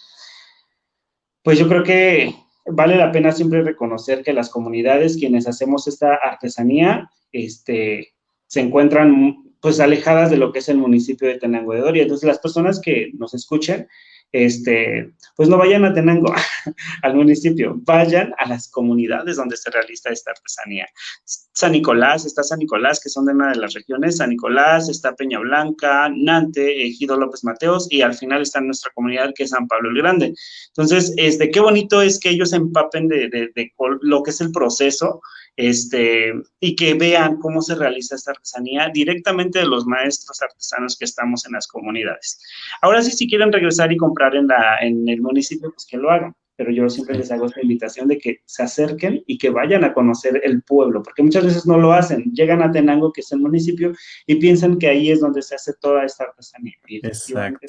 pues 1.43 1.59
yo 1.59 1.67
creo 1.67 1.83
que 1.83 2.33
vale 2.67 2.95
la 2.95 3.11
pena 3.11 3.33
siempre 3.33 3.63
reconocer 3.63 4.23
que 4.23 4.31
las 4.31 4.49
comunidades 4.49 5.17
quienes 5.17 5.45
hacemos 5.45 5.89
esta 5.89 6.15
artesanía, 6.15 7.11
este, 7.33 8.13
se 8.49 8.59
encuentran 8.61 9.43
pues 9.61 9.79
alejadas 9.79 10.31
de 10.31 10.37
lo 10.37 10.51
que 10.51 10.59
es 10.59 10.69
el 10.69 10.77
municipio 10.77 11.27
de 11.27 11.37
Tenango 11.37 11.73
de 11.73 11.81
Doria. 11.81 12.03
Entonces 12.03 12.27
las 12.27 12.39
personas 12.39 12.81
que 12.81 13.11
nos 13.13 13.33
escuchen, 13.33 13.87
este, 14.31 15.11
pues 15.35 15.49
no 15.49 15.57
vayan 15.57 15.85
a 15.85 15.93
Tenango, 15.93 16.33
al 17.03 17.15
municipio, 17.15 17.75
vayan 17.83 18.33
a 18.39 18.47
las 18.47 18.69
comunidades 18.69 19.35
donde 19.35 19.55
se 19.55 19.69
realiza 19.69 20.09
esta 20.09 20.31
artesanía. 20.31 20.87
San 21.25 21.73
Nicolás, 21.73 22.25
está 22.25 22.41
San 22.41 22.59
Nicolás, 22.59 22.99
que 23.03 23.09
son 23.09 23.25
de 23.25 23.33
una 23.33 23.51
de 23.51 23.57
las 23.57 23.73
regiones, 23.73 24.17
San 24.17 24.31
Nicolás, 24.31 24.89
está 24.89 25.15
Peña 25.15 25.39
Blanca, 25.39 26.09
Nante, 26.15 26.87
Ejido 26.87 27.17
López 27.17 27.43
Mateos, 27.43 27.87
y 27.91 28.01
al 28.01 28.15
final 28.15 28.41
está 28.41 28.61
nuestra 28.61 28.91
comunidad, 28.95 29.33
que 29.35 29.43
es 29.43 29.51
San 29.51 29.67
Pablo 29.67 29.89
el 29.89 29.97
Grande. 29.97 30.33
Entonces, 30.69 31.13
este, 31.17 31.51
qué 31.51 31.59
bonito 31.59 32.01
es 32.01 32.19
que 32.19 32.29
ellos 32.29 32.53
empapen 32.53 33.07
de, 33.07 33.29
de, 33.29 33.51
de 33.53 33.73
lo 34.01 34.23
que 34.23 34.31
es 34.31 34.41
el 34.41 34.51
proceso, 34.51 35.21
este, 35.59 36.31
y 36.61 36.73
que 36.73 36.93
vean 36.93 37.35
cómo 37.35 37.61
se 37.61 37.75
realiza 37.75 38.15
esta 38.15 38.31
artesanía 38.31 38.89
directamente 38.93 39.59
de 39.59 39.65
los 39.65 39.85
maestros 39.85 40.41
artesanos 40.41 40.97
que 40.97 41.03
estamos 41.03 41.45
en 41.45 41.51
las 41.51 41.67
comunidades. 41.67 42.41
Ahora 42.81 43.01
sí, 43.01 43.11
si 43.11 43.27
quieren 43.27 43.51
regresar 43.51 43.91
y 43.91 43.97
comprar 43.97 44.37
en, 44.37 44.47
la, 44.47 44.77
en 44.79 45.09
el 45.09 45.21
municipio, 45.21 45.69
pues 45.69 45.85
que 45.85 45.97
lo 45.97 46.11
hagan, 46.11 46.33
pero 46.55 46.71
yo 46.71 46.89
siempre 46.89 47.17
les 47.17 47.29
hago 47.29 47.47
esta 47.47 47.61
invitación 47.61 48.07
de 48.07 48.19
que 48.19 48.39
se 48.45 48.63
acerquen 48.63 49.21
y 49.27 49.37
que 49.37 49.49
vayan 49.49 49.83
a 49.83 49.93
conocer 49.93 50.39
el 50.45 50.61
pueblo, 50.61 51.03
porque 51.03 51.23
muchas 51.23 51.43
veces 51.43 51.65
no 51.65 51.77
lo 51.77 51.91
hacen, 51.91 52.31
llegan 52.31 52.61
a 52.61 52.71
Tenango, 52.71 53.11
que 53.11 53.19
es 53.19 53.31
el 53.33 53.41
municipio, 53.41 53.91
y 54.27 54.35
piensan 54.35 54.79
que 54.79 54.87
ahí 54.87 55.11
es 55.11 55.19
donde 55.19 55.41
se 55.41 55.55
hace 55.55 55.73
toda 55.81 56.05
esta 56.05 56.23
artesanía. 56.23 56.75
Exacto. 56.87 57.67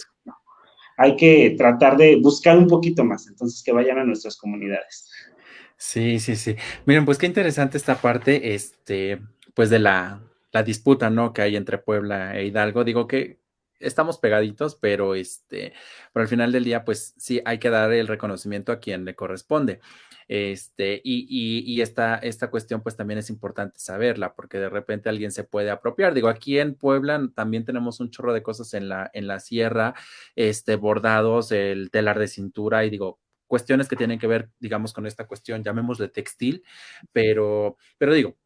Hay 0.96 1.16
que 1.16 1.56
tratar 1.58 1.96
de 1.96 2.20
buscar 2.22 2.56
un 2.56 2.68
poquito 2.68 3.02
más, 3.04 3.26
entonces 3.26 3.64
que 3.64 3.72
vayan 3.72 3.98
a 3.98 4.04
nuestras 4.04 4.36
comunidades. 4.36 5.09
Sí, 5.82 6.20
sí, 6.20 6.36
sí. 6.36 6.56
Miren, 6.84 7.06
pues 7.06 7.16
qué 7.16 7.24
interesante 7.24 7.78
esta 7.78 8.02
parte, 8.02 8.54
este, 8.54 9.22
pues 9.54 9.70
de 9.70 9.78
la, 9.78 10.20
la 10.52 10.62
disputa, 10.62 11.08
¿no? 11.08 11.32
Que 11.32 11.40
hay 11.40 11.56
entre 11.56 11.78
Puebla 11.78 12.36
e 12.38 12.44
Hidalgo. 12.44 12.84
Digo 12.84 13.06
que 13.08 13.40
estamos 13.78 14.18
pegaditos, 14.18 14.74
pero 14.74 15.14
este, 15.14 15.72
pero 16.12 16.22
al 16.24 16.28
final 16.28 16.52
del 16.52 16.64
día, 16.64 16.84
pues 16.84 17.14
sí, 17.16 17.40
hay 17.46 17.58
que 17.58 17.70
dar 17.70 17.90
el 17.92 18.08
reconocimiento 18.08 18.72
a 18.72 18.78
quien 18.78 19.06
le 19.06 19.14
corresponde. 19.14 19.80
Este, 20.28 21.00
y, 21.02 21.26
y, 21.66 21.80
esta, 21.80 22.16
esta 22.16 22.50
cuestión, 22.50 22.82
pues 22.82 22.96
también 22.96 23.18
es 23.18 23.30
importante 23.30 23.78
saberla, 23.80 24.34
porque 24.34 24.58
de 24.58 24.68
repente 24.68 25.08
alguien 25.08 25.32
se 25.32 25.44
puede 25.44 25.70
apropiar. 25.70 26.12
Digo, 26.12 26.28
aquí 26.28 26.58
en 26.58 26.74
Puebla 26.74 27.30
también 27.34 27.64
tenemos 27.64 28.00
un 28.00 28.10
chorro 28.10 28.34
de 28.34 28.42
cosas 28.42 28.74
en 28.74 28.90
la, 28.90 29.10
en 29.14 29.26
la 29.26 29.40
sierra, 29.40 29.94
este, 30.36 30.76
bordados, 30.76 31.52
el 31.52 31.90
telar 31.90 32.18
de 32.18 32.28
cintura, 32.28 32.84
y 32.84 32.90
digo, 32.90 33.18
cuestiones 33.50 33.88
que 33.88 33.96
tienen 33.96 34.20
que 34.20 34.28
ver, 34.28 34.48
digamos, 34.60 34.92
con 34.92 35.06
esta 35.06 35.26
cuestión, 35.26 35.64
llamémosle 35.64 36.06
textil, 36.06 36.62
pero, 37.12 37.76
pero 37.98 38.14
digo, 38.14 38.36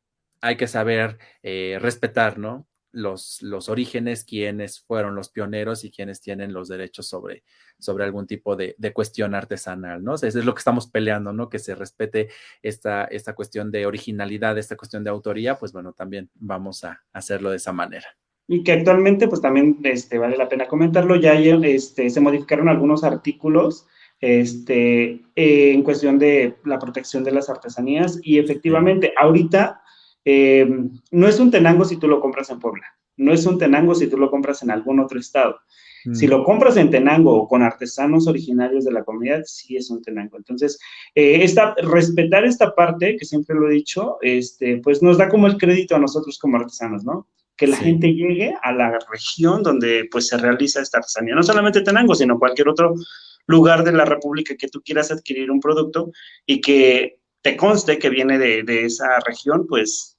hay 0.41 0.57
que 0.57 0.67
saber 0.67 1.19
eh, 1.43 1.77
respetar, 1.79 2.39
¿no? 2.39 2.67
los, 2.91 3.43
los 3.43 3.69
orígenes, 3.69 4.25
quiénes 4.25 4.81
fueron 4.81 5.15
los 5.15 5.29
pioneros 5.29 5.85
y 5.85 5.91
quiénes 5.91 6.23
tienen 6.23 6.55
los 6.55 6.69
derechos 6.69 7.07
sobre, 7.07 7.43
sobre 7.79 8.05
algún 8.05 8.27
tipo 8.27 8.57
de, 8.57 8.77
cuestión 8.95 9.35
artesanal, 9.35 10.03
¿no? 10.03 10.15
eso 10.15 10.27
es 10.27 10.35
lo 10.37 10.55
que 10.55 10.61
estamos 10.61 10.87
peleando, 10.87 11.33
¿no? 11.33 11.51
Que 11.51 11.59
se 11.59 11.75
respete 11.75 12.29
esta, 12.63 13.05
esta 13.05 13.35
cuestión 13.35 13.71
de 13.71 13.85
originalidad, 13.85 14.57
esta 14.57 14.77
cuestión 14.77 15.05
de 15.05 15.11
autoría, 15.11 15.59
pues 15.59 15.73
bueno, 15.73 15.93
también 15.93 16.31
vamos 16.35 16.85
a 16.85 17.03
hacerlo 17.13 17.51
de 17.51 17.57
esa 17.57 17.73
manera. 17.73 18.07
Y 18.47 18.63
que 18.63 18.73
actualmente, 18.73 19.29
pues 19.29 19.41
también 19.41 19.79
este, 19.83 20.19
vale 20.19 20.37
la 20.37 20.49
pena 20.49 20.67
comentarlo, 20.67 21.17
ya 21.17 21.35
este, 21.35 22.09
se 22.09 22.21
modificaron 22.21 22.69
algunos 22.69 23.05
artículos 23.05 23.87
este, 24.21 25.23
en 25.35 25.83
cuestión 25.83 26.19
de 26.19 26.57
la 26.65 26.79
protección 26.79 27.25
de 27.25 27.33
las 27.33 27.51
artesanías 27.51 28.19
y 28.23 28.39
efectivamente, 28.39 29.13
ahorita 29.17 29.83
eh, 30.25 30.69
no 31.11 31.29
es 31.29 31.39
un 31.41 31.51
tenango 31.51 31.85
si 31.85 31.97
tú 31.97 32.09
lo 32.09 32.21
compras 32.21 32.51
en 32.51 32.61
Puebla, 32.61 32.87
no 33.17 33.33
es 33.33 33.45
un 33.47 33.59
tenango 33.59 33.95
si 33.95 34.07
tú 34.07 34.17
lo 34.17 34.31
compras 34.31 34.63
en 34.63 34.71
algún 34.71 35.01
otro 35.01 35.19
estado. 35.19 35.57
Si 36.13 36.27
mm. 36.27 36.31
lo 36.31 36.45
compras 36.45 36.77
en 36.77 36.91
Tenango 36.91 37.35
o 37.35 37.49
con 37.49 37.63
artesanos 37.63 38.27
originarios 38.27 38.85
de 38.85 38.93
la 38.93 39.05
comunidad, 39.05 39.43
sí 39.47 39.77
es 39.77 39.91
un 39.91 40.03
Tenango. 40.03 40.37
Entonces, 40.37 40.79
eh, 41.15 41.47
respetar 41.83 42.45
esta 42.45 42.75
parte, 42.75 43.17
que 43.17 43.25
siempre 43.25 43.57
lo 43.57 43.71
he 43.71 43.75
dicho, 43.75 44.19
este, 44.21 44.79
pues 44.79 45.03
nos 45.03 45.17
da 45.17 45.29
como 45.29 45.47
el 45.47 45.57
crédito 45.57 45.97
a 45.97 45.99
nosotros 45.99 46.39
como 46.39 46.59
artesanos, 46.59 47.05
¿no? 47.05 47.27
Que 47.57 47.67
la 47.69 47.77
gente 47.77 48.13
llegue 48.13 48.55
a 48.63 48.73
la 48.73 48.99
región 49.11 49.63
donde 49.63 50.09
pues 50.11 50.27
se 50.27 50.37
realiza 50.37 50.83
esta 50.83 50.99
artesanía. 50.99 51.35
No 51.35 51.43
solamente 51.43 51.81
Tenango, 51.81 52.15
sino 52.15 52.39
cualquier 52.39 52.69
otro 52.69 52.95
lugar 53.47 53.85
de 53.85 53.93
la 53.93 54.05
República 54.05 54.57
que 54.57 54.69
tú 54.69 54.81
quieras 54.83 55.11
adquirir 55.11 55.51
un 55.51 55.61
producto 55.61 56.13
y 56.47 56.61
que 56.61 57.19
te 57.43 57.57
conste 57.57 57.99
que 57.99 58.09
viene 58.09 58.39
de, 58.39 58.63
de 58.63 58.87
esa 58.87 59.21
región, 59.27 59.67
pues 59.69 60.17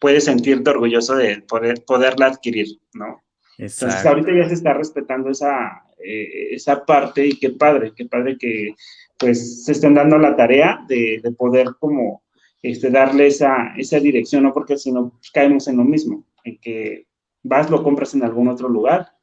puedes 0.00 0.24
sentirte 0.24 0.70
orgulloso 0.70 1.14
de 1.16 1.42
poder, 1.42 1.84
poderla 1.84 2.26
adquirir, 2.26 2.66
¿no? 2.94 3.22
Entonces, 3.58 4.04
ahorita 4.04 4.32
ya 4.34 4.48
se 4.48 4.54
está 4.54 4.74
respetando 4.74 5.30
esa, 5.30 5.82
eh, 6.04 6.48
esa 6.50 6.84
parte 6.84 7.26
y 7.26 7.38
qué 7.38 7.50
padre, 7.50 7.92
qué 7.96 8.04
padre 8.04 8.36
que 8.38 8.74
pues 9.18 9.64
se 9.64 9.72
estén 9.72 9.94
dando 9.94 10.18
la 10.18 10.36
tarea 10.36 10.84
de, 10.86 11.20
de 11.22 11.32
poder 11.32 11.68
como 11.80 12.22
este, 12.62 12.90
darle 12.90 13.28
esa, 13.28 13.74
esa 13.78 13.98
dirección, 13.98 14.42
¿no? 14.42 14.52
Porque 14.52 14.76
si 14.76 14.92
no, 14.92 15.10
pues, 15.10 15.30
caemos 15.30 15.68
en 15.68 15.78
lo 15.78 15.84
mismo, 15.84 16.26
en 16.44 16.58
que 16.58 17.06
vas, 17.42 17.70
lo 17.70 17.82
compras 17.82 18.12
en 18.14 18.24
algún 18.24 18.48
otro 18.48 18.68
lugar 18.68 19.15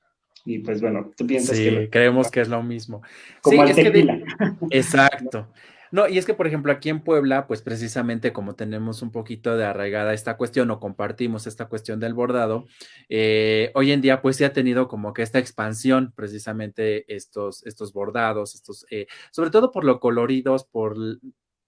y 0.45 0.59
pues 0.59 0.81
bueno, 0.81 1.11
tú 1.15 1.25
piensas 1.25 1.57
sí, 1.57 1.63
que... 1.63 1.89
creemos 1.89 2.29
que 2.31 2.41
es 2.41 2.49
lo 2.49 2.61
mismo. 2.63 3.01
Como 3.41 3.63
el 3.63 3.75
tequila. 3.75 4.19
Exacto. 4.69 5.47
No, 5.93 6.07
y 6.07 6.17
es 6.17 6.25
que, 6.25 6.33
por 6.33 6.47
ejemplo, 6.47 6.71
aquí 6.71 6.89
en 6.89 7.01
Puebla, 7.01 7.45
pues 7.45 7.61
precisamente 7.61 8.33
como 8.33 8.55
tenemos 8.55 9.03
un 9.03 9.11
poquito 9.11 9.55
de 9.55 9.63
arraigada 9.63 10.15
esta 10.15 10.37
cuestión 10.37 10.71
o 10.71 10.79
compartimos 10.79 11.45
esta 11.45 11.67
cuestión 11.67 11.99
del 11.99 12.15
bordado, 12.15 12.65
eh, 13.09 13.71
hoy 13.75 13.91
en 13.91 14.01
día 14.01 14.19
pues 14.19 14.37
se 14.37 14.45
ha 14.45 14.53
tenido 14.53 14.87
como 14.87 15.13
que 15.13 15.21
esta 15.21 15.37
expansión, 15.37 16.11
precisamente 16.15 17.05
estos, 17.15 17.63
estos 17.67 17.93
bordados, 17.93 18.55
estos, 18.55 18.87
eh, 18.89 19.05
sobre 19.29 19.51
todo 19.51 19.71
por 19.71 19.83
lo 19.83 19.99
coloridos, 19.99 20.63
por 20.65 20.97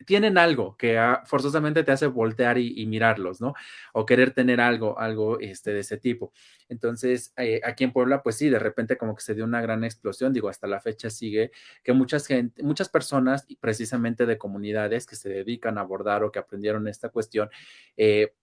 tienen 0.05 0.37
algo 0.37 0.75
que 0.77 0.99
forzosamente 1.25 1.83
te 1.83 1.91
hace 1.91 2.07
voltear 2.07 2.57
y, 2.57 2.85
mirarlos, 2.85 3.41
¿no? 3.41 3.53
O 3.93 4.05
querer 4.05 4.31
tener 4.31 4.59
algo, 4.59 4.99
algo 4.99 5.39
este, 5.39 5.73
de 5.73 5.79
ese 5.79 5.97
tipo. 5.97 6.33
Entonces, 6.67 7.33
eh, 7.37 7.61
aquí 7.63 7.83
en 7.83 7.93
Puebla, 7.93 8.21
pues 8.21 8.37
sí, 8.37 8.49
de 8.49 8.59
repente 8.59 8.97
como 8.97 9.15
que 9.15 9.23
se 9.23 9.33
dio 9.33 9.45
una 9.45 9.61
gran 9.61 9.83
explosión, 9.83 10.33
digo, 10.33 10.49
hasta 10.49 10.67
la 10.67 10.81
fecha 10.81 11.09
sigue, 11.09 11.51
que 11.83 11.93
muchas 11.93 12.27
gente, 12.27 12.61
muchas 12.63 12.89
personas, 12.89 13.47
precisamente 13.59 14.25
de 14.25 14.37
comunidades 14.37 15.05
que 15.07 15.15
se 15.15 15.29
dedican 15.29 15.77
a 15.77 15.81
abordar 15.81 16.23
o 16.23 16.31
que 16.31 16.39
aprendieron 16.39 16.87
esta 16.87 17.09
cuestión, 17.09 17.49
eh, 17.97 18.33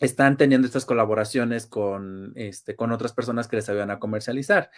están 0.00 0.36
teniendo 0.36 0.66
estas 0.66 0.84
colaboraciones 0.84 1.66
con, 1.66 2.32
este, 2.36 2.76
con 2.76 2.92
otras 2.92 3.12
personas 3.12 3.48
que 3.48 3.56
les 3.56 3.68
ayudan 3.68 3.90
a 3.90 3.98
comercializar. 3.98 4.70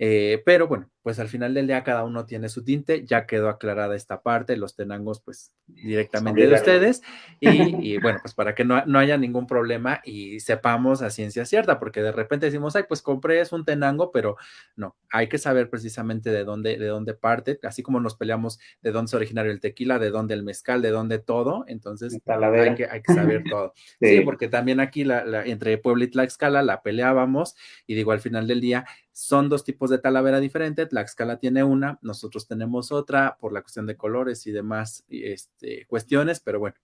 Eh, 0.00 0.42
pero 0.46 0.68
bueno, 0.68 0.88
pues 1.02 1.18
al 1.18 1.28
final 1.28 1.54
del 1.54 1.66
día 1.66 1.82
cada 1.82 2.04
uno 2.04 2.24
tiene 2.24 2.48
su 2.48 2.62
tinte, 2.62 3.04
ya 3.04 3.26
quedó 3.26 3.48
aclarada 3.48 3.96
esta 3.96 4.22
parte, 4.22 4.56
los 4.56 4.76
tenangos 4.76 5.20
pues 5.20 5.52
directamente 5.66 6.46
de 6.46 6.54
ustedes 6.54 7.02
y, 7.40 7.98
bueno, 8.02 8.20
pues 8.22 8.32
para 8.34 8.54
que 8.54 8.64
no, 8.64 8.84
no, 8.86 9.00
haya 9.00 9.16
ningún 9.16 9.48
problema 9.48 10.00
y 10.04 10.38
sepamos 10.38 11.02
a 11.02 11.10
ciencia 11.10 11.44
cierta, 11.44 11.80
porque 11.80 12.00
de 12.00 12.12
repente 12.12 12.46
decimos, 12.46 12.76
ay, 12.76 12.84
pues 12.86 13.02
compré 13.02 13.40
es 13.40 13.50
un 13.52 13.64
tenango, 13.64 14.12
pero 14.12 14.36
no, 14.76 14.96
hay 15.10 15.28
que 15.28 15.38
saber 15.38 15.68
precisamente 15.68 16.30
de 16.30 16.44
dónde, 16.44 16.78
de 16.78 16.86
dónde 16.86 17.14
parte, 17.14 17.58
así 17.64 17.82
como 17.82 17.98
nos 17.98 18.14
peleamos 18.14 18.60
de 18.82 18.92
dónde 18.92 19.08
es 19.08 19.14
originario 19.14 19.50
el 19.50 19.60
tequila, 19.60 19.98
de 19.98 20.10
dónde 20.10 20.34
el 20.34 20.44
mezcal, 20.44 20.80
de 20.80 20.90
dónde 20.90 21.18
todo, 21.18 21.64
entonces 21.66 22.16
hay 22.24 22.74
que, 22.76 22.86
hay 22.86 23.02
que 23.02 23.14
saber 23.14 23.42
todo. 23.50 23.72
sí, 24.00 24.20
porque 24.20 24.46
también 24.48 24.67
aquí 24.80 25.04
la, 25.04 25.44
entre 25.44 25.78
Puebla 25.78 26.04
y 26.04 26.08
Tlaxcala 26.08 26.62
la 26.62 26.82
peleábamos 26.82 27.56
y 27.86 27.94
digo, 27.94 28.12
al 28.12 28.20
final 28.20 28.46
del 28.46 28.60
día 28.60 28.84
son 29.12 29.48
dos 29.48 29.64
tipos 29.64 29.90
de 29.90 29.98
talavera 29.98 30.40
diferentes, 30.40 30.88
Tlaxcala 30.88 31.38
tiene 31.38 31.64
una, 31.64 31.98
nosotros 32.02 32.46
tenemos 32.46 32.92
otra 32.92 33.36
por 33.40 33.52
la 33.52 33.62
cuestión 33.62 33.86
de 33.86 33.96
colores 33.96 34.46
y 34.46 34.52
demás 34.52 35.04
este, 35.08 35.86
cuestiones, 35.86 36.40
pero 36.40 36.58
bueno, 36.60 36.76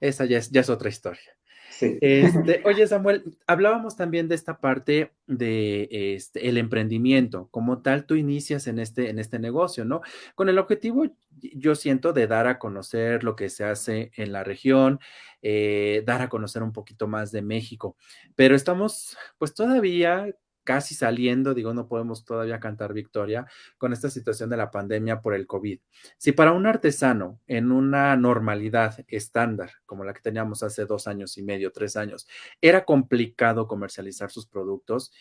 esa 0.00 0.24
ya 0.24 0.38
es, 0.38 0.50
ya 0.50 0.60
es 0.60 0.70
otra 0.70 0.88
historia. 0.88 1.34
Este, 1.80 2.62
oye, 2.64 2.86
Samuel, 2.86 3.36
hablábamos 3.46 3.96
también 3.96 4.28
de 4.28 4.34
esta 4.34 4.60
parte 4.60 5.12
de 5.26 5.88
este, 5.90 6.48
el 6.48 6.58
emprendimiento. 6.58 7.48
Como 7.50 7.82
tal, 7.82 8.06
tú 8.06 8.14
inicias 8.14 8.66
en 8.66 8.78
este, 8.78 9.10
en 9.10 9.18
este 9.18 9.38
negocio, 9.38 9.84
¿no? 9.84 10.02
Con 10.34 10.48
el 10.48 10.58
objetivo, 10.58 11.06
yo 11.40 11.74
siento, 11.74 12.12
de 12.12 12.26
dar 12.26 12.46
a 12.46 12.58
conocer 12.58 13.24
lo 13.24 13.36
que 13.36 13.48
se 13.48 13.64
hace 13.64 14.12
en 14.16 14.32
la 14.32 14.44
región, 14.44 15.00
eh, 15.46 16.02
dar 16.06 16.22
a 16.22 16.30
conocer 16.30 16.62
un 16.62 16.72
poquito 16.72 17.06
más 17.06 17.30
de 17.30 17.42
México. 17.42 17.96
Pero 18.34 18.56
estamos, 18.56 19.14
pues 19.36 19.52
todavía 19.52 20.34
casi 20.64 20.94
saliendo, 20.94 21.52
digo, 21.52 21.74
no 21.74 21.86
podemos 21.86 22.24
todavía 22.24 22.58
cantar 22.58 22.94
victoria 22.94 23.46
con 23.76 23.92
esta 23.92 24.08
situación 24.08 24.48
de 24.48 24.56
la 24.56 24.70
pandemia 24.70 25.20
por 25.20 25.34
el 25.34 25.46
COVID. 25.46 25.78
Si 26.16 26.32
para 26.32 26.52
un 26.52 26.66
artesano 26.66 27.40
en 27.46 27.70
una 27.70 28.16
normalidad 28.16 29.04
estándar, 29.08 29.70
como 29.84 30.02
la 30.04 30.14
que 30.14 30.22
teníamos 30.22 30.62
hace 30.62 30.86
dos 30.86 31.06
años 31.06 31.36
y 31.36 31.42
medio, 31.42 31.70
tres 31.70 31.94
años, 31.96 32.26
era 32.62 32.86
complicado 32.86 33.68
comercializar 33.68 34.30
sus 34.30 34.46
productos, 34.46 35.12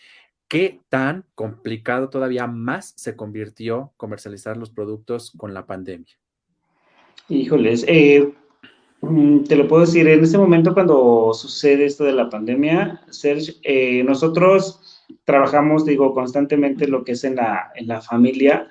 ¿qué 0.47 0.79
tan 0.87 1.25
complicado 1.35 2.09
todavía 2.09 2.47
más 2.47 2.93
se 2.95 3.17
convirtió 3.17 3.91
comercializar 3.97 4.55
los 4.55 4.71
productos 4.71 5.33
con 5.37 5.53
la 5.53 5.65
pandemia? 5.65 6.17
Híjoles, 7.27 7.83
eh, 7.89 8.33
te 9.47 9.55
lo 9.55 9.67
puedo 9.67 9.85
decir, 9.85 10.07
en 10.07 10.23
ese 10.23 10.37
momento 10.37 10.73
cuando 10.73 11.31
sucede 11.33 11.85
esto 11.85 12.05
de 12.05 12.13
la 12.13 12.29
pandemia, 12.29 13.01
Serge, 13.09 13.55
eh, 13.63 14.03
nosotros 14.03 15.05
trabajamos, 15.25 15.85
digo, 15.85 16.13
constantemente 16.13 16.87
lo 16.87 17.03
que 17.03 17.13
es 17.13 17.23
en 17.23 17.35
la, 17.35 17.71
en 17.75 17.87
la 17.87 18.01
familia. 18.01 18.69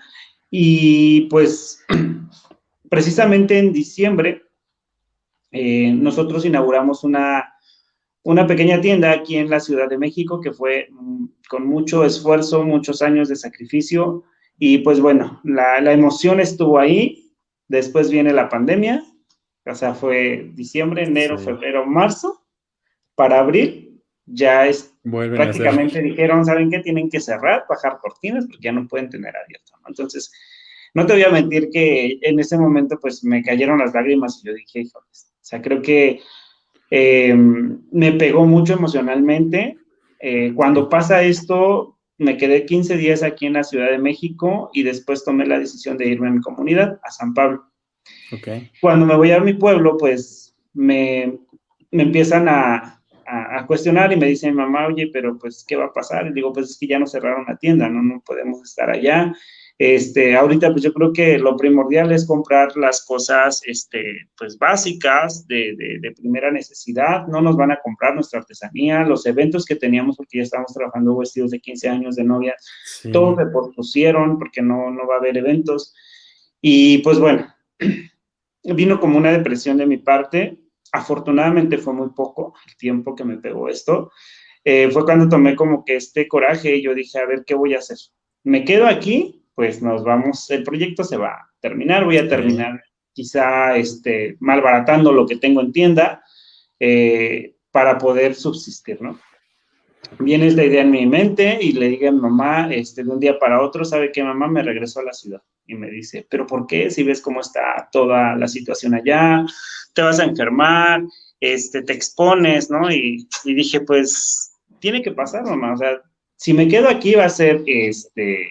Y 0.51 1.23
pues 1.23 1.85
precisamente 2.89 3.59
en 3.59 3.73
diciembre 3.73 4.43
eh, 5.51 5.93
nosotros 5.93 6.47
inauguramos 6.47 7.05
una, 7.05 7.53
una 8.23 8.47
pequeña 8.47 8.81
tienda 8.81 9.11
aquí 9.11 9.37
en 9.37 9.51
la 9.51 9.61
Ciudad 9.61 9.89
de 9.89 9.99
México 9.99 10.41
que 10.41 10.53
fue 10.53 10.89
mm, 10.91 11.27
con 11.49 11.67
mucho 11.67 12.05
esfuerzo, 12.05 12.65
muchos 12.65 13.03
años 13.03 13.29
de 13.29 13.37
sacrificio. 13.37 14.25
Y 14.59 14.79
pues 14.79 14.99
bueno, 15.01 15.41
la, 15.45 15.81
la 15.83 15.93
emoción 15.93 16.41
estuvo 16.41 16.79
ahí. 16.79 17.35
Después 17.69 18.11
viene 18.11 18.33
la 18.33 18.49
pandemia, 18.49 19.03
o 19.65 19.75
sea, 19.75 19.95
fue 19.95 20.51
diciembre, 20.55 21.05
enero, 21.05 21.39
febrero, 21.39 21.87
marzo. 21.87 22.45
Para 23.15 23.41
abril 23.41 24.03
ya 24.25 24.67
es 24.67 24.95
prácticamente 25.03 26.01
dijeron, 26.01 26.45
¿saben 26.45 26.71
qué? 26.71 26.79
Tienen 26.81 27.11
que 27.11 27.21
cerrar, 27.21 27.65
bajar 27.69 27.99
cortinas 28.01 28.47
porque 28.47 28.63
ya 28.63 28.73
no 28.73 28.87
pueden 28.87 29.11
tener 29.11 29.37
abierto, 29.37 29.73
¿no? 29.83 29.89
Entonces, 29.89 30.33
no 30.95 31.07
te 31.07 31.15
voy 31.15 31.23
a 31.25 31.31
mentir 31.31 31.71
que 31.71 32.19
en 32.23 32.39
ese 32.39 32.59
momento 32.59 32.99
pues 33.01 33.25
me 33.25 33.43
cayeron 33.43 33.79
las 33.79 33.95
lágrimas 33.95 34.41
y 34.43 34.47
yo 34.47 34.55
dije, 34.55 34.81
híjoles, 34.81 35.33
o 35.35 35.45
sea, 35.45 35.61
creo 35.61 35.83
que 35.83 36.21
eh, 36.91 37.35
me 37.35 38.13
pegó 38.13 38.45
mucho 38.45 38.75
emocionalmente. 38.75 39.79
Eh, 40.21 40.53
cuando 40.55 40.89
pasa 40.89 41.23
esto, 41.23 41.99
me 42.19 42.37
quedé 42.37 42.67
15 42.67 42.97
días 42.97 43.23
aquí 43.23 43.47
en 43.47 43.55
la 43.55 43.65
Ciudad 43.65 43.91
de 43.91 43.99
México 43.99 44.71
y 44.73 44.83
después 44.83 45.25
tomé 45.25 45.47
la 45.47 45.59
decisión 45.59 45.97
de 45.97 46.09
irme 46.09 46.29
a 46.29 46.33
mi 46.33 46.41
comunidad, 46.41 47.01
a 47.03 47.11
San 47.11 47.35
Pablo. 47.35 47.72
Okay. 48.33 48.71
Cuando 48.81 49.07
me 49.07 49.17
voy 49.17 49.31
a 49.33 49.41
mi 49.41 49.55
pueblo, 49.55 49.97
pues 49.99 50.55
me, 50.73 51.39
me 51.91 52.03
empiezan 52.05 52.49
a, 52.49 53.03
a, 53.27 53.67
cuestionar 53.67 54.13
y 54.13 54.17
me 54.17 54.27
dice 54.27 54.51
mi 54.51 54.57
mamá, 54.57 54.87
oye, 54.87 55.11
pero 55.13 55.39
pues, 55.39 55.65
¿qué 55.67 55.77
va 55.77 55.87
a 55.87 55.93
pasar? 55.93 56.27
Y 56.27 56.33
digo, 56.33 56.53
pues 56.53 56.71
es 56.71 56.79
que 56.79 56.87
ya 56.87 56.99
nos 56.99 57.13
cerraron 57.13 57.45
la 57.47 57.57
tienda, 57.57 57.89
¿no? 57.89 58.03
No 58.03 58.23
podemos 58.25 58.63
estar 58.63 58.91
allá. 58.91 59.33
Este, 59.79 60.37
ahorita 60.37 60.71
pues 60.71 60.83
yo 60.83 60.93
creo 60.93 61.13
que 61.13 61.39
lo 61.39 61.57
primordial 61.57 62.13
es 62.13 62.27
comprar 62.27 62.77
las 62.77 63.05
cosas, 63.05 63.63
este, 63.67 64.29
pues 64.39 64.57
básicas 64.57 65.47
de, 65.49 65.75
de, 66.01 66.13
primera 66.13 66.53
necesidad, 66.53 67.27
no 67.27 67.41
nos 67.41 67.57
van 67.57 67.73
a 67.73 67.81
comprar 67.81 68.15
nuestra 68.15 68.41
artesanía, 68.41 69.03
los 69.03 69.27
eventos 69.27 69.65
que 69.65 69.75
teníamos, 69.75 70.17
porque 70.17 70.39
ya 70.39 70.45
estamos 70.45 70.73
trabajando 70.73 71.17
vestidos 71.17 71.51
de 71.51 71.59
15 71.59 71.89
años 71.89 72.15
de 72.15 72.23
novia, 72.23 72.55
todos 73.13 73.37
se 73.37 73.47
pospusieron 73.47 74.39
porque 74.39 74.63
no, 74.63 74.91
no 74.91 75.07
va 75.07 75.17
a 75.17 75.19
haber 75.19 75.39
eventos. 75.39 75.93
Y 76.61 76.99
pues 76.99 77.19
bueno, 77.19 77.53
vino 78.65 79.01
como 79.01 79.19
una 79.19 79.33
depresión 79.33 79.77
de 79.77 79.87
mi 79.87 79.97
parte, 79.97 80.59
afortunadamente 80.93 81.79
fue 81.79 81.95
muy 81.95 82.11
poco 82.11 82.55
el 82.67 82.77
tiempo 82.77 83.15
que 83.15 83.25
me 83.25 83.39
pegó 83.39 83.69
esto, 83.69 84.11
eh, 84.65 84.91
fue 84.91 85.05
cuando 85.05 85.29
tomé 85.29 85.57
como 85.57 85.85
que 85.85 85.97
este 85.97 86.29
coraje 86.29 86.77
y 86.77 86.83
yo 86.83 86.95
dije, 86.95 87.19
a 87.19 87.27
ver, 87.27 87.45
¿qué 87.45 87.55
voy 87.55 87.75
a 87.75 87.79
hacer? 87.79 87.99
¿Me 88.45 88.65
quedo 88.65 88.87
aquí 88.87 89.43
pues 89.55 89.83
nos 89.83 90.05
vamos, 90.05 90.51
el 90.51 90.63
proyecto 90.63 91.05
se 91.05 91.17
va 91.17 91.29
a 91.29 91.51
terminar, 91.61 92.05
voy 92.05 92.19
a 92.19 92.29
terminar 92.29 92.83
quizá 93.13 93.77
este, 93.77 94.37
malbaratando 94.41 95.13
lo 95.13 95.27
que 95.27 95.37
tengo 95.37 95.61
en 95.61 95.73
tienda 95.73 96.23
eh, 96.81 97.55
para 97.71 97.99
poder 97.99 98.35
subsistir, 98.35 99.01
¿no? 99.03 99.19
Viene 100.19 100.47
esta 100.47 100.65
idea 100.65 100.83
en 100.83 100.91
mi 100.91 101.07
mente 101.07 101.59
y 101.61 101.73
le 101.73 101.89
digo 101.89 102.09
a 102.09 102.13
mi 102.13 102.21
mamá, 102.21 102.73
este, 102.73 103.05
de 103.05 103.11
un 103.11 103.21
día 103.21 103.39
para 103.39 103.63
otro, 103.63 103.85
¿sabe 103.85 104.11
qué, 104.13 104.23
mamá? 104.23 104.49
Me 104.49 104.63
regresó 104.63 105.01
a 105.01 105.05
la 105.05 105.13
ciudad. 105.13 105.43
Y 105.67 105.75
me 105.75 105.91
dice, 105.91 106.27
¿pero 106.29 106.47
por 106.47 106.67
qué? 106.67 106.91
Si 106.91 107.03
ves 107.03 107.21
cómo 107.21 107.41
está 107.41 107.89
toda 107.93 108.37
la 108.37 108.49
situación 108.49 108.95
allá, 108.95 109.45
te 109.95 110.03
vas 110.03 110.19
a 110.19 110.25
enfermar, 110.25 111.03
este, 111.41 111.83
te 111.83 111.93
expones, 111.93 112.71
¿no? 112.71 112.91
Y, 112.91 113.29
dije, 113.45 113.81
pues, 113.81 114.53
tiene 114.81 115.03
que 115.03 115.13
pasar, 115.13 115.45
mamá. 115.45 115.75
O 115.75 115.77
sea, 115.77 116.01
si 116.37 116.53
me 116.53 116.69
quedo 116.69 116.89
aquí 116.89 117.15
va 117.15 117.27
a 117.27 117.31
ser, 117.31 117.63
este, 117.67 118.51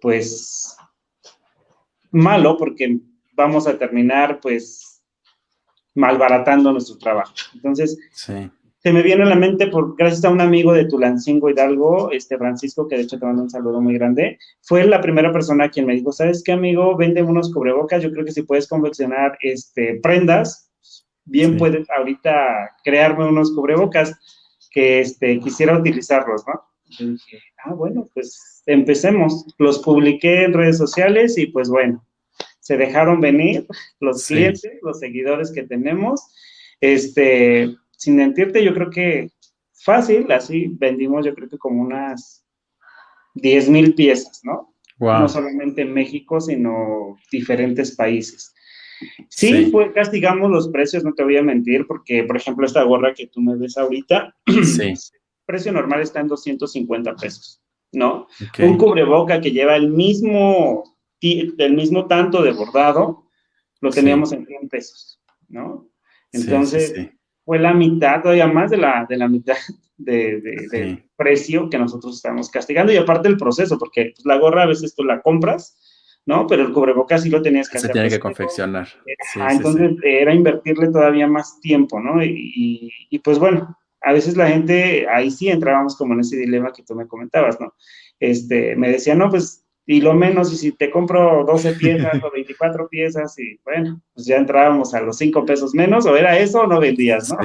pues 0.00 0.76
malo 2.10 2.56
porque 2.56 2.98
vamos 3.34 3.66
a 3.66 3.76
terminar 3.78 4.40
pues 4.40 5.02
malbaratando 5.94 6.72
nuestro 6.72 6.96
trabajo. 6.98 7.34
Entonces, 7.54 7.98
se 8.86 8.92
me 8.92 9.02
viene 9.02 9.24
a 9.24 9.26
la 9.26 9.34
mente, 9.34 9.66
por, 9.66 9.96
gracias 9.96 10.24
a 10.24 10.30
un 10.30 10.40
amigo 10.40 10.72
de 10.72 10.84
Tulancingo 10.84 11.50
Hidalgo, 11.50 12.12
este 12.12 12.38
Francisco, 12.38 12.86
que 12.86 12.94
de 12.94 13.02
hecho 13.02 13.18
te 13.18 13.26
mando 13.26 13.42
un 13.42 13.50
saludo 13.50 13.80
muy 13.80 13.94
grande, 13.94 14.38
fue 14.62 14.86
la 14.86 15.00
primera 15.00 15.32
persona 15.32 15.68
quien 15.70 15.86
me 15.86 15.94
dijo, 15.94 16.12
¿sabes 16.12 16.40
qué, 16.44 16.52
amigo? 16.52 16.96
Vende 16.96 17.20
unos 17.20 17.52
cubrebocas, 17.52 18.00
yo 18.00 18.12
creo 18.12 18.24
que 18.24 18.30
si 18.30 18.42
puedes 18.42 18.68
confeccionar 18.68 19.36
este, 19.40 19.98
prendas, 20.00 20.70
bien 21.24 21.56
puedes 21.56 21.90
ahorita 21.90 22.76
crearme 22.84 23.26
unos 23.26 23.52
cubrebocas 23.56 24.14
que 24.70 25.00
este, 25.00 25.40
quisiera 25.40 25.76
utilizarlos, 25.76 26.44
¿no? 26.46 26.62
Yo 26.84 27.08
dije, 27.08 27.42
ah, 27.64 27.74
bueno, 27.74 28.08
pues 28.14 28.62
empecemos. 28.66 29.46
Los 29.58 29.80
publiqué 29.80 30.44
en 30.44 30.52
redes 30.52 30.78
sociales 30.78 31.36
y 31.38 31.46
pues 31.46 31.68
bueno, 31.68 32.06
se 32.60 32.76
dejaron 32.76 33.20
venir 33.20 33.66
los 33.98 34.24
clientes, 34.28 34.78
los 34.80 35.00
seguidores 35.00 35.50
que 35.50 35.64
tenemos. 35.64 36.20
Este, 36.80 37.74
sin 37.96 38.16
mentirte, 38.16 38.64
yo 38.64 38.74
creo 38.74 38.90
que 38.90 39.30
fácil, 39.72 40.30
así 40.32 40.68
vendimos 40.78 41.24
yo 41.24 41.34
creo 41.34 41.48
que 41.48 41.58
como 41.58 41.82
unas 41.82 42.44
10 43.34 43.68
mil 43.68 43.94
piezas, 43.94 44.40
¿no? 44.44 44.74
No 44.98 45.28
solamente 45.28 45.82
en 45.82 45.92
México, 45.92 46.40
sino 46.40 47.18
diferentes 47.30 47.94
países. 47.94 48.54
Sí, 49.28 49.68
pues 49.70 49.92
castigamos 49.92 50.50
los 50.50 50.68
precios, 50.68 51.04
no 51.04 51.12
te 51.12 51.22
voy 51.22 51.36
a 51.36 51.42
mentir, 51.42 51.86
porque, 51.86 52.24
por 52.24 52.36
ejemplo, 52.38 52.64
esta 52.64 52.82
gorra 52.82 53.12
que 53.12 53.26
tú 53.26 53.42
me 53.42 53.54
ves 53.56 53.76
ahorita, 53.76 54.34
sí. 54.64 54.94
precio 55.44 55.70
normal 55.70 56.00
está 56.00 56.20
en 56.20 56.28
250 56.28 57.14
pesos. 57.16 57.60
¿no? 57.92 58.28
Un 58.58 58.78
cubreboca 58.78 59.40
que 59.40 59.50
lleva 59.50 59.76
el 59.76 59.90
mismo, 59.90 60.98
el 61.20 61.74
mismo 61.74 62.06
tanto 62.06 62.42
de 62.42 62.52
bordado, 62.52 63.24
lo 63.80 63.90
teníamos 63.90 64.32
en 64.32 64.46
100 64.46 64.68
pesos, 64.68 65.20
¿no? 65.48 65.88
Entonces, 66.32 67.10
fue 67.46 67.60
la 67.60 67.72
mitad, 67.72 68.20
todavía 68.22 68.48
más 68.48 68.70
de 68.72 68.76
la, 68.76 69.06
de 69.08 69.16
la 69.16 69.28
mitad 69.28 69.54
de, 69.96 70.40
del 70.70 71.04
precio 71.16 71.70
que 71.70 71.78
nosotros 71.78 72.16
estamos 72.16 72.50
castigando. 72.50 72.92
Y 72.92 72.96
aparte 72.96 73.28
el 73.28 73.36
proceso, 73.36 73.78
porque 73.78 74.12
pues, 74.14 74.26
la 74.26 74.36
gorra 74.36 74.64
a 74.64 74.66
veces 74.66 74.94
tú 74.96 75.04
la 75.04 75.22
compras, 75.22 75.78
¿no? 76.26 76.48
Pero 76.48 76.66
el 76.66 76.72
cubrebocas 76.72 77.22
sí 77.22 77.30
lo 77.30 77.40
tenías 77.40 77.70
que 77.70 77.78
hacer. 77.78 77.88
Se 77.88 77.92
tiene 77.92 78.10
que 78.10 78.18
confeccionar. 78.18 78.88
entonces 79.48 79.92
era 80.02 80.34
invertirle 80.34 80.88
todavía 80.88 81.28
más 81.28 81.60
tiempo, 81.60 82.00
¿no? 82.00 82.22
y, 82.22 82.92
y, 83.08 83.18
pues 83.20 83.38
bueno, 83.38 83.78
a 84.02 84.12
veces 84.12 84.36
la 84.36 84.48
gente, 84.48 85.06
ahí 85.08 85.30
sí 85.30 85.48
entrábamos 85.48 85.96
como 85.96 86.14
en 86.14 86.20
ese 86.20 86.36
dilema 86.36 86.72
que 86.72 86.82
tú 86.82 86.96
me 86.96 87.06
comentabas, 87.06 87.60
¿no? 87.60 87.74
Este, 88.18 88.74
me 88.74 88.90
decía, 88.90 89.14
no, 89.14 89.30
pues, 89.30 89.65
y 89.86 90.00
lo 90.00 90.14
menos, 90.14 90.52
y 90.52 90.56
si 90.56 90.72
te 90.72 90.90
compro 90.90 91.44
12 91.46 91.74
piezas 91.74 92.22
o 92.22 92.30
24 92.32 92.88
piezas, 92.88 93.38
y 93.38 93.60
bueno, 93.64 94.00
pues 94.12 94.26
ya 94.26 94.36
entrábamos 94.36 94.92
a 94.94 95.00
los 95.00 95.16
5 95.18 95.46
pesos 95.46 95.74
menos, 95.74 96.06
o 96.06 96.16
era 96.16 96.36
eso 96.36 96.62
o 96.62 96.66
no 96.66 96.80
vendías, 96.80 97.30
¿no? 97.30 97.38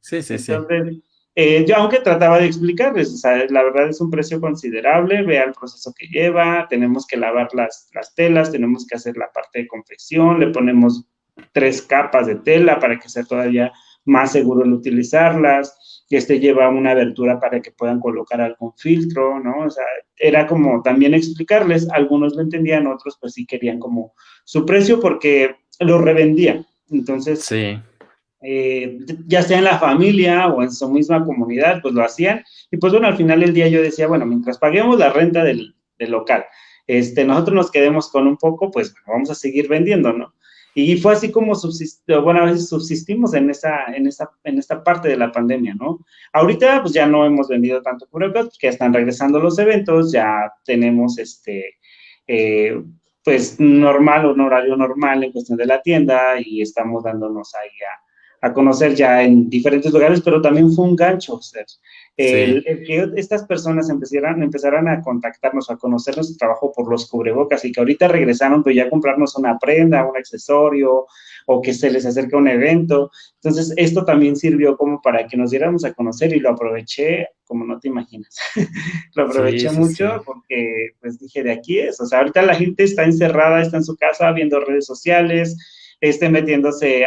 Sí, 0.00 0.22
sí, 0.22 0.38
sí. 0.38 0.52
Entonces, 0.52 0.98
eh, 1.34 1.64
yo 1.66 1.76
aunque 1.76 1.98
trataba 1.98 2.38
de 2.38 2.46
explicarles, 2.46 3.12
o 3.12 3.16
sea, 3.16 3.44
la 3.48 3.64
verdad 3.64 3.88
es 3.88 4.00
un 4.00 4.08
precio 4.08 4.40
considerable, 4.40 5.22
vea 5.22 5.42
el 5.42 5.52
proceso 5.52 5.92
que 5.98 6.06
lleva, 6.06 6.68
tenemos 6.70 7.08
que 7.08 7.16
lavar 7.16 7.48
las, 7.54 7.88
las 7.92 8.14
telas, 8.14 8.52
tenemos 8.52 8.86
que 8.86 8.94
hacer 8.94 9.16
la 9.16 9.32
parte 9.32 9.60
de 9.62 9.66
confección, 9.66 10.38
le 10.38 10.48
ponemos 10.48 11.08
tres 11.50 11.82
capas 11.82 12.28
de 12.28 12.36
tela 12.36 12.78
para 12.78 13.00
que 13.00 13.08
sea 13.08 13.24
todavía 13.24 13.72
más 14.04 14.30
seguro 14.30 14.64
el 14.64 14.72
utilizarlas, 14.72 15.76
que 16.14 16.18
este 16.18 16.38
lleva 16.38 16.68
una 16.68 16.92
abertura 16.92 17.40
para 17.40 17.60
que 17.60 17.72
puedan 17.72 17.98
colocar 17.98 18.40
algún 18.40 18.72
filtro, 18.76 19.40
¿no? 19.40 19.64
O 19.64 19.70
sea, 19.70 19.84
era 20.16 20.46
como 20.46 20.80
también 20.80 21.12
explicarles, 21.12 21.90
algunos 21.90 22.36
lo 22.36 22.42
entendían, 22.42 22.86
otros 22.86 23.18
pues 23.20 23.32
sí 23.32 23.44
querían 23.44 23.80
como 23.80 24.14
su 24.44 24.64
precio 24.64 25.00
porque 25.00 25.56
lo 25.80 25.98
revendían. 25.98 26.64
Entonces, 26.88 27.42
sí. 27.42 27.76
Eh, 28.42 29.00
ya 29.26 29.42
sea 29.42 29.58
en 29.58 29.64
la 29.64 29.80
familia 29.80 30.46
o 30.46 30.62
en 30.62 30.70
su 30.70 30.88
misma 30.88 31.24
comunidad, 31.24 31.82
pues 31.82 31.92
lo 31.94 32.04
hacían. 32.04 32.44
Y 32.70 32.76
pues 32.76 32.92
bueno, 32.92 33.08
al 33.08 33.16
final 33.16 33.40
del 33.40 33.52
día 33.52 33.66
yo 33.66 33.82
decía, 33.82 34.06
bueno, 34.06 34.24
mientras 34.24 34.58
paguemos 34.58 34.96
la 34.96 35.10
renta 35.10 35.42
del, 35.42 35.74
del 35.98 36.12
local, 36.12 36.44
este, 36.86 37.24
nosotros 37.24 37.56
nos 37.56 37.72
quedemos 37.72 38.08
con 38.08 38.28
un 38.28 38.36
poco, 38.36 38.70
pues 38.70 38.94
vamos 39.04 39.30
a 39.30 39.34
seguir 39.34 39.66
vendiendo, 39.66 40.12
¿no? 40.12 40.32
Y 40.74 40.96
fue 40.96 41.12
así 41.12 41.30
como 41.30 41.54
subsistimos, 41.54 42.24
bueno, 42.24 42.56
subsistimos 42.58 43.32
en 43.34 43.48
esa, 43.50 43.84
en, 43.94 44.06
esa, 44.08 44.30
en 44.42 44.58
esta 44.58 44.82
parte 44.82 45.08
de 45.08 45.16
la 45.16 45.30
pandemia, 45.30 45.74
¿no? 45.74 46.00
Ahorita 46.32 46.82
pues 46.82 46.92
ya 46.92 47.06
no 47.06 47.24
hemos 47.24 47.48
vendido 47.48 47.80
tanto 47.80 48.08
cubrebocas, 48.08 48.46
porque 48.46 48.68
están 48.68 48.92
regresando 48.92 49.38
los 49.38 49.58
eventos, 49.58 50.12
ya 50.12 50.52
tenemos 50.64 51.18
este, 51.18 51.76
eh, 52.26 52.82
pues 53.22 53.60
normal, 53.60 54.26
un 54.26 54.40
horario 54.40 54.76
normal 54.76 55.22
en 55.22 55.32
cuestión 55.32 55.56
de 55.56 55.66
la 55.66 55.80
tienda 55.80 56.40
y 56.44 56.60
estamos 56.60 57.04
dándonos 57.04 57.54
ahí 57.54 57.68
a, 57.68 58.04
a 58.44 58.52
conocer 58.52 58.94
ya 58.94 59.22
en 59.22 59.48
diferentes 59.48 59.90
lugares, 59.90 60.20
pero 60.20 60.42
también 60.42 60.70
fue 60.70 60.84
un 60.84 60.94
gancho, 60.94 61.36
o 61.36 61.40
sea, 61.40 61.64
el, 62.18 62.62
que 62.62 63.08
estas 63.16 63.44
personas 63.44 63.88
empezaran, 63.88 64.42
empezaran 64.42 64.86
a 64.86 65.00
contactarnos, 65.00 65.70
a 65.70 65.76
conocer 65.78 66.14
nuestro 66.14 66.36
trabajo 66.36 66.70
por 66.70 66.90
los 66.90 67.08
cubrebocas 67.08 67.64
y 67.64 67.72
que 67.72 67.80
ahorita 67.80 68.06
regresaron, 68.06 68.62
pues 68.62 68.76
ya 68.76 68.90
comprarnos 68.90 69.34
una 69.36 69.58
prenda, 69.58 70.06
un 70.06 70.18
accesorio 70.18 71.06
o 71.46 71.62
que 71.62 71.72
se 71.72 71.90
les 71.90 72.04
acerque 72.04 72.36
un 72.36 72.48
evento. 72.48 73.10
Entonces, 73.36 73.72
esto 73.78 74.04
también 74.04 74.36
sirvió 74.36 74.76
como 74.76 75.00
para 75.00 75.26
que 75.26 75.38
nos 75.38 75.50
diéramos 75.50 75.86
a 75.86 75.94
conocer 75.94 76.36
y 76.36 76.40
lo 76.40 76.50
aproveché 76.50 77.28
como 77.46 77.64
no 77.64 77.80
te 77.80 77.88
imaginas. 77.88 78.36
lo 79.14 79.24
aproveché 79.24 79.70
mucho 79.70 80.22
porque 80.26 80.90
pues 81.00 81.18
dije, 81.18 81.42
de 81.42 81.52
aquí 81.52 81.78
es, 81.78 81.98
o 81.98 82.04
sea, 82.04 82.18
ahorita 82.18 82.42
la 82.42 82.54
gente 82.54 82.84
está 82.84 83.04
encerrada, 83.04 83.62
está 83.62 83.78
en 83.78 83.84
su 83.84 83.96
casa 83.96 84.30
viendo 84.32 84.60
redes 84.60 84.84
sociales, 84.84 85.56
esté 86.00 86.28
metiéndose 86.28 87.04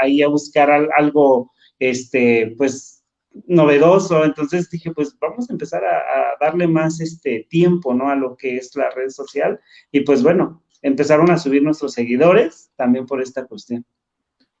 ahí 0.00 0.22
a 0.22 0.28
buscar 0.28 0.88
algo, 0.96 1.52
este, 1.78 2.54
pues 2.56 3.00
novedoso, 3.46 4.24
entonces 4.24 4.68
dije, 4.70 4.90
pues 4.92 5.16
vamos 5.20 5.48
a 5.48 5.52
empezar 5.52 5.84
a, 5.84 6.36
darle 6.40 6.66
más 6.66 7.00
este 7.00 7.46
tiempo, 7.50 7.92
¿no? 7.92 8.08
A 8.08 8.16
lo 8.16 8.34
que 8.36 8.56
es 8.56 8.74
la 8.74 8.90
red 8.90 9.10
social 9.10 9.60
y 9.92 10.00
pues 10.00 10.22
bueno, 10.22 10.62
empezaron 10.80 11.30
a 11.30 11.36
subir 11.36 11.62
nuestros 11.62 11.92
seguidores 11.92 12.72
también 12.76 13.04
por 13.04 13.20
esta 13.20 13.44
cuestión. 13.46 13.84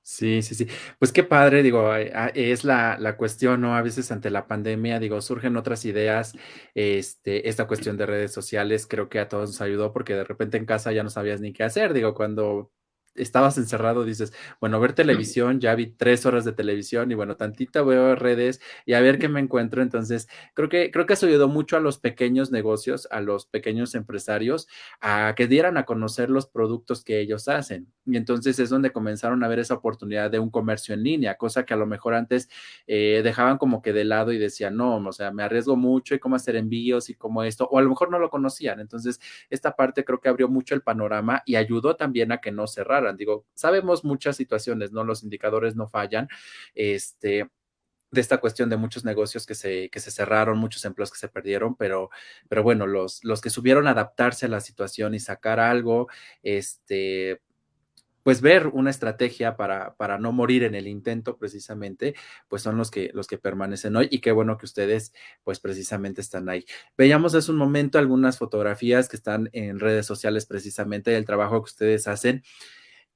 Sí, 0.02 0.42
sí, 0.42 0.54
sí. 0.54 0.66
Pues 0.98 1.12
qué 1.12 1.22
padre, 1.22 1.62
digo, 1.62 1.94
es 1.94 2.64
la, 2.64 2.98
la, 2.98 3.16
cuestión, 3.16 3.60
¿no? 3.60 3.76
A 3.76 3.82
veces 3.82 4.10
ante 4.10 4.28
la 4.28 4.46
pandemia, 4.46 4.98
digo, 4.98 5.20
surgen 5.20 5.56
otras 5.56 5.84
ideas, 5.84 6.34
este, 6.74 7.48
esta 7.48 7.66
cuestión 7.66 7.96
de 7.96 8.06
redes 8.06 8.32
sociales 8.32 8.86
creo 8.86 9.08
que 9.08 9.20
a 9.20 9.28
todos 9.28 9.50
nos 9.50 9.60
ayudó 9.60 9.92
porque 9.92 10.14
de 10.14 10.24
repente 10.24 10.56
en 10.56 10.66
casa 10.66 10.92
ya 10.92 11.02
no 11.02 11.10
sabías 11.10 11.40
ni 11.40 11.52
qué 11.52 11.62
hacer, 11.62 11.92
digo, 11.92 12.14
cuando 12.14 12.72
estabas 13.14 13.58
encerrado, 13.58 14.04
dices, 14.04 14.32
bueno, 14.60 14.80
ver 14.80 14.92
televisión, 14.92 15.60
ya 15.60 15.74
vi 15.74 15.86
tres 15.88 16.26
horas 16.26 16.44
de 16.44 16.52
televisión 16.52 17.10
y 17.10 17.14
bueno, 17.14 17.36
tantita 17.36 17.82
veo 17.82 18.14
redes 18.14 18.60
y 18.86 18.94
a 18.94 19.00
ver 19.00 19.18
qué 19.18 19.28
me 19.28 19.40
encuentro. 19.40 19.82
Entonces, 19.82 20.28
creo 20.54 20.68
que, 20.68 20.90
creo 20.90 21.06
que 21.06 21.14
eso 21.14 21.26
ayudó 21.26 21.48
mucho 21.48 21.76
a 21.76 21.80
los 21.80 21.98
pequeños 21.98 22.50
negocios, 22.50 23.08
a 23.10 23.20
los 23.20 23.46
pequeños 23.46 23.94
empresarios, 23.94 24.68
a 25.00 25.34
que 25.36 25.46
dieran 25.46 25.76
a 25.76 25.84
conocer 25.84 26.30
los 26.30 26.46
productos 26.46 27.04
que 27.04 27.20
ellos 27.20 27.48
hacen. 27.48 27.88
Y 28.06 28.16
entonces 28.16 28.58
es 28.58 28.70
donde 28.70 28.90
comenzaron 28.92 29.44
a 29.44 29.48
ver 29.48 29.58
esa 29.58 29.74
oportunidad 29.74 30.30
de 30.30 30.38
un 30.38 30.50
comercio 30.50 30.94
en 30.94 31.02
línea, 31.02 31.36
cosa 31.36 31.64
que 31.64 31.74
a 31.74 31.76
lo 31.76 31.86
mejor 31.86 32.14
antes 32.14 32.48
eh, 32.86 33.20
dejaban 33.22 33.58
como 33.58 33.82
que 33.82 33.92
de 33.92 34.04
lado 34.04 34.32
y 34.32 34.38
decían, 34.38 34.76
no, 34.76 34.96
o 34.96 35.12
sea, 35.12 35.30
me 35.30 35.42
arriesgo 35.42 35.76
mucho 35.76 36.14
y 36.14 36.18
cómo 36.18 36.36
hacer 36.36 36.56
envíos 36.56 37.10
y 37.10 37.14
cómo 37.14 37.42
esto, 37.44 37.68
o 37.70 37.78
a 37.78 37.82
lo 37.82 37.88
mejor 37.88 38.10
no 38.10 38.18
lo 38.18 38.30
conocían. 38.30 38.80
Entonces, 38.80 39.20
esta 39.50 39.76
parte 39.76 40.04
creo 40.04 40.20
que 40.20 40.28
abrió 40.28 40.48
mucho 40.48 40.74
el 40.74 40.82
panorama 40.82 41.42
y 41.46 41.56
ayudó 41.56 41.96
también 41.96 42.32
a 42.32 42.38
que 42.38 42.52
no 42.52 42.66
Digo, 43.16 43.46
sabemos 43.54 44.04
muchas 44.04 44.36
situaciones, 44.36 44.92
¿no? 44.92 45.04
Los 45.04 45.22
indicadores 45.22 45.76
no 45.76 45.88
fallan. 45.88 46.28
Este, 46.74 47.48
de 48.10 48.20
esta 48.20 48.38
cuestión 48.38 48.68
de 48.70 48.76
muchos 48.76 49.04
negocios 49.04 49.46
que 49.46 49.54
se, 49.54 49.88
que 49.90 50.00
se 50.00 50.10
cerraron, 50.10 50.58
muchos 50.58 50.84
empleos 50.84 51.12
que 51.12 51.18
se 51.18 51.28
perdieron, 51.28 51.76
pero, 51.76 52.10
pero 52.48 52.62
bueno, 52.62 52.86
los, 52.86 53.22
los 53.24 53.40
que 53.40 53.50
subieron 53.50 53.86
a 53.86 53.90
adaptarse 53.92 54.46
a 54.46 54.48
la 54.48 54.60
situación 54.60 55.14
y 55.14 55.20
sacar 55.20 55.60
algo, 55.60 56.08
este, 56.42 57.40
pues 58.22 58.40
ver 58.40 58.66
una 58.68 58.90
estrategia 58.90 59.56
para, 59.56 59.94
para 59.94 60.18
no 60.18 60.32
morir 60.32 60.64
en 60.64 60.74
el 60.74 60.86
intento 60.88 61.36
precisamente, 61.38 62.14
pues 62.48 62.62
son 62.62 62.76
los 62.76 62.90
que, 62.90 63.10
los 63.14 63.26
que 63.26 63.38
permanecen 63.38 63.96
hoy 63.96 64.08
y 64.10 64.20
qué 64.20 64.32
bueno 64.32 64.58
que 64.58 64.66
ustedes 64.66 65.12
pues 65.44 65.60
precisamente 65.60 66.20
están 66.20 66.48
ahí. 66.48 66.64
Veíamos 66.98 67.34
hace 67.34 67.50
un 67.50 67.56
momento 67.56 67.98
algunas 67.98 68.38
fotografías 68.38 69.08
que 69.08 69.16
están 69.16 69.48
en 69.52 69.78
redes 69.78 70.06
sociales 70.06 70.46
precisamente 70.46 71.12
del 71.12 71.24
trabajo 71.24 71.62
que 71.62 71.70
ustedes 71.70 72.08
hacen 72.08 72.42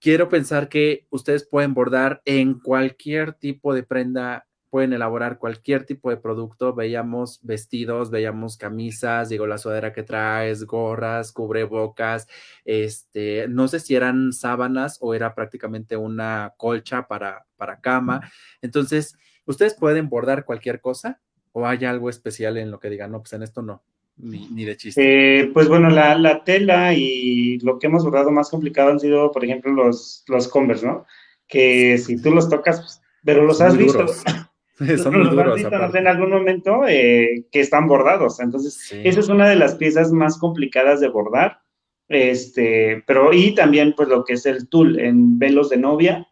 quiero 0.00 0.28
pensar 0.28 0.68
que 0.68 1.06
ustedes 1.10 1.46
pueden 1.46 1.74
bordar 1.74 2.22
en 2.24 2.58
cualquier 2.58 3.32
tipo 3.34 3.74
de 3.74 3.82
prenda 3.82 4.46
pueden 4.74 4.92
elaborar 4.92 5.38
cualquier 5.38 5.86
tipo 5.86 6.10
de 6.10 6.16
producto. 6.16 6.74
Veíamos 6.74 7.38
vestidos, 7.44 8.10
veíamos 8.10 8.56
camisas, 8.56 9.28
digo, 9.28 9.46
la 9.46 9.56
sudadera 9.56 9.92
que 9.92 10.02
traes, 10.02 10.64
gorras, 10.64 11.30
cubrebocas, 11.30 12.26
este, 12.64 13.46
no 13.46 13.68
sé 13.68 13.78
si 13.78 13.94
eran 13.94 14.32
sábanas 14.32 14.98
o 15.00 15.14
era 15.14 15.32
prácticamente 15.36 15.96
una 15.96 16.54
colcha 16.56 17.06
para, 17.06 17.46
para 17.56 17.80
cama. 17.80 18.32
Entonces, 18.62 19.16
¿ustedes 19.44 19.74
pueden 19.74 20.08
bordar 20.08 20.44
cualquier 20.44 20.80
cosa 20.80 21.20
o 21.52 21.68
hay 21.68 21.84
algo 21.84 22.10
especial 22.10 22.56
en 22.56 22.72
lo 22.72 22.80
que 22.80 22.90
digan, 22.90 23.12
no, 23.12 23.20
pues 23.20 23.32
en 23.34 23.44
esto 23.44 23.62
no? 23.62 23.84
Ni, 24.16 24.64
de 24.64 24.76
chiste. 24.76 25.40
Eh, 25.40 25.50
pues 25.52 25.68
bueno, 25.68 25.90
la, 25.90 26.14
la, 26.14 26.44
tela 26.44 26.94
y 26.94 27.58
lo 27.60 27.78
que 27.78 27.88
hemos 27.88 28.04
bordado 28.04 28.30
más 28.30 28.48
complicado 28.48 28.90
han 28.90 29.00
sido, 29.00 29.32
por 29.32 29.44
ejemplo, 29.44 29.72
los, 29.72 30.24
los 30.28 30.48
Converse, 30.48 30.86
¿no? 30.86 31.04
Que 31.48 31.98
si 31.98 32.20
tú 32.22 32.30
los 32.30 32.48
tocas, 32.48 32.80
pues, 32.80 33.02
pero 33.24 33.44
los 33.44 33.60
has 33.60 33.76
visto. 33.76 34.06
Son 35.02 35.16
muy 35.16 35.28
duros. 35.28 35.60
en 35.94 36.06
algún 36.06 36.30
momento 36.30 36.82
eh, 36.88 37.44
que 37.52 37.60
están 37.60 37.86
bordados. 37.86 38.40
Entonces, 38.40 38.92
esa 38.92 39.20
es 39.20 39.28
una 39.28 39.48
de 39.48 39.56
las 39.56 39.76
piezas 39.76 40.10
más 40.10 40.38
complicadas 40.38 41.00
de 41.00 41.08
bordar. 41.08 41.60
Este, 42.08 43.02
pero 43.06 43.32
y 43.32 43.54
también 43.54 43.94
pues 43.96 44.08
lo 44.08 44.24
que 44.24 44.34
es 44.34 44.44
el 44.46 44.68
tul 44.68 44.98
en 44.98 45.38
velos 45.38 45.70
de 45.70 45.78
novia, 45.78 46.28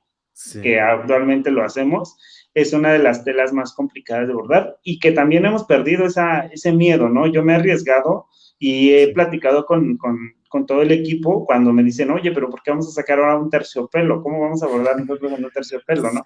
que 0.60 0.80
actualmente 0.80 1.50
lo 1.50 1.64
hacemos, 1.64 2.16
es 2.54 2.72
una 2.72 2.92
de 2.92 2.98
las 2.98 3.24
telas 3.24 3.52
más 3.52 3.72
complicadas 3.72 4.28
de 4.28 4.34
bordar 4.34 4.78
y 4.82 4.98
que 4.98 5.12
también 5.12 5.46
hemos 5.46 5.64
perdido 5.64 6.06
esa, 6.06 6.46
ese 6.46 6.72
miedo, 6.72 7.08
¿no? 7.08 7.26
Yo 7.26 7.42
me 7.42 7.52
he 7.52 7.56
arriesgado 7.56 8.26
y 8.58 8.92
he 8.92 9.12
platicado 9.12 9.64
con, 9.64 9.96
con 9.96 10.18
con 10.52 10.66
todo 10.66 10.82
el 10.82 10.92
equipo 10.92 11.46
cuando 11.46 11.72
me 11.72 11.82
dicen, 11.82 12.10
oye, 12.10 12.30
pero 12.30 12.50
¿por 12.50 12.62
qué 12.62 12.70
vamos 12.70 12.86
a 12.86 12.90
sacar 12.90 13.18
ahora 13.18 13.38
un 13.38 13.48
terciopelo? 13.48 14.22
¿Cómo 14.22 14.38
vamos 14.38 14.62
a 14.62 14.66
abordar 14.66 15.00
nosotros 15.00 15.32
en 15.32 15.46
un 15.46 15.50
terciopelo, 15.50 16.12
no? 16.12 16.22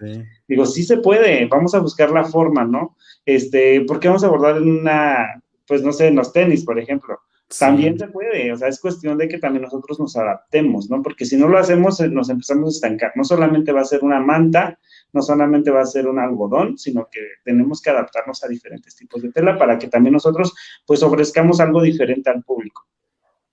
Digo, 0.48 0.66
sí 0.66 0.82
se 0.82 0.96
puede, 0.96 1.46
vamos 1.46 1.76
a 1.76 1.78
buscar 1.78 2.10
la 2.10 2.24
forma, 2.24 2.64
¿no? 2.64 2.96
Este, 3.24 3.82
¿por 3.82 4.00
qué 4.00 4.08
vamos 4.08 4.24
a 4.24 4.26
abordar 4.26 4.56
en 4.56 4.80
una, 4.80 5.40
pues 5.64 5.80
no 5.84 5.92
sé, 5.92 6.08
en 6.08 6.16
los 6.16 6.32
tenis, 6.32 6.64
por 6.64 6.76
ejemplo? 6.76 7.20
También 7.56 7.96
se 7.96 8.08
puede, 8.08 8.52
o 8.52 8.56
sea, 8.56 8.66
es 8.66 8.80
cuestión 8.80 9.16
de 9.16 9.28
que 9.28 9.38
también 9.38 9.62
nosotros 9.62 10.00
nos 10.00 10.16
adaptemos, 10.16 10.90
¿no? 10.90 11.00
Porque 11.02 11.24
si 11.24 11.36
no 11.36 11.46
lo 11.46 11.58
hacemos, 11.58 12.00
eh, 12.00 12.08
nos 12.08 12.28
empezamos 12.28 12.66
a 12.66 12.74
estancar. 12.74 13.12
No 13.14 13.22
solamente 13.22 13.70
va 13.70 13.82
a 13.82 13.84
ser 13.84 14.02
una 14.02 14.18
manta, 14.18 14.76
no 15.12 15.22
solamente 15.22 15.70
va 15.70 15.82
a 15.82 15.86
ser 15.86 16.06
un 16.06 16.18
algodón, 16.18 16.78
sino 16.78 17.08
que 17.10 17.20
tenemos 17.44 17.80
que 17.80 17.90
adaptarnos 17.90 18.42
a 18.44 18.48
diferentes 18.48 18.94
tipos 18.96 19.22
de 19.22 19.32
tela 19.32 19.58
para 19.58 19.78
que 19.78 19.88
también 19.88 20.12
nosotros, 20.14 20.54
pues, 20.86 21.02
ofrezcamos 21.02 21.60
algo 21.60 21.82
diferente 21.82 22.30
al 22.30 22.42
público. 22.42 22.86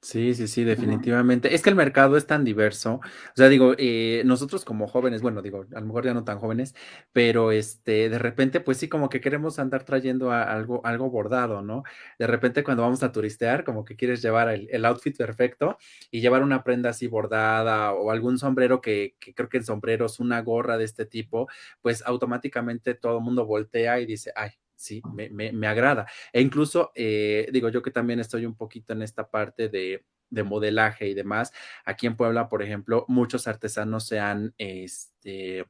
Sí, 0.03 0.33
sí, 0.35 0.49
sí, 0.49 0.65
definitivamente. 0.65 1.55
Es 1.55 1.61
que 1.61 1.69
el 1.69 1.77
mercado 1.77 2.17
es 2.17 2.27
tan 2.27 2.43
diverso. 2.43 2.95
O 2.95 3.01
sea, 3.37 3.47
digo, 3.47 3.73
eh, 3.77 4.21
nosotros 4.25 4.65
como 4.65 4.85
jóvenes, 4.85 5.21
bueno, 5.21 5.41
digo, 5.41 5.65
a 5.73 5.79
lo 5.79 5.85
mejor 5.85 6.03
ya 6.03 6.13
no 6.13 6.25
tan 6.25 6.39
jóvenes, 6.39 6.75
pero 7.13 7.53
este, 7.53 8.09
de 8.09 8.19
repente, 8.19 8.59
pues 8.59 8.77
sí, 8.79 8.89
como 8.89 9.07
que 9.07 9.21
queremos 9.21 9.59
andar 9.59 9.85
trayendo 9.85 10.33
algo, 10.33 10.85
algo 10.85 11.09
bordado, 11.09 11.61
¿no? 11.61 11.83
De 12.19 12.27
repente 12.27 12.65
cuando 12.65 12.83
vamos 12.83 13.01
a 13.01 13.13
turistear, 13.13 13.63
como 13.63 13.85
que 13.85 13.95
quieres 13.95 14.21
llevar 14.21 14.49
el, 14.49 14.85
outfit 14.85 15.15
perfecto 15.17 15.77
y 16.11 16.19
llevar 16.19 16.43
una 16.43 16.65
prenda 16.65 16.89
así 16.89 17.07
bordada 17.07 17.93
o 17.93 18.11
algún 18.11 18.37
sombrero 18.37 18.81
que, 18.81 19.15
que 19.21 19.33
creo 19.33 19.47
que 19.47 19.57
el 19.59 19.63
sombrero 19.63 20.07
es 20.07 20.19
una 20.19 20.41
gorra 20.41 20.77
de 20.77 20.83
este 20.83 21.05
tipo, 21.05 21.47
pues 21.81 22.03
automáticamente 22.05 22.93
todo 22.93 23.19
el 23.19 23.23
mundo 23.23 23.45
voltea 23.45 24.01
y 24.01 24.05
dice, 24.05 24.33
ay, 24.35 24.51
sí, 24.83 25.01
me, 25.13 25.67
agrada. 25.67 26.05
E 26.31 26.41
incluso, 26.41 26.91
eh, 26.93 27.47
digo 27.51 27.69
yo 27.69 27.81
que 27.81 27.91
también 27.91 28.19
estoy 28.19 28.45
un 28.45 28.55
poquito 28.55 28.93
en 28.93 29.01
esta 29.01 29.29
parte 29.29 29.69
de, 29.69 30.03
modelaje 30.43 31.07
y 31.07 31.13
demás. 31.13 31.53
Aquí 31.85 32.07
en 32.07 32.15
Puebla, 32.17 32.49
por 32.49 32.63
ejemplo, 32.63 33.05
muchos 33.07 33.47
artesanos 33.47 34.07
se 34.07 34.19
han, 34.19 34.55
este, 34.57 35.67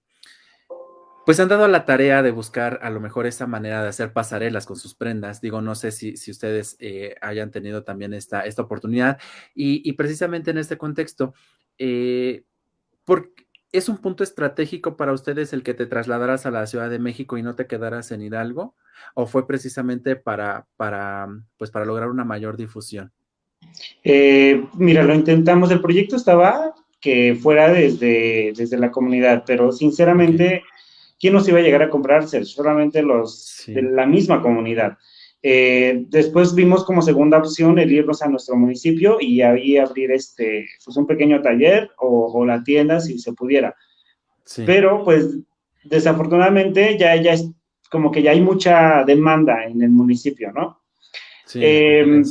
pues 1.25 1.37
han 1.41 1.49
dado 1.49 1.67
la 1.67 1.83
tarea 1.83 2.23
de 2.23 2.31
buscar 2.31 2.79
a 2.81 2.89
lo 2.89 3.01
mejor 3.01 3.25
esa 3.25 3.45
manera 3.45 3.83
de 3.83 3.89
hacer 3.89 4.13
pasarelas 4.13 4.65
con 4.65 4.77
sus 4.77 4.95
prendas. 4.95 5.41
Digo, 5.41 5.61
no 5.61 5.75
sé 5.75 5.91
si, 5.91 6.15
si 6.15 6.31
ustedes 6.31 6.77
eh, 6.79 7.15
hayan 7.19 7.51
tenido 7.51 7.83
también 7.83 8.13
esta, 8.13 8.45
esta 8.45 8.61
oportunidad. 8.61 9.19
Y, 9.53 9.91
precisamente 9.93 10.51
en 10.51 10.57
este 10.57 10.77
contexto, 10.77 11.33
eh, 11.77 12.45
porque 13.03 13.42
¿Es 13.73 13.89
un 13.89 13.97
punto 13.97 14.23
estratégico 14.23 14.97
para 14.97 15.13
ustedes 15.13 15.51
el 15.51 15.63
que 15.63 15.73
te 15.73 15.87
trasladaras 15.87 16.45
a 16.45 16.51
la 16.51 16.67
Ciudad 16.67 16.91
de 16.91 16.99
México 16.99 17.39
y 17.39 17.41
no 17.41 17.55
te 17.55 17.65
quedaras 17.65 18.11
en 18.11 18.21
Hidalgo? 18.21 18.75
¿O 19.15 19.25
fue 19.25 19.47
precisamente 19.47 20.15
para, 20.15 20.67
para, 20.77 21.27
pues 21.57 21.71
para 21.71 21.83
lograr 21.83 22.09
una 22.09 22.23
mayor 22.23 22.55
difusión? 22.55 23.11
Eh, 24.03 24.63
mira, 24.75 25.01
lo 25.01 25.15
intentamos. 25.15 25.71
El 25.71 25.81
proyecto 25.81 26.15
estaba 26.15 26.75
que 27.01 27.35
fuera 27.35 27.73
desde, 27.73 28.53
desde 28.55 28.77
la 28.77 28.91
comunidad, 28.91 29.43
pero 29.45 29.71
sinceramente, 29.71 30.63
¿quién 31.19 31.33
nos 31.33 31.49
iba 31.49 31.57
a 31.57 31.63
llegar 31.63 31.81
a 31.81 31.89
comprarse? 31.89 32.45
Solamente 32.45 33.01
los 33.01 33.63
de 33.65 33.81
la 33.81 34.05
misma 34.05 34.39
comunidad. 34.43 34.99
Eh, 35.45 36.05
después 36.07 36.55
vimos 36.55 36.85
como 36.85 37.01
segunda 37.01 37.37
opción 37.37 37.77
el 37.77 37.91
irnos 37.91 38.21
a 38.21 38.29
nuestro 38.29 38.55
municipio 38.55 39.17
y 39.19 39.41
ahí 39.41 39.75
abrir 39.75 40.11
este, 40.11 40.65
pues 40.85 40.95
un 40.95 41.05
pequeño 41.05 41.41
taller 41.41 41.91
o, 41.97 42.45
la 42.45 42.63
tienda 42.63 43.01
si 43.01 43.19
se 43.19 43.33
pudiera. 43.33 43.75
Pero 44.65 45.03
pues 45.03 45.37
desafortunadamente 45.83 46.97
ya, 46.97 47.17
ya 47.17 47.33
es 47.33 47.49
como 47.91 48.09
que 48.09 48.23
ya 48.23 48.31
hay 48.31 48.39
mucha 48.39 49.03
demanda 49.03 49.65
en 49.65 49.81
el 49.81 49.89
municipio, 49.89 50.51
¿no? 50.53 50.81
Sí, 51.45 51.59
em, 51.61 52.23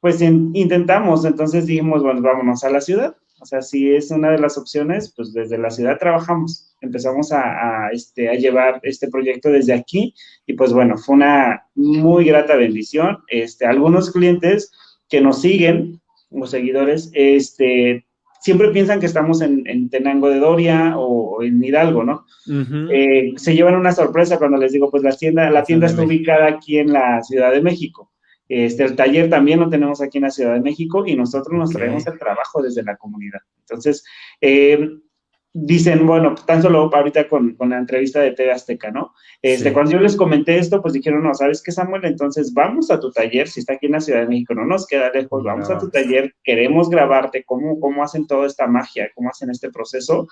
pues 0.00 0.20
intentamos, 0.20 1.24
entonces 1.24 1.66
dijimos, 1.66 2.02
bueno, 2.02 2.20
vámonos 2.20 2.62
a 2.64 2.70
la 2.70 2.82
ciudad. 2.82 3.16
O 3.40 3.46
sea, 3.46 3.62
si 3.62 3.94
es 3.94 4.10
una 4.10 4.30
de 4.30 4.38
las 4.38 4.58
opciones, 4.58 5.12
pues 5.14 5.32
desde 5.32 5.58
la 5.58 5.70
ciudad 5.70 5.98
trabajamos 5.98 6.68
empezamos 6.80 7.32
a, 7.32 7.90
este, 7.92 8.28
a 8.28 8.34
llevar 8.34 8.80
este 8.82 9.08
proyecto 9.08 9.50
desde 9.50 9.72
aquí 9.72 10.14
y 10.46 10.54
pues 10.54 10.72
bueno, 10.72 10.96
fue 10.96 11.16
una 11.16 11.64
muy 11.74 12.24
grata 12.24 12.56
bendición. 12.56 13.18
Este, 13.28 13.66
algunos 13.66 14.10
clientes 14.10 14.70
que 15.08 15.20
nos 15.20 15.40
siguen, 15.40 16.00
como 16.28 16.46
seguidores, 16.46 17.10
este, 17.14 18.06
siempre 18.40 18.70
piensan 18.70 19.00
que 19.00 19.06
estamos 19.06 19.40
en, 19.40 19.88
Tenango 19.90 20.28
de 20.28 20.38
Doria 20.38 20.94
o, 20.96 21.42
en 21.42 21.62
Hidalgo, 21.62 22.04
¿no? 22.04 22.26
Eh, 22.92 23.32
se 23.36 23.54
llevan 23.54 23.74
una 23.74 23.92
sorpresa 23.92 24.38
cuando 24.38 24.58
les 24.58 24.72
digo, 24.72 24.90
pues 24.90 25.02
la 25.02 25.12
tienda, 25.12 25.50
la 25.50 25.64
tienda 25.64 25.86
está 25.86 26.02
ubicada 26.02 26.46
aquí 26.46 26.78
en 26.78 26.92
la 26.92 27.22
Ciudad 27.22 27.52
de 27.52 27.62
México. 27.62 28.10
Este, 28.48 28.84
el 28.84 28.96
taller 28.96 29.28
también 29.28 29.60
lo 29.60 29.68
tenemos 29.68 30.00
aquí 30.00 30.18
en 30.18 30.24
la 30.24 30.30
Ciudad 30.30 30.54
de 30.54 30.60
México 30.60 31.04
y 31.06 31.14
nosotros 31.14 31.56
nos 31.58 31.70
traemos 31.70 32.06
el 32.06 32.18
trabajo 32.18 32.62
desde 32.62 32.82
la 32.82 32.96
comunidad. 32.96 33.40
Entonces, 33.60 34.04
eh, 34.40 34.88
dicen, 35.52 36.06
bueno, 36.06 36.34
tan 36.46 36.62
solo 36.62 36.90
ahorita 36.92 37.28
con, 37.28 37.56
la 37.58 37.78
entrevista 37.78 38.20
de 38.20 38.32
TV 38.32 38.52
Azteca, 38.52 38.90
¿no? 38.90 39.14
Este, 39.42 39.72
Cuando 39.72 39.92
yo 39.92 40.00
les 40.00 40.16
comenté 40.16 40.58
esto, 40.58 40.80
pues 40.80 40.94
dijeron, 40.94 41.22
no, 41.22 41.34
¿sabes 41.34 41.62
qué, 41.62 41.72
Samuel? 41.72 42.04
Entonces 42.04 42.52
vamos 42.52 42.90
a 42.90 43.00
tu 43.00 43.10
taller, 43.10 43.48
si 43.48 43.60
está 43.60 43.74
aquí 43.74 43.86
en 43.86 43.92
la 43.92 44.00
Ciudad 44.00 44.20
de 44.20 44.28
México, 44.28 44.54
no 44.54 44.64
nos 44.64 44.86
queda 44.86 45.10
lejos, 45.10 45.42
vamos 45.42 45.70
a 45.70 45.78
tu 45.78 45.90
taller, 45.90 46.34
queremos 46.44 46.88
grabarte 46.90 47.44
cómo, 47.44 47.80
cómo 47.80 48.02
hacen 48.02 48.26
toda 48.26 48.46
esta 48.46 48.66
magia, 48.66 49.10
cómo 49.14 49.30
hacen 49.30 49.50
este 49.50 49.70
proceso. 49.70 50.28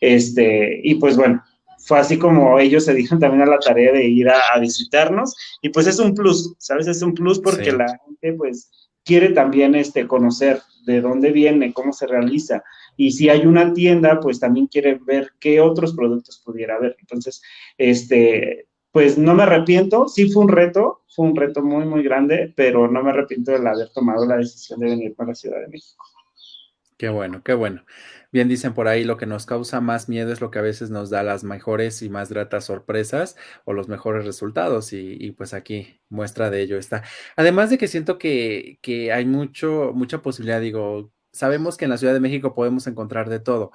Este, 0.00 0.80
y 0.82 0.96
pues 0.96 1.16
bueno, 1.16 1.42
fue 1.86 2.00
así 2.00 2.18
como 2.18 2.58
ellos 2.58 2.84
se 2.84 2.94
dieron 2.94 3.20
también 3.20 3.42
a 3.42 3.50
la 3.50 3.60
tarea 3.60 3.92
de 3.92 4.04
ir 4.04 4.28
a, 4.28 4.58
visitarnos, 4.60 5.36
y 5.62 5.68
pues 5.68 5.86
es 5.86 6.00
un 6.00 6.14
plus, 6.14 6.52
¿sabes? 6.58 6.88
Es 6.88 7.00
un 7.00 7.14
plus 7.14 7.38
porque 7.38 7.70
la 7.70 7.86
gente, 8.04 8.32
pues, 8.32 8.70
quiere 9.04 9.28
también 9.30 9.76
este, 9.76 10.08
conocer 10.08 10.60
de 10.84 11.00
dónde 11.00 11.30
viene, 11.30 11.72
cómo 11.72 11.92
se 11.92 12.08
realiza. 12.08 12.64
Y 12.96 13.12
si 13.12 13.28
hay 13.28 13.46
una 13.46 13.72
tienda, 13.72 14.18
pues 14.18 14.40
también 14.40 14.66
quiere 14.66 14.98
ver 15.06 15.30
qué 15.38 15.60
otros 15.60 15.94
productos 15.94 16.42
pudiera 16.44 16.74
haber. 16.74 16.96
Entonces, 16.98 17.40
este, 17.78 18.66
pues 18.90 19.16
no 19.16 19.34
me 19.34 19.44
arrepiento, 19.44 20.08
sí 20.08 20.28
fue 20.28 20.42
un 20.42 20.48
reto, 20.48 21.02
fue 21.08 21.26
un 21.26 21.36
reto 21.36 21.62
muy, 21.62 21.84
muy 21.84 22.02
grande, 22.02 22.52
pero 22.56 22.88
no 22.88 23.00
me 23.04 23.10
arrepiento 23.10 23.52
de 23.52 23.58
haber 23.58 23.90
tomado 23.90 24.26
la 24.26 24.38
decisión 24.38 24.80
de 24.80 24.86
venir 24.86 25.14
para 25.14 25.28
la 25.28 25.34
Ciudad 25.36 25.60
de 25.60 25.68
México. 25.68 26.04
Qué 26.96 27.10
bueno, 27.10 27.42
qué 27.44 27.54
bueno. 27.54 27.84
Bien 28.32 28.48
dicen 28.48 28.74
por 28.74 28.88
ahí, 28.88 29.04
lo 29.04 29.16
que 29.16 29.26
nos 29.26 29.46
causa 29.46 29.80
más 29.80 30.08
miedo 30.08 30.32
es 30.32 30.40
lo 30.40 30.50
que 30.50 30.58
a 30.58 30.62
veces 30.62 30.90
nos 30.90 31.10
da 31.10 31.22
las 31.22 31.44
mejores 31.44 32.02
y 32.02 32.08
más 32.10 32.30
gratas 32.30 32.64
sorpresas 32.66 33.36
o 33.64 33.72
los 33.72 33.88
mejores 33.88 34.24
resultados 34.24 34.92
y, 34.92 35.32
pues 35.32 35.54
aquí 35.54 36.00
muestra 36.08 36.50
de 36.50 36.62
ello 36.62 36.78
está. 36.78 37.02
Además 37.36 37.70
de 37.70 37.78
que 37.78 37.88
siento 37.88 38.18
que, 38.18 38.78
que 38.82 39.12
hay 39.12 39.24
mucho, 39.26 39.92
mucha 39.94 40.22
posibilidad, 40.22 40.60
digo, 40.60 41.12
sabemos 41.36 41.76
que 41.76 41.84
en 41.84 41.90
la 41.90 41.98
Ciudad 41.98 42.14
de 42.14 42.20
México 42.20 42.54
podemos 42.54 42.86
encontrar 42.86 43.28
de 43.28 43.40
todo. 43.40 43.72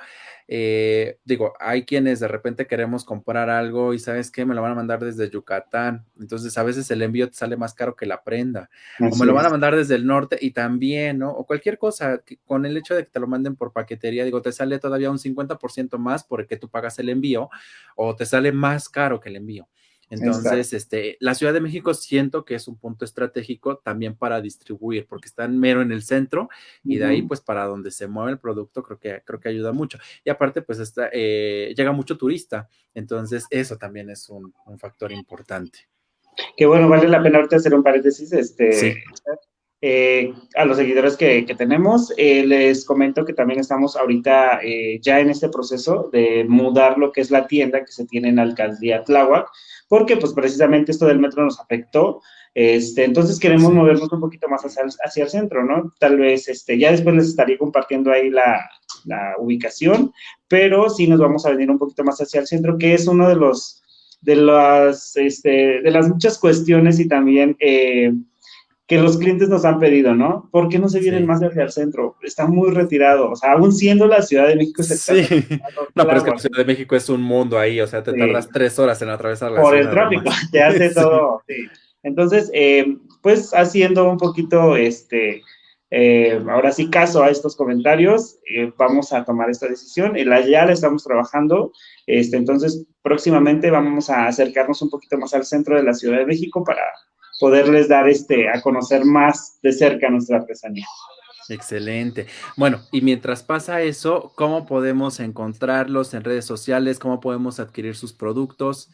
Eh, 0.48 1.20
digo, 1.24 1.54
hay 1.60 1.86
quienes 1.86 2.20
de 2.20 2.28
repente 2.28 2.68
queremos 2.68 3.06
comprar 3.06 3.50
algo 3.50 3.94
y 3.94 4.00
sabes 4.00 4.32
qué, 4.32 4.46
me 4.46 4.56
lo 4.56 4.62
van 4.62 4.74
a 4.74 4.76
mandar 4.76 5.00
desde 5.00 5.30
Yucatán. 5.30 6.06
Entonces 6.20 6.58
a 6.58 6.64
veces 6.64 6.90
el 6.92 7.02
envío 7.02 7.30
te 7.30 7.36
sale 7.36 7.56
más 7.56 7.74
caro 7.74 7.96
que 7.96 8.06
la 8.06 8.24
prenda. 8.24 8.70
o 9.00 9.16
me 9.16 9.26
lo 9.26 9.34
van 9.34 9.46
a 9.46 9.50
mandar 9.50 9.76
desde 9.76 9.96
el 9.96 10.06
norte 10.06 10.38
y 10.42 10.52
también, 10.52 11.20
¿no? 11.20 11.32
O 11.32 11.46
cualquier 11.46 11.78
cosa, 11.78 12.22
con 12.46 12.66
el 12.66 12.76
hecho 12.76 12.96
de 12.96 13.06
que 13.06 13.12
te 13.12 13.20
lo 13.20 13.28
manden 13.28 13.56
por 13.56 13.72
paquetería, 13.72 14.26
digo, 14.26 14.42
te 14.42 14.52
sale 14.52 14.80
todavía 14.80 15.12
un 15.12 15.20
50% 15.20 15.98
más 15.98 16.24
porque 16.24 16.58
tú 16.58 16.70
pagas 16.70 16.98
el 17.00 17.10
envío 17.10 17.50
o 17.96 18.16
te 18.16 18.26
sale 18.26 18.52
más 18.52 18.90
caro 18.90 19.20
que 19.20 19.30
el 19.30 19.38
envío. 19.38 19.68
Entonces, 20.12 20.74
este, 20.74 21.16
la 21.22 21.34
Ciudad 21.36 21.54
de 21.54 21.62
México 21.62 21.94
siento 21.94 22.44
que 22.44 22.56
es 22.56 22.68
un 22.68 22.78
punto 22.78 23.06
estratégico 23.06 23.78
también 23.78 24.14
para 24.14 24.42
distribuir, 24.42 25.08
porque 25.08 25.28
están 25.28 25.58
mero 25.58 25.82
en 25.82 25.94
el 25.94 26.04
centro 26.04 26.50
y 26.84 26.98
de 26.98 27.06
ahí, 27.06 27.22
pues, 27.22 27.40
para 27.40 27.64
donde 27.64 27.92
se 27.92 28.08
mueve 28.08 28.32
el 28.32 28.40
producto, 28.40 28.84
creo 28.84 29.00
que, 29.00 29.22
creo 29.26 29.40
que 29.40 29.48
ayuda 29.48 29.72
mucho. 29.72 30.00
Y 30.26 30.30
aparte, 30.30 30.62
pues, 30.62 30.80
está, 30.80 31.10
eh, 31.14 31.74
llega 31.78 31.94
mucho 31.94 32.18
turista, 32.18 32.68
entonces 32.94 33.46
eso 33.50 33.78
también 33.78 34.10
es 34.10 34.28
un, 34.30 34.54
factor 34.78 35.14
importante. 35.14 35.80
Que 36.58 36.66
bueno, 36.66 36.90
vale 36.90 37.08
la 37.08 37.24
pena 37.24 37.38
ahorita 37.38 37.56
hacer 37.56 37.74
un 37.74 37.84
paréntesis, 37.84 38.34
este, 38.34 39.04
eh, 39.82 40.34
a 40.56 40.66
los 40.66 40.76
seguidores 40.76 41.16
que, 41.16 41.46
tenemos. 41.58 42.14
Eh, 42.18 42.46
les 42.46 42.84
comento 42.84 43.24
que 43.24 43.34
también 43.34 43.62
estamos 43.62 43.96
ahorita 43.96 44.60
ya 45.02 45.22
en 45.22 45.30
este 45.30 45.48
proceso 45.48 46.10
de 46.12 46.46
mudar 46.48 46.98
lo 46.98 47.14
que 47.14 47.22
es 47.22 47.32
la 47.32 47.48
tienda 47.48 47.86
que 47.86 47.92
se 47.94 48.06
tiene 48.06 48.28
en 48.30 48.40
Alcaldía 48.40 49.04
Tláhuac 49.06 49.48
porque 49.92 50.16
pues 50.16 50.32
precisamente 50.32 50.94
esto 50.94 51.06
del 51.06 51.20
metro 51.20 51.44
nos 51.44 51.60
afectó. 51.60 52.22
Este, 52.54 53.04
entonces 53.04 53.38
queremos 53.38 53.74
movernos 53.74 54.10
un 54.14 54.22
poquito 54.22 54.48
más 54.48 54.64
hacia, 54.64 54.84
hacia, 55.04 55.26
el 55.26 55.30
centro, 55.30 55.66
¿no? 55.66 55.94
Tal 56.00 56.18
vez, 56.18 56.48
este, 56.48 56.80
ya 56.80 56.92
después 56.92 57.14
les 57.14 57.28
estaría 57.28 57.58
compartiendo 57.58 58.10
ahí 58.10 58.30
la, 58.30 58.70
la, 59.04 59.36
ubicación, 59.38 60.14
pero 60.48 60.90
sí 60.90 61.08
nos 61.08 61.20
vamos 61.20 61.46
a 61.46 61.50
venir 61.50 61.70
un 61.70 61.78
poquito 61.78 62.06
más 62.06 62.22
hacia 62.22 62.40
el 62.40 62.48
centro, 62.48 62.78
que 62.78 62.94
es 62.94 63.06
uno 63.06 63.28
de 63.28 63.36
los, 63.36 63.84
de 64.22 64.38
las, 64.38 65.18
este, 65.18 65.82
de 65.82 65.92
las 65.92 66.08
muchas 66.08 66.40
cuestiones 66.40 66.98
y 66.98 67.10
también 67.10 67.58
eh, 67.60 68.14
que 68.92 68.98
los 68.98 69.18
clientes 69.18 69.48
nos 69.48 69.64
han 69.64 69.80
pedido, 69.80 70.14
¿no? 70.14 70.50
¿Por 70.52 70.68
qué 70.68 70.78
no 70.78 70.90
se 70.90 71.00
vienen 71.00 71.26
más 71.26 71.42
hacia 71.42 71.64
el 71.64 71.72
centro? 71.72 72.18
Está 72.22 72.46
muy 72.46 72.72
retirado, 72.72 73.32
o 73.32 73.36
sea, 73.38 73.54
aún 73.54 73.72
siendo 73.72 74.06
la 74.06 74.22
Ciudad 74.22 74.50
de 74.50 74.58
México. 74.58 74.84
Sí, 74.84 75.26
no, 75.96 76.04
pero 76.06 76.18
es 76.18 76.24
que 76.24 76.32
la 76.32 76.38
Ciudad 76.38 76.58
de 76.58 76.66
México 76.66 76.98
es 76.98 77.08
un 77.08 77.22
mundo 77.22 77.58
ahí, 77.58 77.80
o 77.80 77.88
sea, 77.88 78.04
te 78.04 78.12
tardas 78.12 78.50
tres 78.50 78.78
horas 78.80 79.02
en 79.02 79.08
atravesar 79.08 79.54
la 79.54 79.62
Por 79.62 79.78
el 79.78 79.90
tráfico, 79.90 80.26
te 80.52 80.62
hace 80.62 80.94
todo, 80.94 81.42
sí. 81.48 81.70
Entonces, 82.04 82.52
eh, 82.54 82.98
pues 83.22 83.54
haciendo 83.54 84.10
un 84.10 84.18
poquito, 84.18 84.76
este, 84.76 85.42
eh, 85.90 86.44
ahora 86.50 86.74
sí 86.74 86.90
caso 86.90 87.24
a 87.24 87.30
estos 87.30 87.56
comentarios, 87.56 88.40
eh, 88.54 88.74
vamos 88.78 89.14
a 89.14 89.24
tomar 89.24 89.50
esta 89.50 89.70
decisión, 89.70 90.18
la 90.18 90.42
ya 90.42 90.66
la 90.66 90.74
estamos 90.74 91.06
trabajando, 91.06 91.72
este, 92.08 92.36
entonces 92.36 92.86
próximamente 93.02 93.72
vamos 93.72 94.10
a 94.10 94.28
acercarnos 94.28 94.82
un 94.82 94.90
poquito 94.90 95.18
más 95.18 95.34
al 95.34 95.46
centro 95.46 95.78
de 95.78 95.84
la 95.84 95.94
Ciudad 95.94 96.18
de 96.18 96.26
México 96.26 96.62
para 96.66 96.82
poderles 97.42 97.90
dar 97.90 98.08
este, 98.08 98.48
a 98.48 98.62
conocer 98.62 99.04
más 99.04 99.60
de 99.64 99.74
cerca 99.74 100.10
nuestra 100.12 100.38
artesanía. 100.38 100.86
Excelente. 101.50 102.28
Bueno, 102.56 102.82
y 102.92 103.02
mientras 103.02 103.42
pasa 103.42 103.82
eso, 103.82 104.32
¿cómo 104.36 104.68
podemos 104.68 105.20
encontrarlos 105.20 106.14
en 106.14 106.24
redes 106.24 106.46
sociales? 106.46 107.00
¿Cómo 107.00 107.20
podemos 107.20 107.60
adquirir 107.60 107.96
sus 107.96 108.14
productos? 108.14 108.92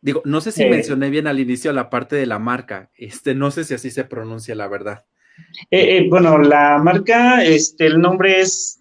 Digo, 0.00 0.22
no 0.24 0.40
sé 0.40 0.52
si 0.52 0.62
eh. 0.62 0.70
mencioné 0.70 1.10
bien 1.10 1.26
al 1.26 1.38
inicio 1.38 1.70
la 1.74 1.90
parte 1.90 2.16
de 2.16 2.24
la 2.24 2.38
marca. 2.38 2.90
Este, 2.96 3.34
no 3.34 3.50
sé 3.50 3.64
si 3.64 3.74
así 3.74 3.90
se 3.90 4.04
pronuncia 4.04 4.54
la 4.54 4.66
verdad. 4.66 5.04
Eh, 5.70 5.98
eh, 5.98 6.06
bueno, 6.08 6.38
la 6.38 6.78
marca, 6.78 7.44
este, 7.44 7.86
el 7.86 8.00
nombre 8.00 8.40
es 8.40 8.78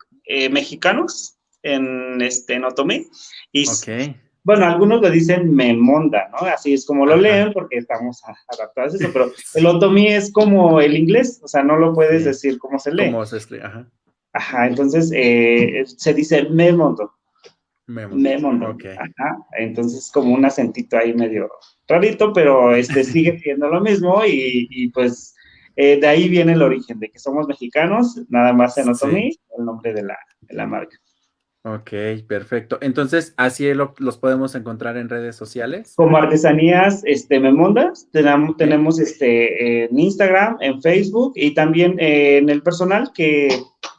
Mexicanos 0.52 1.38
en 1.64 2.22
este 2.22 2.54
en 2.54 2.64
Otomí. 2.64 3.08
Y 3.52 3.68
okay. 3.68 4.16
Bueno, 4.44 4.66
algunos 4.66 5.02
lo 5.02 5.10
dicen 5.10 5.54
memonda, 5.56 6.30
¿no? 6.32 6.48
Así 6.48 6.74
es 6.74 6.86
como 6.86 7.06
lo 7.06 7.16
leen 7.16 7.54
porque 7.54 7.78
estamos 7.78 8.22
adaptados 8.50 8.94
a 8.94 8.98
eso, 8.98 9.10
pero 9.14 9.32
el 9.54 9.66
otomí 9.66 10.08
es 10.08 10.34
como 10.34 10.82
el 10.82 10.98
inglés, 10.98 11.40
o 11.42 11.48
sea, 11.48 11.64
no 11.64 11.78
lo 11.78 11.94
puedes 11.94 12.26
decir 12.26 12.58
como 12.60 12.78
se 12.78 12.94
lee. 12.94 13.06
Como 13.06 13.26
se 13.26 13.38
escribe, 13.38 13.64
ajá. 13.64 13.88
Ajá, 14.34 14.68
entonces 14.68 15.12
eh, 15.14 15.84
se 15.86 16.14
dice 16.14 16.44
memondo. 16.50 17.14
Memondo. 17.86 18.72
Okay. 18.72 18.96
Ajá, 18.96 19.38
entonces 19.58 20.10
como 20.12 20.34
un 20.34 20.44
acentito 20.44 20.98
ahí 20.98 21.14
medio 21.14 21.50
rarito, 21.88 22.34
pero 22.34 22.76
este 22.76 23.04
sigue 23.04 23.40
siendo 23.40 23.70
lo 23.70 23.80
mismo 23.80 24.24
y, 24.26 24.90
pues 24.94 25.36
eh, 25.76 26.00
de 26.00 26.08
ahí 26.08 26.28
viene 26.28 26.54
el 26.54 26.62
origen, 26.62 27.00
de 27.00 27.10
que 27.10 27.20
somos 27.20 27.48
mexicanos, 27.48 28.20
nada 28.30 28.52
más 28.52 28.78
en 28.78 28.90
otomí, 28.90 29.38
el 29.58 29.66
nombre 29.66 29.94
de 29.94 30.04
la, 30.04 30.18
de 30.42 30.54
la 30.54 30.68
marca. 30.68 30.98
Ok, 31.66 31.92
perfecto. 32.28 32.78
Entonces, 32.82 33.34
así 33.38 33.72
los 33.74 34.18
podemos 34.18 34.54
encontrar 34.54 34.98
en 34.98 35.08
redes 35.08 35.38
sociales. 35.38 35.94
Como 35.96 36.18
artesanías 36.18 37.02
este, 37.06 37.40
Memondas, 37.40 38.10
tenemos, 38.12 38.58
tenemos 38.58 39.00
este, 39.00 39.86
en 39.86 39.98
Instagram, 39.98 40.58
en 40.60 40.82
Facebook 40.82 41.32
y 41.36 41.54
también 41.54 41.98
eh, 42.00 42.40
en 42.40 42.50
el 42.50 42.62
personal, 42.64 43.12
que 43.14 43.48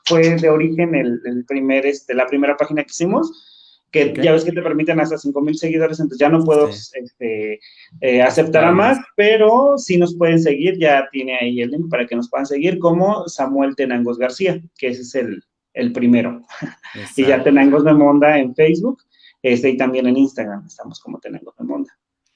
fue 0.05 0.37
de 0.37 0.51
origen 0.51 0.95
el, 0.95 1.45
primer, 1.49 1.87
este, 1.87 2.13
la 2.13 2.27
primera 2.27 2.55
página 2.55 2.83
que 2.83 2.91
hicimos, 2.91 3.81
que 3.91 4.13
ya 4.23 4.33
ves 4.33 4.45
que 4.45 4.53
te 4.53 4.61
permiten 4.61 5.01
hasta 5.01 5.17
5 5.17 5.41
mil 5.41 5.57
seguidores, 5.57 6.01
entonces 6.01 6.19
ya 6.19 6.29
no 6.29 6.45
puedo 6.45 6.69
este, 6.69 7.61
eh, 8.03 8.23
aceptar 8.23 8.65
a 8.65 8.73
más, 8.73 8.99
pero 9.17 9.79
sí 9.79 9.97
nos 9.97 10.15
pueden 10.17 10.39
seguir, 10.39 10.77
ya 10.79 11.09
tiene 11.11 11.39
ahí 11.39 11.63
el 11.63 11.71
link 11.71 11.89
para 11.89 12.07
que 12.07 12.17
nos 12.17 12.29
puedan 12.29 12.45
seguir, 12.45 12.79
como 12.79 13.27
Samuel 13.27 13.75
Tenangos 13.75 14.19
García, 14.19 14.61
que 14.77 14.89
ese 14.89 15.03
es 15.03 15.15
el, 15.15 15.43
el 15.75 15.93
primero. 15.93 16.41
y 17.17 17.27
ya 17.27 17.43
tenemos 17.43 17.85
Memonda 17.85 18.39
en 18.39 18.55
Facebook 18.55 19.03
este, 19.43 19.71
y 19.71 19.77
también 19.77 20.07
en 20.07 20.17
Instagram 20.17 20.65
estamos 20.67 21.01
como 21.01 21.19
tenemos 21.19 21.55
Memonda. 21.59 21.93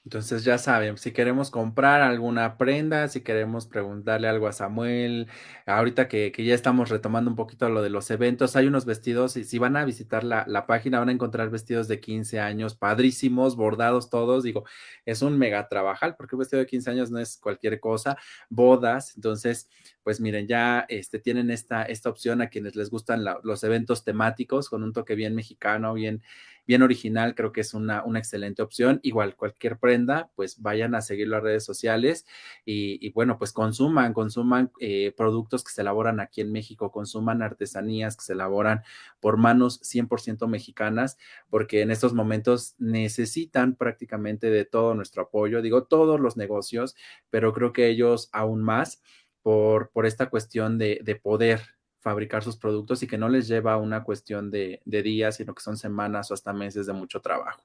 Entonces 0.09 0.43
ya 0.43 0.57
saben, 0.57 0.97
si 0.97 1.11
queremos 1.11 1.51
comprar 1.51 2.01
alguna 2.01 2.57
prenda, 2.57 3.07
si 3.09 3.21
queremos 3.21 3.67
preguntarle 3.67 4.27
algo 4.27 4.47
a 4.47 4.53
Samuel, 4.53 5.27
ahorita 5.67 6.07
que, 6.07 6.33
ya 6.35 6.55
estamos 6.55 6.89
retomando 6.89 7.29
un 7.29 7.35
poquito 7.35 7.69
lo 7.69 7.83
de 7.83 7.91
los 7.91 8.09
eventos, 8.09 8.55
hay 8.55 8.65
unos 8.65 8.85
vestidos, 8.85 9.37
y 9.37 9.43
si 9.43 9.59
van 9.59 9.77
a 9.77 9.85
visitar 9.85 10.23
la, 10.23 10.45
la, 10.47 10.65
página 10.65 10.97
van 10.97 11.09
a 11.09 11.11
encontrar 11.11 11.51
vestidos 11.51 11.87
de 11.87 11.99
15 11.99 12.39
años, 12.39 12.73
padrísimos, 12.73 13.55
bordados 13.55 14.09
todos, 14.09 14.43
digo, 14.43 14.63
es 15.05 15.21
un 15.21 15.37
mega 15.37 15.67
trabajal, 15.69 16.15
porque 16.15 16.35
un 16.35 16.39
vestido 16.39 16.61
de 16.61 16.65
15 16.65 16.89
años 16.89 17.11
no 17.11 17.19
es 17.19 17.37
cualquier 17.37 17.79
cosa, 17.79 18.17
bodas, 18.49 19.15
entonces, 19.15 19.69
pues 20.01 20.19
miren, 20.19 20.47
ya 20.47 20.87
este, 20.89 21.19
tienen 21.19 21.51
esta, 21.51 21.83
esta 21.83 22.09
opción 22.09 22.41
a 22.41 22.49
quienes 22.49 22.75
les 22.75 22.89
gustan 22.89 23.23
los 23.43 23.63
eventos 23.63 24.03
temáticos 24.03 24.69
con 24.69 24.81
un 24.81 24.91
toque 24.91 25.13
bien 25.13 25.35
mexicano, 25.35 25.93
bien 25.93 26.23
bien 26.69 26.83
original, 26.83 27.33
creo 27.33 27.51
que 27.51 27.61
es 27.61 27.73
una, 27.73 28.03
una 28.03 28.19
excelente 28.19 28.61
opción. 28.61 28.99
Igual, 29.01 29.35
cualquier 29.35 29.79
prenda, 29.79 30.29
pues 30.35 30.61
vayan 30.61 30.93
a 30.93 31.01
seguir 31.01 31.27
las 31.27 31.41
redes 31.41 31.65
sociales 31.65 32.27
y, 32.63 33.09
bueno, 33.13 33.39
pues 33.39 33.53
consuman, 33.53 34.13
consuman 34.13 34.71
eh, 34.79 35.11
productos 35.17 35.63
que 35.63 35.71
se 35.71 35.81
elaboran 35.81 36.19
aquí 36.19 36.41
en 36.41 36.51
México, 36.51 36.91
consuman 36.91 37.41
artesanías 37.41 38.15
que 38.15 38.23
se 38.23 38.33
elaboran 38.33 38.83
por 39.19 39.37
manos 39.37 39.81
100% 39.81 40.47
mexicanas, 40.47 41.17
porque 41.49 41.81
en 41.81 41.89
estos 41.89 42.13
momentos 42.13 42.75
necesitan 42.77 43.73
prácticamente 43.75 44.51
de 44.51 44.63
todo 44.63 44.93
nuestro 44.93 45.23
apoyo, 45.23 45.63
digo, 45.63 45.85
todos 45.85 46.19
los 46.19 46.37
negocios, 46.37 46.95
pero 47.31 47.51
creo 47.51 47.73
que 47.73 47.87
ellos 47.87 48.29
aún 48.31 48.61
más 48.61 49.01
por, 49.41 49.89
por 49.89 50.05
esta 50.05 50.29
cuestión 50.29 50.77
de, 50.77 50.99
de 51.03 51.15
poder 51.15 51.78
fabricar 51.99 52.43
sus 52.43 52.57
productos 52.57 53.03
y 53.03 53.07
que 53.07 53.17
no 53.17 53.29
les 53.29 53.47
lleva 53.47 53.77
una 53.77 54.03
cuestión 54.03 54.49
de, 54.51 54.81
días, 54.85 55.35
sino 55.35 55.53
que 55.53 55.61
son 55.61 55.77
semanas 55.77 56.31
o 56.31 56.33
hasta 56.33 56.53
meses 56.53 56.85
de 56.85 56.93
mucho 56.93 57.21
trabajo. 57.21 57.63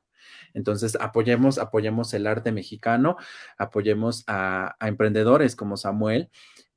Entonces, 0.54 0.96
apoyemos, 1.00 1.58
apoyemos 1.58 2.12
el 2.14 2.26
arte 2.26 2.52
mexicano, 2.52 3.16
apoyemos 3.58 4.24
a, 4.26 4.76
emprendedores 4.80 5.56
como 5.56 5.76
Samuel, 5.76 6.30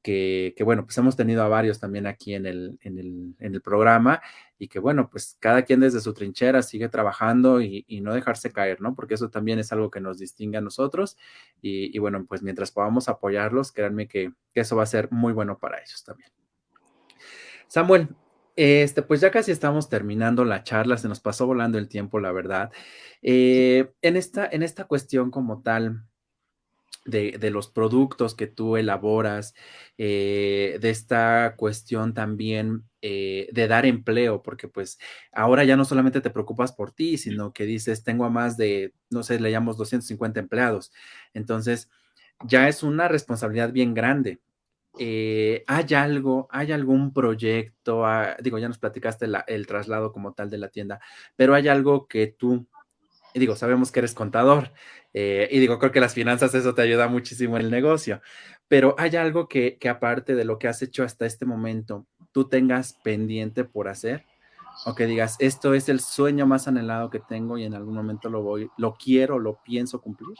que, 0.03 0.55
bueno, 0.63 0.85
pues 0.85 0.97
hemos 0.99 1.17
tenido 1.17 1.43
a 1.43 1.49
varios 1.49 1.79
también 1.81 2.07
aquí 2.07 2.33
en 2.33 2.45
el, 2.45 2.79
en 2.81 3.35
el, 3.39 3.61
programa 3.61 4.21
y 4.57 4.69
que 4.69 4.79
bueno, 4.79 5.09
pues 5.09 5.35
cada 5.41 5.63
quien 5.63 5.81
desde 5.81 5.99
su 5.99 6.13
trinchera 6.13 6.61
sigue 6.61 6.87
trabajando 6.87 7.61
y, 7.61 7.83
no 8.01 8.13
dejarse 8.13 8.53
caer, 8.53 8.79
¿no? 8.79 8.95
Porque 8.95 9.15
eso 9.15 9.29
también 9.29 9.59
es 9.59 9.73
algo 9.73 9.91
que 9.91 9.99
nos 9.99 10.17
distingue 10.17 10.59
a 10.59 10.61
nosotros 10.61 11.17
y, 11.61 11.97
bueno, 11.99 12.25
pues 12.25 12.41
mientras 12.41 12.71
podamos 12.71 13.09
apoyarlos, 13.09 13.73
créanme 13.73 14.07
que, 14.07 14.31
eso 14.53 14.75
va 14.77 14.83
a 14.83 14.85
ser 14.85 15.11
muy 15.11 15.33
bueno 15.33 15.59
para 15.59 15.79
ellos 15.79 16.03
también. 16.05 16.36
Samuel, 17.67 18.09
este, 18.55 19.01
pues 19.03 19.21
ya 19.21 19.31
casi 19.31 19.51
estamos 19.51 19.89
terminando 19.89 20.43
la 20.45 20.63
charla, 20.63 20.97
se 20.97 21.07
nos 21.07 21.19
pasó 21.19 21.45
volando 21.45 21.77
el 21.77 21.87
tiempo, 21.87 22.19
la 22.19 22.31
verdad. 22.31 22.71
Eh, 23.21 23.91
en, 24.01 24.17
esta, 24.17 24.47
en 24.51 24.63
esta 24.63 24.85
cuestión 24.85 25.31
como 25.31 25.61
tal, 25.61 26.03
de, 27.07 27.49
los 27.51 27.69
productos 27.69 28.35
que 28.35 28.47
tú 28.47 28.77
elaboras, 28.77 29.53
eh, 29.97 30.77
de 30.81 30.89
esta 30.89 31.55
cuestión 31.57 32.13
también 32.13 32.83
eh, 33.01 33.47
de 33.51 33.67
dar 33.67 33.85
empleo, 33.85 34.43
porque 34.43 34.67
pues 34.67 34.99
ahora 35.31 35.63
ya 35.63 35.77
no 35.77 35.85
solamente 35.85 36.21
te 36.21 36.29
preocupas 36.29 36.73
por 36.73 36.91
ti, 36.91 37.17
sino 37.17 37.53
que 37.53 37.65
dices, 37.65 38.03
tengo 38.03 38.25
a 38.25 38.29
más 38.29 38.57
de, 38.57 38.93
no 39.09 39.23
sé, 39.23 39.39
le 39.39 39.51
llamamos 39.51 39.77
250 39.77 40.39
empleados. 40.39 40.91
Entonces, 41.33 41.89
ya 42.45 42.67
es 42.67 42.83
una 42.83 43.07
responsabilidad 43.07 43.71
bien 43.71 43.93
grande. 43.93 44.39
Eh, 44.99 45.63
¿Hay 45.67 45.93
algo, 45.93 46.47
hay 46.51 46.71
algún 46.71 47.13
proyecto? 47.13 48.05
Ah, 48.05 48.35
digo, 48.41 48.57
ya 48.57 48.67
nos 48.67 48.79
platicaste 48.79 49.27
el 49.47 49.67
traslado 49.67 50.11
como 50.11 50.33
tal 50.33 50.49
de 50.49 50.57
la 50.57 50.69
tienda, 50.69 50.99
pero 51.35 51.53
hay 51.53 51.67
algo 51.67 52.07
que 52.07 52.27
tú, 52.27 52.67
digo, 53.33 53.55
sabemos 53.55 53.91
que 53.91 53.99
eres 53.99 54.13
contador, 54.13 54.71
eh, 55.13 55.47
y 55.51 55.59
digo, 55.59 55.79
creo 55.79 55.91
que 55.91 55.99
las 55.99 56.13
finanzas, 56.13 56.53
eso 56.53 56.75
te 56.75 56.83
ayuda 56.83 57.07
muchísimo 57.07 57.57
en 57.57 57.65
el 57.65 57.71
negocio. 57.71 58.21
Pero 58.67 58.93
hay 58.99 59.15
algo 59.15 59.47
que, 59.47 59.79
aparte 59.89 60.35
de 60.35 60.45
lo 60.45 60.59
que 60.59 60.67
has 60.67 60.81
hecho 60.81 61.03
hasta 61.03 61.25
este 61.25 61.45
momento, 61.45 62.05
tú 62.31 62.47
tengas 62.47 62.93
pendiente 63.03 63.63
por 63.63 63.87
hacer 63.87 64.25
o 64.85 64.93
que 64.93 65.07
digas, 65.07 65.37
esto 65.39 65.73
es 65.73 65.89
el 65.89 66.01
sueño 66.01 66.45
más 66.45 66.67
anhelado 66.67 67.09
que 67.09 67.19
tengo 67.19 67.57
y 67.57 67.63
en 67.63 67.73
algún 67.73 67.95
momento 67.95 68.29
lo 68.29 68.43
voy, 68.43 68.69
lo 68.77 68.93
quiero, 68.93 69.39
lo 69.39 69.59
pienso 69.63 70.01
cumplir? 70.01 70.37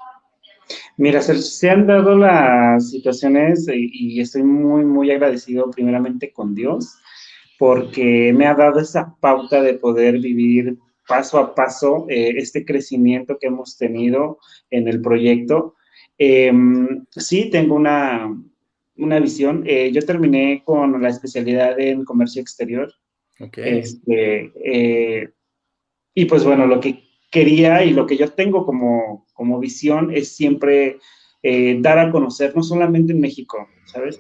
Mira, 0.98 1.22
se, 1.22 1.70
han 1.70 1.88
dado 1.88 2.16
las 2.16 2.90
situaciones 2.90 3.68
y, 3.72 4.20
estoy 4.20 4.44
muy, 4.44 4.84
muy 4.84 5.12
agradecido 5.12 5.70
primeramente 5.72 6.32
con 6.32 6.56
Dios 6.56 6.98
porque 7.60 8.34
me 8.36 8.46
ha 8.46 8.54
dado 8.54 8.80
esa 8.80 9.16
pauta 9.20 9.62
de 9.62 9.76
poder 9.76 10.20
vivir 10.20 10.78
paso 11.08 11.40
a 11.40 11.56
paso 11.56 12.06
eh, 12.10 12.34
este 12.38 12.66
crecimiento 12.66 13.38
que 13.40 13.48
hemos 13.48 13.78
tenido 13.78 14.40
en 14.70 14.88
el 14.88 15.02
proyecto. 15.02 15.76
Em, 16.18 17.06
sí, 17.12 17.50
tengo 17.50 17.76
una, 17.76 18.36
una 18.98 19.20
visión. 19.20 19.64
Eh, 19.66 19.92
yo 19.92 20.02
terminé 20.06 20.62
con 20.66 21.02
la 21.02 21.10
especialidad 21.10 21.80
en 21.80 22.04
comercio 22.04 22.42
exterior. 22.42 22.94
Okay. 23.40 23.80
Este, 23.80 24.52
eh, 24.64 25.30
y 26.14 26.26
pues 26.26 26.44
bueno, 26.44 26.66
lo 26.66 26.80
que 26.80 27.07
quería 27.30 27.84
y 27.84 27.92
lo 27.92 28.06
que 28.06 28.18
yo 28.18 28.30
tengo 28.30 28.66
como, 28.66 29.26
como 29.34 29.60
visión 29.60 30.12
es 30.14 30.36
siempre 30.36 31.00
dar 31.80 31.98
a 32.00 32.12
conocer, 32.12 32.54
no 32.56 32.64
solamente 32.64 33.14
en 33.14 33.22
México, 33.22 33.68
¿sabes? 33.86 34.20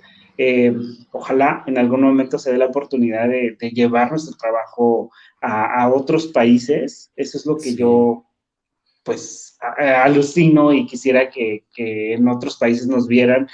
ojalá 1.12 1.64
en 1.66 1.80
algún 1.80 2.02
momento 2.02 2.38
se 2.38 2.52
dé 2.52 2.60
la 2.60 2.68
oportunidad 2.68 3.28
de, 3.28 3.58
de 3.60 3.72
llevar 3.72 4.12
nuestro 4.12 4.38
trabajo 4.38 5.10
a, 5.42 5.90
otros 5.90 6.28
países. 6.28 7.12
Eso 7.16 7.38
es 7.38 7.46
lo 7.46 7.58
que 7.58 7.76
yo, 7.76 8.26
pues, 9.04 9.58
alucino 9.78 10.74
y 10.74 10.86
quisiera 10.86 11.30
que, 11.30 11.66
en 11.76 12.28
otros 12.28 12.58
países 12.58 12.88
nos 12.88 13.08
vieran 13.08 13.48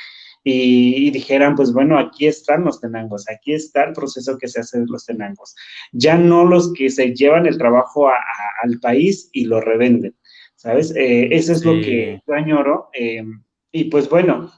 y, 0.43 1.09
dijeran, 1.11 1.55
pues 1.55 1.71
bueno, 1.71 1.97
aquí 1.97 2.27
están 2.27 2.63
los 2.65 2.81
tenangos, 2.81 3.29
aquí 3.29 3.53
está 3.53 3.85
el 3.85 3.93
proceso 3.93 4.37
que 4.37 4.47
se 4.47 4.59
hace 4.59 4.79
de 4.79 4.85
los 4.87 5.05
tenangos. 5.05 5.55
Ya 5.91 6.17
no 6.17 6.45
los 6.45 6.73
que 6.73 6.89
se 6.89 7.13
llevan 7.13 7.45
el 7.45 7.57
trabajo 7.57 8.09
al 8.09 8.79
país 8.79 9.29
y 9.31 9.45
lo 9.45 9.61
revenden, 9.61 10.15
¿sabes? 10.55 10.93
Eh, 10.95 11.29
eso 11.31 11.53
es 11.53 11.63
lo 11.63 11.73
que 11.73 12.21
yo 12.27 12.33
añoro. 12.33 12.89
Eh, 12.93 13.23
y 13.71 13.85
pues 13.85 14.09
bueno, 14.09 14.51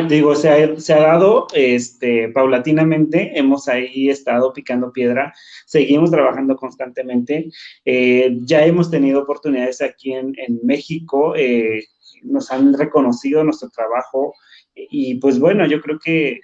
digo, 0.00 0.34
se 0.34 0.48
ha, 0.48 0.80
se 0.80 0.94
ha 0.94 1.00
dado 1.00 1.46
este, 1.52 2.28
paulatinamente, 2.28 3.38
hemos 3.38 3.68
ahí 3.68 4.08
estado 4.08 4.52
picando 4.52 4.92
piedra, 4.92 5.34
seguimos 5.66 6.10
trabajando 6.10 6.56
constantemente, 6.56 7.50
eh, 7.84 8.36
ya 8.42 8.64
hemos 8.64 8.90
tenido 8.90 9.22
oportunidades 9.22 9.82
aquí 9.82 10.12
en, 10.12 10.34
México, 10.62 11.34
eh, 11.36 11.84
nos 12.22 12.50
han 12.50 12.74
reconocido 12.74 13.44
nuestro 13.44 13.70
trabajo 13.70 14.34
y 14.74 15.16
pues 15.16 15.38
bueno, 15.38 15.66
yo 15.66 15.80
creo 15.80 15.98
que 15.98 16.40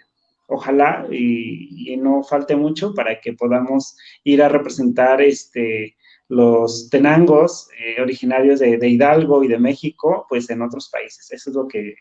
ojalá 0.48 1.06
y, 1.10 1.96
no 1.98 2.22
falte 2.22 2.56
mucho 2.56 2.94
para 2.94 3.20
que 3.20 3.32
podamos 3.32 3.96
ir 4.24 4.42
a 4.42 4.48
representar 4.48 5.20
este, 5.20 5.96
los 6.28 6.88
tenangos 6.90 7.68
eh, 7.78 8.00
originarios 8.00 8.60
de, 8.60 8.78
de 8.78 8.88
Hidalgo 8.88 9.42
y 9.42 9.48
de 9.48 9.58
México, 9.58 10.26
pues 10.28 10.48
en 10.50 10.62
otros 10.62 10.88
países. 10.90 11.30
Eso 11.32 11.50
es 11.50 11.56
lo 11.56 11.66
que 11.66 11.94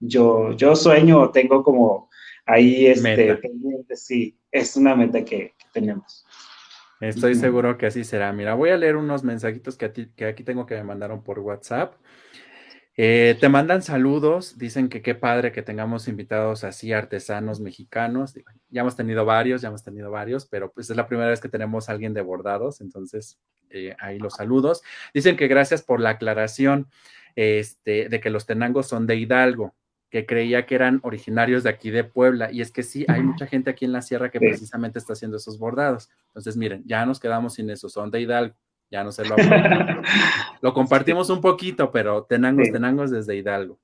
yo, 0.00 0.52
yo 0.52 0.76
sueño, 0.76 1.30
tengo 1.30 1.62
como 1.62 2.10
ahí 2.44 2.86
este 2.86 3.38
sí, 3.94 4.38
es 4.50 4.76
una 4.76 4.94
meta 4.94 5.24
que, 5.24 5.54
tenemos. 5.72 6.24
Estoy 7.00 7.34
seguro 7.34 7.76
que 7.76 7.86
así 7.86 8.02
será. 8.02 8.32
Mira, 8.32 8.54
voy 8.54 8.70
a 8.70 8.78
leer 8.78 8.96
unos 8.96 9.22
mensajitos 9.22 9.76
que, 9.76 9.92
que 10.16 10.24
aquí 10.24 10.42
tengo 10.42 10.64
que 10.64 10.74
me 10.76 10.84
mandaron 10.84 11.22
por 11.22 11.38
WhatsApp. 11.40 11.94
Eh, 12.98 13.36
te 13.40 13.50
mandan 13.50 13.82
saludos, 13.82 14.56
dicen 14.56 14.88
que 14.88 15.02
qué 15.02 15.14
padre 15.14 15.52
que 15.52 15.62
tengamos 15.62 16.08
invitados 16.08 16.64
así 16.64 16.92
artesanos 16.92 17.60
mexicanos. 17.60 18.34
Ya 18.70 18.80
hemos 18.80 18.96
tenido 18.96 19.26
varios, 19.26 19.60
ya 19.60 19.68
hemos 19.68 19.84
tenido 19.84 20.10
varios, 20.10 20.46
pero 20.46 20.72
pues 20.72 20.88
es 20.88 20.96
la 20.96 21.06
primera 21.06 21.28
vez 21.28 21.40
que 21.40 21.50
tenemos 21.50 21.88
a 21.88 21.92
alguien 21.92 22.14
de 22.14 22.22
bordados, 22.22 22.80
entonces 22.80 23.38
eh, 23.68 23.94
ahí 23.98 24.18
los 24.18 24.34
saludos. 24.34 24.82
Dicen 25.12 25.36
que 25.36 25.46
gracias 25.46 25.82
por 25.82 26.00
la 26.00 26.10
aclaración 26.10 26.88
este, 27.34 28.08
de 28.08 28.20
que 28.20 28.30
los 28.30 28.46
tenangos 28.46 28.86
son 28.88 29.06
de 29.06 29.16
Hidalgo 29.16 29.74
que 30.08 30.24
creía 30.24 30.66
que 30.66 30.76
eran 30.76 31.00
originarios 31.02 31.64
de 31.64 31.70
aquí 31.70 31.90
de 31.90 32.04
Puebla. 32.04 32.50
Y 32.50 32.60
es 32.60 32.70
que 32.70 32.82
sí, 32.82 33.04
hay 33.08 33.22
mucha 33.22 33.46
gente 33.46 33.70
aquí 33.70 33.84
en 33.84 33.92
la 33.92 34.02
sierra 34.02 34.30
que 34.30 34.38
precisamente 34.38 34.98
está 34.98 35.14
haciendo 35.14 35.36
esos 35.36 35.58
bordados. 35.58 36.08
Entonces, 36.28 36.56
miren, 36.56 36.82
ya 36.86 37.04
nos 37.04 37.20
quedamos 37.20 37.54
sin 37.54 37.68
eso, 37.70 37.88
son 37.88 38.10
de 38.10 38.20
Hidalgo. 38.20 38.54
Ya 38.90 39.02
no 39.04 39.12
se 39.12 39.24
lo 39.24 39.36
Lo 40.60 40.72
compartimos 40.72 41.30
un 41.30 41.40
poquito, 41.40 41.90
pero 41.90 42.24
tenangos, 42.24 42.70
tenangos 42.70 43.10
desde 43.10 43.36
Hidalgo. 43.36 43.78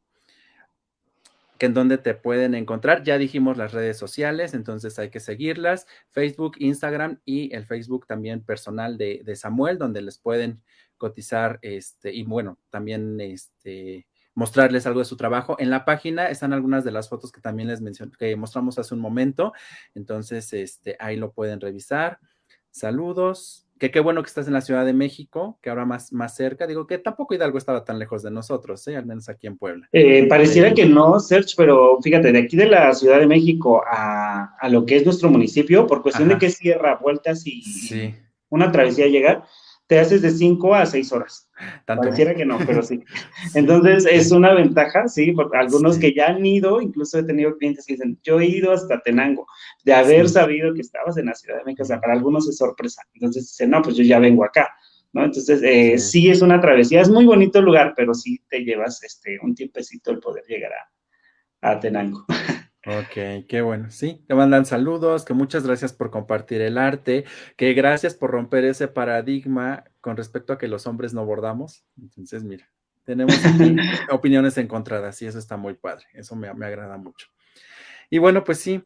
Que 1.58 1.66
en 1.66 1.74
donde 1.74 1.98
te 1.98 2.14
pueden 2.14 2.54
encontrar, 2.54 3.02
ya 3.02 3.18
dijimos 3.18 3.56
las 3.56 3.72
redes 3.72 3.96
sociales, 3.96 4.54
entonces 4.54 4.98
hay 4.98 5.10
que 5.10 5.20
seguirlas, 5.20 5.86
Facebook, 6.10 6.56
Instagram 6.58 7.20
y 7.24 7.54
el 7.54 7.66
Facebook 7.66 8.06
también 8.06 8.42
personal 8.42 8.98
de, 8.98 9.22
de 9.24 9.36
Samuel, 9.36 9.78
donde 9.78 10.02
les 10.02 10.18
pueden 10.18 10.60
cotizar, 10.98 11.58
este, 11.62 12.12
y 12.12 12.22
bueno, 12.22 12.58
también 12.70 13.20
este, 13.20 14.06
mostrarles 14.34 14.86
algo 14.86 15.00
de 15.00 15.04
su 15.04 15.16
trabajo. 15.16 15.56
En 15.58 15.70
la 15.70 15.84
página 15.84 16.26
están 16.26 16.52
algunas 16.52 16.84
de 16.84 16.92
las 16.92 17.08
fotos 17.08 17.32
que 17.32 17.40
también 17.40 17.68
les 17.68 17.80
mencioné, 17.80 18.12
que 18.18 18.36
mostramos 18.36 18.78
hace 18.78 18.94
un 18.94 19.00
momento. 19.00 19.52
Entonces, 19.94 20.52
este, 20.52 20.96
ahí 20.98 21.16
lo 21.16 21.32
pueden 21.32 21.60
revisar. 21.60 22.18
Saludos. 22.70 23.66
Que 23.82 23.90
qué 23.90 23.98
bueno 23.98 24.22
que 24.22 24.28
estás 24.28 24.46
en 24.46 24.52
la 24.52 24.60
Ciudad 24.60 24.86
de 24.86 24.92
México, 24.92 25.58
que 25.60 25.68
ahora 25.68 25.84
más, 25.84 26.12
más 26.12 26.36
cerca. 26.36 26.68
Digo 26.68 26.86
que 26.86 26.98
tampoco 26.98 27.34
Hidalgo 27.34 27.58
estaba 27.58 27.84
tan 27.84 27.98
lejos 27.98 28.22
de 28.22 28.30
nosotros, 28.30 28.86
¿eh? 28.86 28.96
al 28.96 29.06
menos 29.06 29.28
aquí 29.28 29.48
en 29.48 29.58
Puebla. 29.58 29.88
Eh, 29.90 30.28
pareciera 30.28 30.72
que 30.72 30.86
no, 30.86 31.18
Serge, 31.18 31.54
pero 31.56 31.98
fíjate, 32.00 32.30
de 32.30 32.38
aquí 32.38 32.56
de 32.56 32.66
la 32.66 32.94
Ciudad 32.94 33.18
de 33.18 33.26
México 33.26 33.82
a, 33.84 34.56
lo 34.70 34.86
que 34.86 34.98
es 34.98 35.04
nuestro 35.04 35.30
municipio, 35.30 35.88
por 35.88 36.00
cuestión 36.00 36.28
de 36.28 36.38
que 36.38 36.50
cierra 36.50 36.94
vueltas 37.02 37.44
y 37.44 38.14
una 38.50 38.70
travesía 38.70 39.08
llegar, 39.08 39.42
te 39.92 40.00
haces 40.00 40.22
de 40.22 40.30
5 40.30 40.74
a 40.74 40.86
6 40.86 41.12
horas. 41.12 41.50
Pareciera 41.84 42.34
que 42.34 42.46
no, 42.46 42.56
pero 42.64 42.82
sí. 42.82 43.04
Entonces 43.52 44.06
es 44.10 44.32
una 44.32 44.54
ventaja, 44.54 45.06
sí, 45.06 45.32
porque 45.32 45.58
algunos 45.58 45.98
que 45.98 46.14
ya 46.14 46.28
han 46.28 46.46
ido, 46.46 46.80
incluso 46.80 47.18
he 47.18 47.24
tenido 47.24 47.58
clientes 47.58 47.84
que 47.84 47.92
dicen, 47.92 48.18
yo 48.22 48.40
he 48.40 48.46
ido 48.46 48.72
hasta 48.72 49.02
Tenango, 49.02 49.46
de 49.84 49.92
haber 49.92 50.30
sabido 50.30 50.72
que 50.72 50.80
estabas 50.80 51.18
en 51.18 51.26
la 51.26 51.34
Ciudad 51.34 51.58
de 51.58 51.64
México, 51.64 51.82
o 51.82 51.86
sea, 51.86 52.00
para 52.00 52.14
algunos 52.14 52.48
es 52.48 52.56
sorpresa. 52.56 53.02
Entonces 53.12 53.48
dicen, 53.48 53.68
no, 53.68 53.82
pues 53.82 53.94
yo 53.96 54.02
ya 54.02 54.18
vengo 54.18 54.46
acá, 54.46 54.70
¿no? 55.12 55.26
Entonces 55.26 55.60
eh, 55.62 55.98
sí. 55.98 56.30
es 56.30 56.40
una 56.40 56.58
travesía, 56.58 57.02
es 57.02 57.10
muy 57.10 57.26
bonito 57.26 57.58
el 57.58 57.66
lugar, 57.66 57.92
pero 57.94 58.14
sí 58.14 58.42
te 58.48 58.60
llevas 58.60 59.02
este, 59.02 59.38
un 59.42 59.54
tiempecito 59.54 60.10
el 60.10 60.20
poder 60.20 60.44
llegar 60.48 60.72
a, 61.60 61.70
a 61.72 61.80
Tenango. 61.80 62.24
Ok, 62.84 63.46
qué 63.48 63.60
bueno. 63.62 63.90
Sí, 63.90 64.24
te 64.26 64.34
mandan 64.34 64.66
saludos, 64.66 65.24
que 65.24 65.34
muchas 65.34 65.64
gracias 65.64 65.92
por 65.92 66.10
compartir 66.10 66.60
el 66.62 66.78
arte, 66.78 67.24
que 67.56 67.74
gracias 67.74 68.14
por 68.14 68.32
romper 68.32 68.64
ese 68.64 68.88
paradigma 68.88 69.84
con 70.00 70.16
respecto 70.16 70.52
a 70.52 70.58
que 70.58 70.66
los 70.66 70.88
hombres 70.88 71.14
no 71.14 71.24
bordamos. 71.24 71.84
Entonces, 71.96 72.42
mira, 72.42 72.68
tenemos 73.04 73.34
opiniones 74.10 74.58
encontradas 74.58 75.22
y 75.22 75.26
eso 75.26 75.38
está 75.38 75.56
muy 75.56 75.74
padre, 75.74 76.06
eso 76.14 76.34
me, 76.34 76.48
agrada 76.48 76.96
mucho. 76.96 77.28
Y 78.10 78.18
bueno, 78.18 78.42
pues 78.42 78.58
sí, 78.58 78.82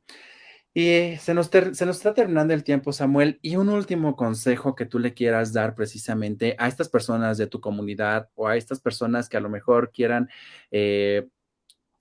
y 0.75 1.17
se 1.17 1.33
nos, 1.33 1.47
se 1.47 1.87
nos 1.87 1.97
está 1.97 2.13
terminando 2.13 2.53
el 2.53 2.65
tiempo, 2.65 2.93
Samuel, 2.93 3.39
y 3.41 3.57
un 3.57 3.71
último 3.71 4.15
consejo 4.15 4.75
que 4.75 4.85
tú 4.85 4.99
le 4.99 5.15
quieras 5.15 5.55
dar 5.55 5.75
precisamente 5.75 6.55
a 6.59 6.69
estas 6.69 6.91
personas 6.91 7.39
de 7.39 7.47
tu 7.47 7.63
comunidad 7.63 8.29
o 8.35 8.47
a 8.47 8.59
estas 8.59 8.79
personas 8.79 9.31
que 9.31 9.39
a 9.39 9.41
lo 9.41 9.49
mejor 9.49 9.91
quieran 9.91 10.29
eh, 10.71 11.27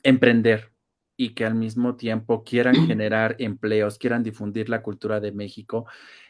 emprender 0.04 0.75
y 1.18 1.34
que 1.34 1.46
al 1.46 1.56
mismo 1.56 1.96
tiempo 1.96 2.44
quieran 2.44 2.88
generar 2.88 3.36
empleos, 3.40 3.98
quieran 3.98 4.24
difundir 4.24 4.70
la 4.70 4.82
cultura 4.82 5.20
de 5.20 5.32
México. 5.32 5.86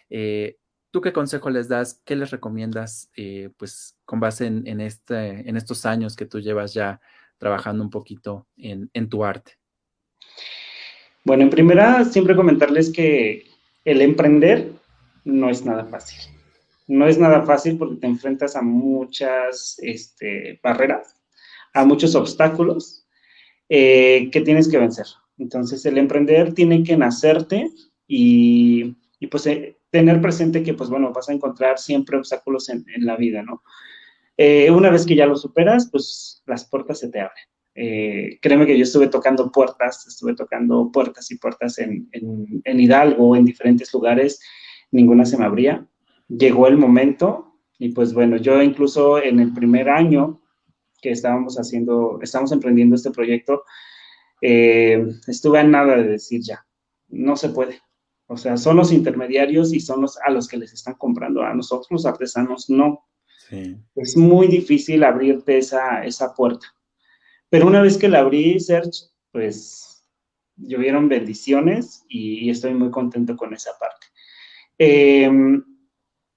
Eh, 0.10 0.58
¿Tú 0.92 1.02
qué 1.02 1.12
consejo 1.12 1.50
les 1.50 1.68
das? 1.68 2.02
¿Qué 2.06 2.16
les 2.16 2.32
recomiendas? 2.32 3.10
Eh, 3.18 3.50
pues 3.58 3.98
con 4.06 4.20
base 4.20 4.46
en, 4.46 4.80
este, 4.80 5.50
en 5.50 5.58
estos 5.58 5.86
años 5.86 6.16
que 6.16 6.26
tú 6.26 6.40
llevas 6.40 6.74
ya 6.74 7.02
trabajando 7.38 7.84
un 7.84 7.90
poquito 7.90 8.48
en, 8.56 8.90
en 8.94 9.10
tu 9.10 9.26
arte. 9.26 9.58
Bueno, 11.26 11.44
en 11.44 11.50
primera, 11.50 12.06
siempre 12.06 12.36
comentarles 12.36 12.92
que 12.92 13.46
el 13.84 14.02
emprender 14.02 14.72
no 15.26 15.50
es 15.50 15.66
nada 15.66 15.86
fácil. 15.86 16.20
No 16.88 17.08
es 17.08 17.18
nada 17.18 17.42
fácil 17.42 17.78
porque 17.78 17.96
te 17.96 18.08
enfrentas 18.08 18.56
a 18.56 18.62
muchas 18.62 19.78
este, 19.80 20.60
barreras, 20.62 21.20
a 21.74 21.84
muchos 21.84 22.14
obstáculos 22.16 23.05
eh, 23.70 24.30
que 24.32 24.42
tienes 24.42 24.68
que 24.68 24.78
vencer. 24.78 25.06
Entonces, 25.38 25.86
el 25.86 25.98
emprender 25.98 26.54
tiene 26.54 26.84
que 26.84 26.98
nacerte 26.98 27.72
y, 28.08 28.96
pues 29.30 29.48
eh, 29.48 29.78
tener 29.90 30.22
presente 30.22 30.64
que, 30.64 30.74
pues 30.74 30.90
bueno, 30.90 31.12
vas 31.12 31.30
a 31.30 31.34
encontrar 31.34 31.78
siempre 31.78 32.18
obstáculos 32.18 32.70
en, 32.70 32.86
la 33.00 33.16
vida, 33.16 33.42
¿no? 33.42 33.64
Eh, 34.38 34.70
una 34.70 34.90
vez 34.90 35.06
que 35.06 35.16
ya 35.16 35.26
lo 35.26 35.36
superas, 35.38 35.90
pues 35.92 36.44
las 36.46 36.66
puertas 36.70 37.00
se 37.00 37.10
te 37.10 37.22
abren. 37.22 37.46
Eh, 37.78 38.40
créeme 38.42 38.66
que 38.66 38.78
yo 38.78 38.84
estuve 38.84 39.08
tocando 39.08 39.52
puertas, 39.52 40.08
estuve 40.08 40.34
tocando 40.34 40.92
puertas 40.94 41.30
y 41.32 41.38
puertas 41.38 41.78
en, 41.80 42.08
en, 42.14 42.80
Hidalgo, 42.80 43.36
en 43.36 43.44
diferentes 43.44 43.94
lugares, 43.94 44.40
ninguna 44.92 45.26
se 45.26 45.38
me 45.38 45.46
abría. 45.46 45.86
Llegó 46.30 46.68
el 46.68 46.78
momento 46.78 47.60
y 47.78 47.90
pues 47.90 48.14
bueno, 48.14 48.38
yo 48.38 48.62
incluso 48.62 49.22
en 49.22 49.42
el 49.42 49.54
primer 49.54 49.90
año 49.90 50.42
que 51.06 51.12
estábamos 51.12 51.60
haciendo, 51.60 52.18
estamos 52.24 52.52
emprendiendo 52.52 52.96
este 52.96 53.12
proyecto, 53.12 53.64
eh, 54.42 55.06
estuve 55.28 55.60
a 55.60 55.64
nada 55.64 55.98
de 55.98 56.08
decir 56.08 56.42
ya, 56.42 56.66
no 57.10 57.38
se 57.38 57.50
puede. 57.50 57.80
O 58.26 58.38
sea, 58.38 58.58
son 58.58 58.78
los 58.78 58.92
intermediarios 58.92 59.72
y 59.72 59.80
son 59.80 60.02
los 60.02 60.18
a 60.18 60.32
los 60.32 60.48
que 60.48 60.58
les 60.58 60.74
están 60.74 60.96
comprando. 60.96 61.44
A 61.44 61.54
nosotros 61.54 61.88
los 61.92 62.06
artesanos 62.08 62.72
no. 62.72 63.06
Es 63.96 64.18
muy 64.18 64.48
difícil 64.48 65.04
abrirte 65.04 65.60
esa, 65.60 66.04
esa 66.04 66.34
puerta. 66.34 66.66
Pero 67.50 67.68
una 67.68 67.84
vez 67.84 68.00
que 68.00 68.10
la 68.10 68.22
abrí, 68.22 68.60
Serge, 68.60 69.12
pues 69.32 70.10
llovieron 70.58 71.08
bendiciones 71.08 72.04
y, 72.10 72.50
estoy 72.50 72.74
muy 72.74 72.90
contento 72.90 73.38
con 73.38 73.54
esa 73.54 73.78
parte. 73.80 74.08
Em, 74.80 75.64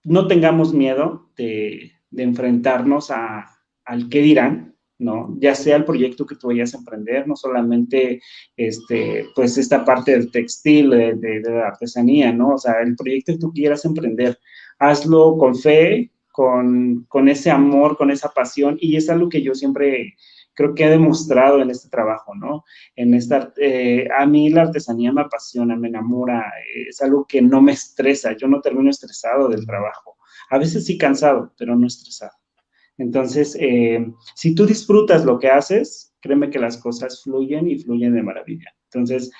no 0.04 0.26
tengamos 0.26 0.74
miedo 0.74 1.30
de, 1.38 1.92
enfrentarnos 2.14 3.10
al 3.88 4.08
qué 4.08 4.20
dirán, 4.20 4.76
¿no? 4.98 5.34
Ya 5.40 5.54
sea 5.54 5.76
el 5.76 5.84
proyecto 5.84 6.26
que 6.26 6.36
tú 6.36 6.48
vayas 6.48 6.74
a 6.74 6.78
emprender, 6.78 7.26
no 7.26 7.36
solamente, 7.36 8.20
este, 8.56 9.26
pues, 9.34 9.56
esta 9.58 9.84
parte 9.84 10.12
del 10.12 10.30
textil, 10.30 10.90
de, 10.90 11.42
la 11.44 11.68
artesanía, 11.68 12.32
¿no? 12.32 12.54
O 12.54 12.58
sea, 12.58 12.80
el 12.82 12.94
proyecto 12.96 13.32
que 13.32 13.38
tú 13.38 13.52
quieras 13.52 13.84
emprender, 13.84 14.38
hazlo 14.78 15.36
con 15.38 15.56
fe, 15.56 16.12
con, 16.30 17.04
con 17.08 17.28
ese 17.28 17.50
amor, 17.50 17.96
con 17.96 18.10
esa 18.10 18.28
pasión, 18.30 18.76
y 18.80 18.96
es 18.96 19.08
algo 19.08 19.28
que 19.28 19.42
yo 19.42 19.54
siempre 19.54 20.14
creo 20.54 20.74
que 20.74 20.84
he 20.84 20.90
demostrado 20.90 21.62
en 21.62 21.70
este 21.70 21.88
trabajo, 21.88 22.34
¿no? 22.34 22.64
En 22.96 23.14
esta, 23.14 23.52
eh, 23.56 24.08
a 24.16 24.26
mí 24.26 24.50
la 24.50 24.62
artesanía 24.62 25.12
me 25.12 25.22
apasiona, 25.22 25.76
me 25.76 25.88
enamora, 25.88 26.52
es 26.88 27.00
algo 27.00 27.24
que 27.26 27.40
no 27.40 27.62
me 27.62 27.72
estresa, 27.72 28.36
yo 28.36 28.48
no 28.48 28.60
termino 28.60 28.90
estresado 28.90 29.48
del 29.48 29.64
trabajo. 29.64 30.16
A 30.50 30.58
veces 30.58 30.84
sí 30.84 30.98
cansado, 30.98 31.54
pero 31.56 31.76
no 31.76 31.86
estresado. 31.86 32.32
Entonces, 32.98 33.56
eh, 33.60 34.12
si 34.34 34.54
tú 34.54 34.66
disfrutas 34.66 35.24
lo 35.24 35.38
que 35.38 35.48
haces, 35.48 36.14
créeme 36.20 36.50
que 36.50 36.58
las 36.58 36.76
cosas 36.76 37.22
fluyen 37.22 37.68
y 37.68 37.78
fluyen 37.78 38.14
de 38.14 38.22
maravilla. 38.22 38.74
Entonces, 38.84 39.30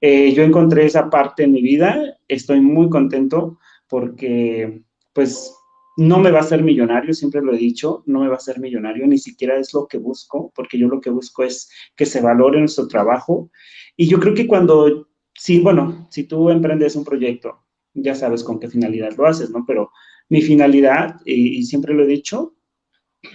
eh, 0.00 0.32
yo 0.34 0.42
encontré 0.42 0.84
esa 0.84 1.08
parte 1.08 1.44
en 1.44 1.52
mi 1.52 1.62
vida, 1.62 2.18
estoy 2.28 2.60
muy 2.60 2.90
contento 2.90 3.58
porque, 3.88 4.82
pues, 5.12 5.54
no 5.96 6.18
me 6.18 6.32
va 6.32 6.40
a 6.40 6.44
ser 6.44 6.62
millonario, 6.62 7.14
siempre 7.14 7.40
lo 7.40 7.54
he 7.54 7.58
dicho, 7.58 8.02
no 8.06 8.20
me 8.20 8.28
va 8.28 8.34
a 8.34 8.40
ser 8.40 8.58
millonario, 8.58 9.06
ni 9.06 9.18
siquiera 9.18 9.56
es 9.56 9.72
lo 9.72 9.86
que 9.86 9.98
busco, 9.98 10.52
porque 10.54 10.76
yo 10.76 10.88
lo 10.88 11.00
que 11.00 11.10
busco 11.10 11.44
es 11.44 11.70
que 11.94 12.04
se 12.04 12.20
valore 12.20 12.58
nuestro 12.58 12.88
trabajo. 12.88 13.50
Y 13.96 14.08
yo 14.08 14.18
creo 14.18 14.34
que 14.34 14.48
cuando, 14.48 15.08
sí, 15.34 15.60
bueno, 15.60 16.08
si 16.10 16.24
tú 16.24 16.50
emprendes 16.50 16.96
un 16.96 17.04
proyecto, 17.04 17.60
ya 17.94 18.16
sabes 18.16 18.42
con 18.42 18.58
qué 18.58 18.68
finalidad 18.68 19.12
lo 19.16 19.26
haces, 19.26 19.50
¿no? 19.50 19.64
Pero 19.66 19.90
mi 20.28 20.42
finalidad, 20.42 21.20
y, 21.24 21.62
siempre 21.64 21.94
lo 21.94 22.02
he 22.02 22.06
dicho, 22.06 22.53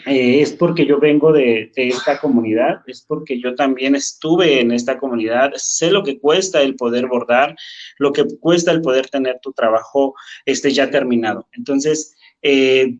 eh, 0.05 0.41
es 0.41 0.53
porque 0.53 0.85
yo 0.85 0.99
vengo 0.99 1.31
de, 1.31 1.71
esta 1.75 2.19
comunidad, 2.19 2.81
es 2.87 3.03
porque 3.07 3.39
yo 3.39 3.55
también 3.55 3.95
estuve 3.95 4.61
en 4.61 4.71
esta 4.71 4.97
comunidad, 4.97 5.51
sé 5.55 5.91
lo 5.91 6.03
que 6.03 6.19
cuesta 6.19 6.61
el 6.61 6.75
poder 6.75 7.07
bordar, 7.07 7.55
lo 7.97 8.11
que 8.13 8.25
cuesta 8.39 8.71
el 8.71 8.81
poder 8.81 9.09
tener 9.09 9.39
tu 9.41 9.51
trabajo 9.53 10.15
este, 10.45 10.71
ya 10.71 10.89
terminado. 10.89 11.47
Entonces, 11.53 12.15
eh, 12.41 12.97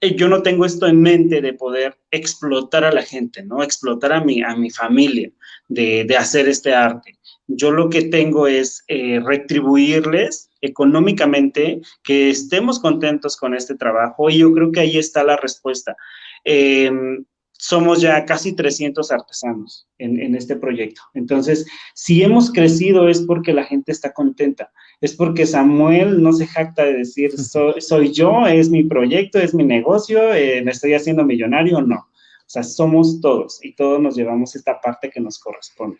yo 0.00 0.28
no 0.28 0.42
tengo 0.42 0.64
esto 0.64 0.86
en 0.86 1.02
mente 1.02 1.40
de 1.40 1.52
poder 1.52 1.98
explotar 2.10 2.84
a 2.84 2.92
la 2.92 3.02
gente, 3.02 3.42
¿no? 3.42 3.62
Explotar 3.62 4.12
a 4.12 4.24
mi, 4.24 4.42
a 4.42 4.56
mi 4.56 4.70
familia 4.70 5.30
de, 5.68 6.16
hacer 6.16 6.48
este 6.48 6.74
arte. 6.74 7.18
Yo 7.46 7.70
lo 7.70 7.90
que 7.90 8.02
tengo 8.02 8.46
es 8.46 8.84
eh, 8.88 9.20
retribuirles 9.24 10.50
económicamente, 10.60 11.80
que 12.02 12.30
estemos 12.30 12.78
contentos 12.78 13.36
con 13.36 13.54
este 13.54 13.74
trabajo 13.74 14.30
y 14.30 14.38
yo 14.38 14.52
creo 14.52 14.72
que 14.72 14.80
ahí 14.80 14.98
está 14.98 15.24
la 15.24 15.36
respuesta. 15.36 15.96
Em, 16.44 17.24
somos 17.60 18.00
ya 18.00 18.24
casi 18.24 18.54
300 18.54 19.12
artesanos 19.12 19.86
en, 19.98 20.34
este 20.34 20.56
proyecto. 20.56 21.02
Entonces, 21.12 21.66
si 21.94 22.22
hemos 22.22 22.50
crecido 22.50 23.06
es 23.06 23.20
porque 23.20 23.52
la 23.52 23.64
gente 23.64 23.92
está 23.92 24.14
contenta, 24.14 24.72
es 25.02 25.14
porque 25.14 25.44
Samuel 25.44 26.22
no 26.22 26.32
se 26.32 26.46
jacta 26.46 26.84
de 26.84 26.94
decir, 26.94 27.32
soy, 27.78 28.12
yo, 28.12 28.46
es 28.46 28.70
mi 28.70 28.84
proyecto, 28.84 29.38
es 29.38 29.54
mi 29.54 29.64
negocio, 29.64 30.32
eh, 30.32 30.62
me 30.62 30.70
estoy 30.70 30.94
haciendo 30.94 31.22
millonario, 31.22 31.82
no. 31.82 31.96
O 31.96 32.52
sea, 32.52 32.62
somos 32.62 33.20
todos 33.20 33.62
y 33.62 33.74
todos 33.74 34.00
nos 34.00 34.16
llevamos 34.16 34.56
esta 34.56 34.80
parte 34.80 35.10
que 35.10 35.20
nos 35.20 35.38
corresponde, 35.38 35.98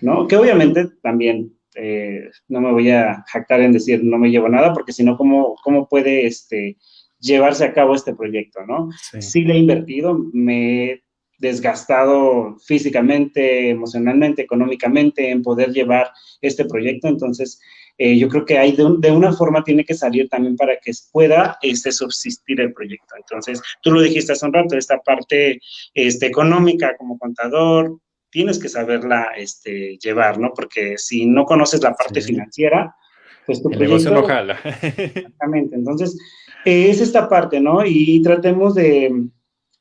¿no? 0.00 0.28
Que 0.28 0.36
obviamente 0.36 0.86
también 1.02 1.52
eh, 1.74 2.30
no 2.48 2.60
me 2.60 2.70
voy 2.70 2.90
a 2.90 3.24
jactar 3.26 3.60
en 3.60 3.72
decir 3.72 4.02
no 4.04 4.16
me 4.16 4.30
llevo 4.30 4.48
nada, 4.48 4.72
porque 4.72 4.92
si 4.92 5.02
no, 5.02 5.16
¿cómo, 5.16 5.56
¿cómo 5.64 5.88
puede 5.88 6.26
este, 6.26 6.76
llevarse 7.20 7.64
a 7.64 7.72
cabo 7.72 7.94
este 7.94 8.14
proyecto, 8.14 8.64
¿no? 8.66 8.90
Sí. 9.20 9.44
le 9.44 9.54
he 9.54 9.58
invertido, 9.58 10.18
me 10.32 10.84
he 10.84 11.02
desgastado 11.38 12.56
físicamente, 12.66 13.70
emocionalmente, 13.70 14.42
económicamente 14.42 15.30
en 15.30 15.42
poder 15.42 15.72
llevar 15.72 16.10
este 16.40 16.64
proyecto, 16.64 17.08
entonces 17.08 17.60
eh, 18.02 18.16
yo 18.18 18.28
creo 18.28 18.46
que 18.46 18.56
hay 18.56 18.72
de, 18.72 19.10
una 19.10 19.32
forma 19.32 19.62
tiene 19.62 19.84
que 19.84 19.94
salir 19.94 20.26
también 20.28 20.56
para 20.56 20.76
que 20.82 20.90
pueda 21.12 21.58
este, 21.60 21.92
subsistir 21.92 22.58
el 22.60 22.72
proyecto. 22.72 23.14
Entonces, 23.14 23.60
tú 23.82 23.90
lo 23.90 24.00
dijiste 24.00 24.32
hace 24.32 24.46
un 24.46 24.54
rato, 24.54 24.74
esta 24.74 24.98
parte 25.00 25.60
este, 25.92 26.26
económica 26.26 26.96
como 26.96 27.18
contador, 27.18 27.98
tienes 28.30 28.58
que 28.58 28.70
saberla 28.70 29.28
este, 29.36 29.98
llevar, 29.98 30.38
¿no? 30.38 30.52
Porque 30.54 30.96
si 30.96 31.26
no 31.26 31.44
conoces 31.44 31.82
la 31.82 31.94
parte 31.94 32.22
financiera, 32.22 32.96
pues 33.44 33.62
tu 33.62 33.70
el 33.70 33.76
proyecto... 33.76 34.10
no 34.12 34.22
jala. 34.22 34.58
exactamente, 34.82 35.76
entonces 35.76 36.16
es 36.64 37.00
esta 37.00 37.28
parte, 37.28 37.60
¿no? 37.60 37.84
Y, 37.84 38.20
tratemos 38.22 38.74
de, 38.74 39.26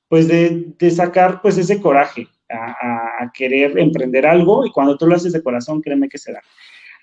pues, 0.08 0.28
de, 0.28 0.92
sacar, 0.92 1.42
pues, 1.42 1.58
ese 1.58 1.82
coraje 1.82 2.28
a, 2.50 3.32
querer 3.34 3.78
emprender 3.78 4.26
algo 4.26 4.66
y 4.66 4.72
cuando 4.72 4.98
tú 4.98 5.06
lo 5.06 5.16
haces 5.16 5.34
de 5.34 5.44
corazón, 5.44 5.82
créeme 5.82 6.10
que 6.10 6.18
se 6.18 6.32
da. 6.32 6.42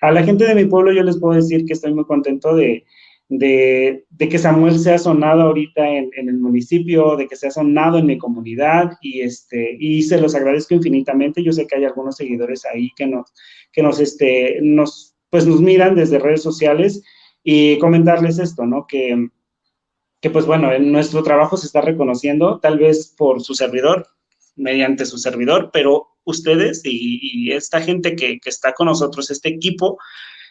A 0.00 0.10
la 0.10 0.22
gente 0.22 0.44
de 0.44 0.54
mi 0.54 0.64
pueblo 0.64 0.92
yo 0.92 1.02
les 1.02 1.18
puedo 1.18 1.34
decir 1.34 1.64
que 1.64 1.72
estoy 1.72 1.94
muy 1.94 2.04
contento 2.04 2.54
de, 2.54 2.84
de, 3.28 4.04
que 4.18 4.38
Samuel 4.38 4.78
sea 4.78 4.98
sonado 4.98 5.42
ahorita 5.42 5.88
en, 5.88 6.10
el 6.16 6.38
municipio, 6.38 7.16
de 7.16 7.26
que 7.26 7.36
sea 7.36 7.50
sonado 7.50 7.98
en 7.98 8.06
mi 8.06 8.18
comunidad 8.18 8.92
y, 9.00 9.20
este, 9.20 9.76
y 9.78 10.02
se 10.02 10.20
los 10.20 10.34
agradezco 10.34 10.74
infinitamente. 10.74 11.42
Yo 11.42 11.52
sé 11.52 11.66
que 11.66 11.76
hay 11.76 11.84
algunos 11.84 12.16
seguidores 12.16 12.64
ahí 12.66 12.90
que 12.96 13.06
nos, 13.06 13.32
que 13.72 13.82
nos, 13.82 14.00
este, 14.00 14.58
nos, 14.62 15.14
pues 15.30 15.46
nos 15.46 15.60
miran 15.60 15.94
desde 15.94 16.18
redes 16.18 16.42
sociales 16.42 17.02
y 17.42 17.78
comentarles 17.78 18.38
esto, 18.38 18.66
¿no? 18.66 18.86
Que, 18.86 19.28
pues 20.30 20.46
bueno, 20.46 20.72
en 20.72 20.92
nuestro 20.92 21.22
trabajo 21.22 21.56
se 21.56 21.66
está 21.66 21.80
reconociendo, 21.80 22.58
tal 22.60 22.78
vez 22.78 23.14
por 23.16 23.42
su 23.42 23.54
servidor, 23.54 24.06
mediante 24.56 25.04
su 25.04 25.18
servidor, 25.18 25.70
pero 25.72 26.08
ustedes 26.24 26.82
y, 26.84 27.52
esta 27.52 27.80
gente 27.80 28.16
que, 28.16 28.38
está 28.44 28.72
con 28.72 28.86
nosotros, 28.86 29.30
este 29.30 29.48
equipo, 29.48 29.98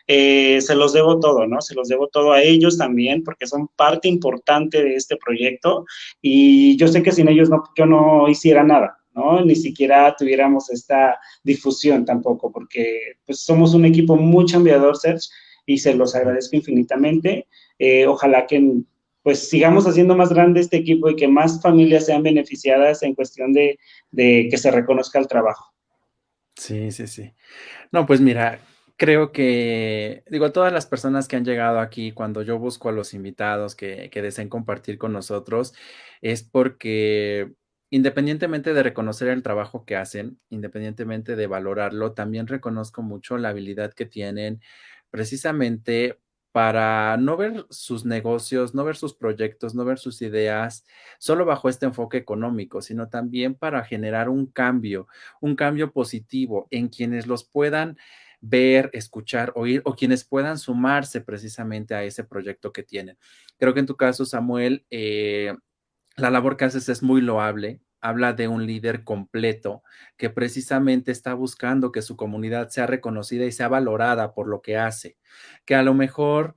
eh, 0.08 0.62
se 0.62 0.76
los 0.76 0.94
debo 0.94 1.20
todo, 1.20 1.48
¿no? 1.48 1.62
Se 1.62 1.74
los 1.74 1.88
debo 1.88 2.08
todo 2.08 2.32
a 2.32 2.42
ellos 2.42 2.78
también, 2.78 3.24
porque 3.24 3.48
son 3.48 3.68
parte 3.76 4.08
importante 4.08 4.84
de 4.84 4.96
este 4.96 5.18
proyecto 5.18 5.86
y 6.22 6.78
yo 6.78 6.88
sé 6.88 7.02
que 7.02 7.12
sin 7.12 7.28
ellos 7.28 7.50
no, 7.50 7.64
yo 7.76 7.86
no 7.86 8.30
hiciera 8.30 8.64
nada, 8.64 9.00
¿no? 9.14 9.44
Ni 9.44 9.56
siquiera 9.56 10.16
tuviéramos 10.18 10.70
esta 10.70 11.20
difusión 11.44 12.06
tampoco, 12.06 12.52
porque 12.52 13.18
pues 13.26 13.40
somos 13.40 13.74
un 13.74 13.86
equipo 13.86 14.16
muy 14.16 14.46
chambeador, 14.46 14.96
Serge, 14.96 15.28
y 15.66 15.80
se 15.80 15.96
los 15.96 16.16
agradezco 16.16 16.56
infinitamente. 16.56 17.48
Eh, 17.80 18.06
ojalá 18.06 18.46
que 18.46 18.84
pues 19.26 19.50
sigamos 19.50 19.88
haciendo 19.88 20.16
más 20.16 20.30
grande 20.30 20.60
este 20.60 20.78
equipo 20.78 21.10
y 21.10 21.16
que 21.16 21.28
más 21.28 21.60
familias 21.60 22.06
sean 22.06 22.22
beneficiadas 22.22 23.02
en 23.02 23.16
cuestión 23.16 23.54
de, 23.54 23.80
que 24.16 24.56
se 24.56 24.70
reconozca 24.70 25.18
el 25.18 25.28
trabajo. 25.28 25.74
Sí, 26.56 26.92
sí, 26.92 27.08
sí. 27.08 27.34
No, 27.92 28.06
pues 28.06 28.22
mira, 28.22 28.60
creo 28.98 29.32
que, 29.32 30.24
digo, 30.30 30.52
todas 30.52 30.72
las 30.72 30.86
personas 30.86 31.28
que 31.28 31.38
han 31.38 31.44
llegado 31.44 31.80
aquí, 31.80 32.12
cuando 32.12 32.44
yo 32.44 32.60
busco 32.60 32.90
a 32.90 32.92
los 32.92 33.16
invitados 33.16 33.74
que, 33.74 34.12
que 34.12 34.22
deseen 34.22 34.48
compartir 34.48 35.00
con 35.00 35.12
nosotros, 35.12 35.74
es 36.22 36.44
porque 36.44 37.52
independientemente 37.90 38.76
de 38.76 38.84
reconocer 38.84 39.30
el 39.30 39.42
trabajo 39.42 39.86
que 39.86 39.96
hacen, 39.96 40.40
independientemente 40.52 41.36
de 41.36 41.48
valorarlo, 41.48 42.14
también 42.14 42.46
reconozco 42.46 43.02
mucho 43.02 43.40
la 43.40 43.50
habilidad 43.50 43.92
que 43.92 44.06
tienen 44.06 44.62
precisamente 45.10 46.20
para 46.56 47.18
no 47.18 47.36
ver 47.36 47.66
sus 47.70 48.06
negocios, 48.06 48.74
no 48.74 48.86
ver 48.86 48.96
sus 48.96 49.14
proyectos, 49.14 49.76
no 49.76 49.84
ver 49.84 50.00
sus 50.00 50.22
ideas 50.22 50.86
solo 51.20 51.44
bajo 51.44 51.68
este 51.68 51.86
enfoque 51.86 52.16
económico, 52.16 52.82
sino 52.82 53.10
también 53.10 53.56
para 53.56 53.84
generar 53.84 54.30
un 54.30 54.46
cambio, 54.46 55.06
un 55.42 55.58
cambio 55.58 55.92
positivo 55.92 56.70
en 56.72 56.88
quienes 56.88 57.28
los 57.28 57.44
puedan 57.44 57.98
ver, 58.40 58.90
escuchar, 58.94 59.52
oír 59.56 59.82
o 59.84 59.96
quienes 59.96 60.24
puedan 60.24 60.58
sumarse 60.58 61.20
precisamente 61.20 61.94
a 61.94 62.06
ese 62.06 62.24
proyecto 62.24 62.72
que 62.72 62.84
tienen. 62.84 63.18
Creo 63.60 63.74
que 63.74 63.82
en 63.82 63.86
tu 63.86 63.98
caso, 63.98 64.24
Samuel, 64.24 64.86
eh, 64.90 65.54
la 66.16 66.30
labor 66.30 66.56
que 66.56 66.64
haces 66.64 66.88
es 66.88 67.04
muy 67.04 67.20
loable, 67.20 67.82
habla 68.06 68.34
de 68.34 68.48
un 68.48 68.68
líder 68.68 69.04
completo 69.04 69.82
que 70.16 70.30
precisamente 70.30 71.12
está 71.12 71.34
buscando 71.34 71.92
que 71.92 72.04
su 72.04 72.16
comunidad 72.16 72.70
sea 72.70 72.86
reconocida 72.86 73.46
y 73.46 73.52
sea 73.52 73.68
valorada 73.68 74.34
por 74.34 74.48
lo 74.48 74.62
que 74.62 74.78
hace, 74.78 75.18
que 75.66 75.74
a 75.74 75.82
lo 75.82 75.96
mejor 75.96 76.56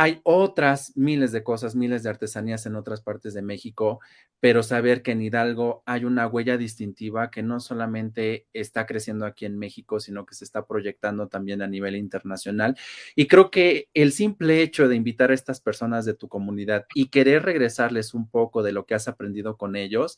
hay 0.00 0.20
otras 0.22 0.96
miles 0.96 1.32
de 1.32 1.42
cosas, 1.42 1.74
miles 1.74 2.04
de 2.04 2.10
artesanías 2.10 2.64
en 2.66 2.76
otras 2.76 3.00
partes 3.00 3.34
de 3.34 3.42
México, 3.42 3.98
pero 4.38 4.62
saber 4.62 5.02
que 5.02 5.10
en 5.10 5.22
Hidalgo 5.22 5.82
hay 5.86 6.04
una 6.04 6.28
huella 6.28 6.56
distintiva 6.56 7.32
que 7.32 7.42
no 7.42 7.58
solamente 7.58 8.46
está 8.52 8.86
creciendo 8.86 9.26
aquí 9.26 9.44
en 9.44 9.58
México, 9.58 9.98
sino 9.98 10.24
que 10.24 10.36
se 10.36 10.44
está 10.44 10.66
proyectando 10.66 11.26
también 11.26 11.62
a 11.62 11.66
nivel 11.66 11.96
internacional. 11.96 12.76
Y 13.16 13.26
creo 13.26 13.50
que 13.50 13.88
el 13.92 14.12
simple 14.12 14.62
hecho 14.62 14.86
de 14.86 14.94
invitar 14.94 15.32
a 15.32 15.34
estas 15.34 15.60
personas 15.60 16.04
de 16.04 16.14
tu 16.14 16.28
comunidad 16.28 16.86
y 16.94 17.08
querer 17.08 17.42
regresarles 17.42 18.14
un 18.14 18.30
poco 18.30 18.62
de 18.62 18.70
lo 18.70 18.86
que 18.86 18.94
has 18.94 19.08
aprendido 19.08 19.56
con 19.56 19.74
ellos 19.74 20.16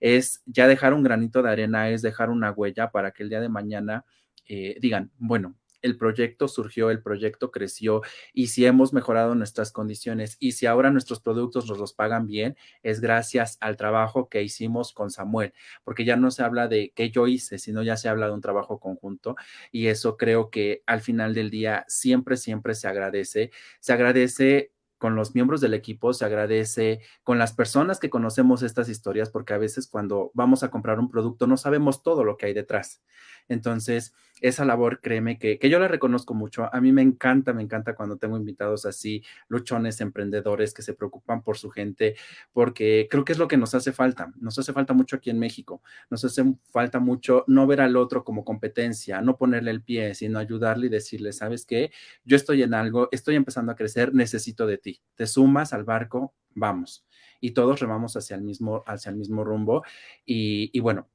es 0.00 0.42
ya 0.46 0.66
dejar 0.66 0.94
un 0.94 1.02
granito 1.02 1.42
de 1.42 1.50
arena, 1.50 1.90
es 1.90 2.00
dejar 2.00 2.30
una 2.30 2.50
huella 2.50 2.90
para 2.92 3.10
que 3.10 3.24
el 3.24 3.28
día 3.28 3.42
de 3.42 3.50
mañana 3.50 4.06
eh, 4.46 4.78
digan, 4.80 5.10
bueno, 5.18 5.57
el 5.82 5.96
proyecto 5.96 6.48
surgió, 6.48 6.90
el 6.90 7.02
proyecto 7.02 7.50
creció 7.50 8.02
y 8.32 8.48
si 8.48 8.66
hemos 8.66 8.92
mejorado 8.92 9.34
nuestras 9.34 9.72
condiciones 9.72 10.36
y 10.38 10.52
si 10.52 10.66
ahora 10.66 10.90
nuestros 10.90 11.20
productos 11.20 11.68
nos 11.68 11.78
los 11.78 11.92
pagan 11.92 12.26
bien, 12.26 12.56
es 12.82 13.00
gracias 13.00 13.58
al 13.60 13.76
trabajo 13.76 14.28
que 14.28 14.42
hicimos 14.42 14.92
con 14.92 15.10
Samuel, 15.10 15.52
porque 15.84 16.04
ya 16.04 16.16
no 16.16 16.30
se 16.30 16.42
habla 16.42 16.68
de 16.68 16.92
qué 16.94 17.10
yo 17.10 17.26
hice, 17.26 17.58
sino 17.58 17.82
ya 17.82 17.96
se 17.96 18.08
habla 18.08 18.26
de 18.26 18.32
un 18.34 18.40
trabajo 18.40 18.78
conjunto 18.78 19.36
y 19.70 19.86
eso 19.86 20.16
creo 20.16 20.50
que 20.50 20.82
al 20.86 21.00
final 21.00 21.34
del 21.34 21.50
día 21.50 21.84
siempre, 21.88 22.36
siempre 22.36 22.74
se 22.74 22.88
agradece. 22.88 23.50
Se 23.80 23.92
agradece 23.92 24.72
con 24.98 25.14
los 25.14 25.34
miembros 25.34 25.60
del 25.60 25.74
equipo, 25.74 26.12
se 26.12 26.24
agradece 26.24 27.00
con 27.22 27.38
las 27.38 27.52
personas 27.52 28.00
que 28.00 28.10
conocemos 28.10 28.62
estas 28.62 28.88
historias, 28.88 29.30
porque 29.30 29.54
a 29.54 29.58
veces 29.58 29.86
cuando 29.86 30.32
vamos 30.34 30.62
a 30.62 30.70
comprar 30.70 30.98
un 30.98 31.08
producto 31.08 31.46
no 31.46 31.56
sabemos 31.56 32.02
todo 32.02 32.24
lo 32.24 32.36
que 32.36 32.46
hay 32.46 32.54
detrás. 32.54 33.00
Entonces, 33.48 34.14
esa 34.40 34.64
labor, 34.64 35.00
créeme 35.00 35.38
que, 35.38 35.58
que 35.58 35.68
yo 35.68 35.78
la 35.78 35.88
reconozco 35.88 36.34
mucho. 36.34 36.72
A 36.72 36.80
mí 36.80 36.92
me 36.92 37.02
encanta, 37.02 37.52
me 37.52 37.62
encanta 37.62 37.94
cuando 37.94 38.16
tengo 38.16 38.36
invitados 38.36 38.86
así, 38.86 39.22
luchones, 39.48 40.00
emprendedores 40.00 40.74
que 40.74 40.82
se 40.82 40.94
preocupan 40.94 41.42
por 41.42 41.58
su 41.58 41.70
gente, 41.70 42.14
porque 42.52 43.08
creo 43.10 43.24
que 43.24 43.32
es 43.32 43.38
lo 43.38 43.48
que 43.48 43.56
nos 43.56 43.74
hace 43.74 43.92
falta. 43.92 44.32
Nos 44.40 44.58
hace 44.58 44.72
falta 44.72 44.92
mucho 44.94 45.16
aquí 45.16 45.30
en 45.30 45.38
México. 45.38 45.82
Nos 46.10 46.24
hace 46.24 46.44
falta 46.70 47.00
mucho 47.00 47.44
no 47.48 47.66
ver 47.66 47.80
al 47.80 47.96
otro 47.96 48.24
como 48.24 48.44
competencia, 48.44 49.20
no 49.20 49.36
ponerle 49.36 49.70
el 49.70 49.82
pie, 49.82 50.14
sino 50.14 50.38
ayudarle 50.38 50.86
y 50.86 50.90
decirle, 50.90 51.32
¿sabes 51.32 51.66
qué? 51.66 51.90
Yo 52.24 52.36
estoy 52.36 52.62
en 52.62 52.74
algo, 52.74 53.08
estoy 53.12 53.36
empezando 53.36 53.72
a 53.72 53.76
crecer, 53.76 54.14
necesito 54.14 54.66
de 54.66 54.78
ti. 54.78 55.00
Te 55.14 55.26
sumas 55.26 55.72
al 55.72 55.84
barco, 55.84 56.34
vamos. 56.54 57.04
Y 57.40 57.52
todos 57.52 57.80
remamos 57.80 58.16
hacia 58.16 58.36
el 58.36 58.42
mismo, 58.42 58.82
hacia 58.86 59.10
el 59.10 59.16
mismo 59.16 59.44
rumbo. 59.44 59.84
Y, 60.24 60.70
y 60.72 60.80
bueno, 60.80 61.08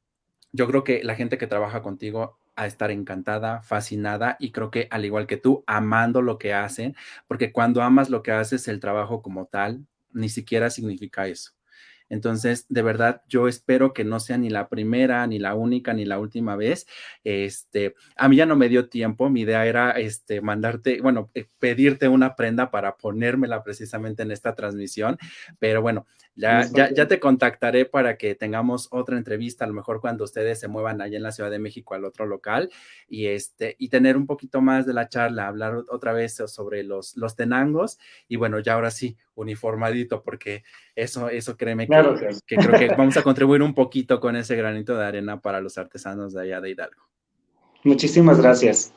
yo 0.54 0.68
creo 0.68 0.84
que 0.84 1.04
la 1.04 1.16
gente 1.16 1.38
que 1.38 1.48
trabaja 1.48 1.82
contigo 1.82 2.40
a 2.56 2.68
estar 2.68 2.92
encantada, 2.92 3.62
fascinada 3.64 4.38
y 4.40 4.52
creo 4.52 4.72
que 4.72 4.88
al 4.92 5.06
igual 5.06 5.28
que 5.28 5.38
tú, 5.38 5.64
amando 5.68 6.22
lo 6.22 6.38
que 6.38 6.54
hacen, 6.54 6.96
porque 7.28 7.52
cuando 7.52 7.82
amas 7.82 8.10
lo 8.10 8.24
que 8.24 8.32
haces, 8.32 8.68
el 8.68 8.80
trabajo 8.80 9.22
como 9.22 9.48
tal, 9.48 9.86
ni 10.12 10.30
siquiera 10.30 10.70
significa 10.70 11.28
eso. 11.28 11.54
Entonces, 12.10 12.68
de 12.70 12.84
verdad, 12.84 13.24
yo 13.28 13.48
espero 13.48 13.94
que 13.94 14.04
no 14.04 14.20
sea 14.20 14.38
ni 14.38 14.52
la 14.52 14.70
primera, 14.70 15.26
ni 15.26 15.40
la 15.40 15.56
única, 15.56 15.94
ni 15.94 16.06
la 16.06 16.20
última 16.20 16.56
vez. 16.56 16.86
Este, 17.24 17.96
a 18.16 18.30
mí 18.30 18.36
ya 18.36 18.46
no 18.46 18.56
me 18.56 18.70
dio 18.70 18.88
tiempo. 18.88 19.32
Mi 19.32 19.42
idea 19.42 19.66
era 19.66 19.92
este, 19.92 20.40
mandarte, 20.40 21.02
bueno, 21.02 21.32
eh, 21.34 21.48
pedirte 21.58 22.08
una 22.08 22.36
prenda 22.36 22.70
para 22.70 22.98
ponérmela 22.98 23.64
precisamente 23.64 24.22
en 24.22 24.32
esta 24.32 24.54
transmisión. 24.54 25.18
Pero 25.58 25.82
bueno, 25.82 26.06
ya, 26.36 26.68
ya, 26.74 26.92
ya, 26.92 27.08
te 27.08 27.20
contactaré 27.20 27.86
para 27.86 28.18
que 28.18 28.34
tengamos 28.34 28.88
otra 28.92 29.18
entrevista, 29.18 29.66
a 29.66 29.68
lo 29.68 29.74
mejor 29.74 30.02
cuando 30.02 30.24
ustedes 30.24 30.60
se 30.60 30.68
muevan 30.68 31.00
allá 31.02 31.18
en 31.18 31.24
la 31.24 31.32
Ciudad 31.32 31.52
de 31.52 31.60
México 31.60 31.94
al 31.94 32.06
otro 32.06 32.26
local 32.26 32.70
y 33.08 33.28
este 33.28 33.76
y 33.78 33.90
tener 33.90 34.18
un 34.18 34.26
poquito 34.26 34.62
más 34.62 34.86
de 34.86 34.94
la 34.94 35.10
charla, 35.10 35.48
hablar 35.48 35.84
otra 35.90 36.12
vez 36.12 36.36
sobre 36.48 36.84
los, 36.84 37.16
los 37.18 37.36
tenangos 37.36 38.00
y 38.28 38.38
bueno, 38.38 38.60
ya 38.60 38.74
ahora 38.74 38.90
sí, 38.90 39.16
uniformadito, 39.36 40.24
porque 40.24 40.64
eso, 40.96 41.30
eso 41.30 41.56
créeme 41.56 41.88
que, 41.88 42.40
que 42.48 42.56
creo 42.56 42.80
que 42.80 42.88
vamos 42.96 43.18
a 43.18 43.24
contribuir 43.24 43.62
un 43.62 43.76
poquito 43.76 44.20
con 44.20 44.36
ese 44.36 44.56
granito 44.56 44.98
de 44.98 45.06
arena 45.06 45.40
para 45.40 45.62
los 45.62 45.78
artesanos 45.78 46.34
de 46.34 46.42
allá 46.42 46.62
de 46.62 46.72
Hidalgo. 46.72 47.04
Muchísimas 47.84 48.42
gracias. 48.42 48.94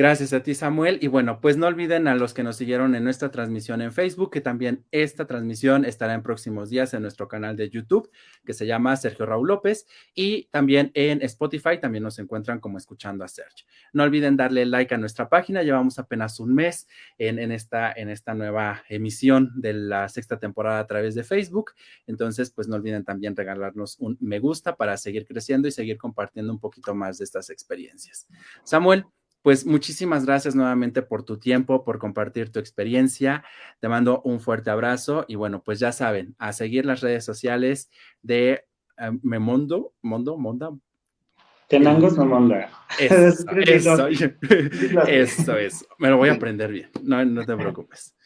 Gracias 0.00 0.32
a 0.32 0.42
ti, 0.42 0.54
Samuel. 0.54 0.98
Y 1.02 1.08
bueno, 1.08 1.42
pues 1.42 1.58
no 1.58 1.66
olviden 1.66 2.08
a 2.08 2.14
los 2.14 2.32
que 2.32 2.42
nos 2.42 2.56
siguieron 2.56 2.94
en 2.94 3.04
nuestra 3.04 3.30
transmisión 3.30 3.82
en 3.82 3.92
Facebook, 3.92 4.30
que 4.30 4.40
también 4.40 4.86
esta 4.92 5.26
transmisión 5.26 5.84
estará 5.84 6.14
en 6.14 6.22
próximos 6.22 6.70
días 6.70 6.94
en 6.94 7.02
nuestro 7.02 7.28
canal 7.28 7.54
de 7.54 7.68
YouTube, 7.68 8.10
que 8.46 8.54
se 8.54 8.64
llama 8.64 8.96
Sergio 8.96 9.26
Raúl 9.26 9.48
López, 9.48 9.86
y 10.14 10.46
también 10.46 10.90
en 10.94 11.20
Spotify, 11.20 11.78
también 11.78 12.02
nos 12.02 12.18
encuentran 12.18 12.60
como 12.60 12.78
escuchando 12.78 13.24
a 13.24 13.28
Sergio. 13.28 13.66
No 13.92 14.02
olviden 14.02 14.38
darle 14.38 14.64
like 14.64 14.94
a 14.94 14.96
nuestra 14.96 15.28
página, 15.28 15.62
llevamos 15.62 15.98
apenas 15.98 16.40
un 16.40 16.54
mes 16.54 16.88
en, 17.18 17.38
en, 17.38 17.52
esta, 17.52 17.92
en 17.92 18.08
esta 18.08 18.32
nueva 18.32 18.82
emisión 18.88 19.52
de 19.56 19.74
la 19.74 20.08
sexta 20.08 20.38
temporada 20.38 20.78
a 20.78 20.86
través 20.86 21.14
de 21.14 21.24
Facebook. 21.24 21.72
Entonces, 22.06 22.50
pues 22.50 22.68
no 22.68 22.76
olviden 22.76 23.04
también 23.04 23.36
regalarnos 23.36 23.98
un 23.98 24.16
me 24.18 24.38
gusta 24.38 24.76
para 24.76 24.96
seguir 24.96 25.26
creciendo 25.26 25.68
y 25.68 25.72
seguir 25.72 25.98
compartiendo 25.98 26.54
un 26.54 26.58
poquito 26.58 26.94
más 26.94 27.18
de 27.18 27.24
estas 27.24 27.50
experiencias. 27.50 28.26
Samuel, 28.64 29.04
pues 29.42 29.64
muchísimas 29.64 30.26
gracias 30.26 30.54
nuevamente 30.54 31.02
por 31.02 31.22
tu 31.22 31.38
tiempo, 31.38 31.84
por 31.84 31.98
compartir 31.98 32.52
tu 32.52 32.58
experiencia. 32.58 33.44
Te 33.80 33.88
mando 33.88 34.20
un 34.22 34.40
fuerte 34.40 34.70
abrazo 34.70 35.24
y 35.28 35.34
bueno, 35.34 35.62
pues 35.62 35.78
ya 35.78 35.92
saben, 35.92 36.34
a 36.38 36.52
seguir 36.52 36.84
las 36.84 37.00
redes 37.00 37.24
sociales 37.24 37.90
de 38.22 38.64
uh, 38.98 39.18
Memondo, 39.22 39.94
Mondo, 40.02 40.36
Monda. 40.36 40.70
Tenangos 41.68 42.18
Memonda. 42.18 42.68
Eso, 42.98 43.46
eso, 43.56 44.08
eso, 45.06 45.56
eso. 45.56 45.86
Me 45.98 46.08
lo 46.08 46.16
voy 46.16 46.28
a 46.28 46.32
aprender 46.32 46.72
bien, 46.72 46.90
no, 47.02 47.24
no 47.24 47.46
te 47.46 47.56
preocupes. 47.56 48.16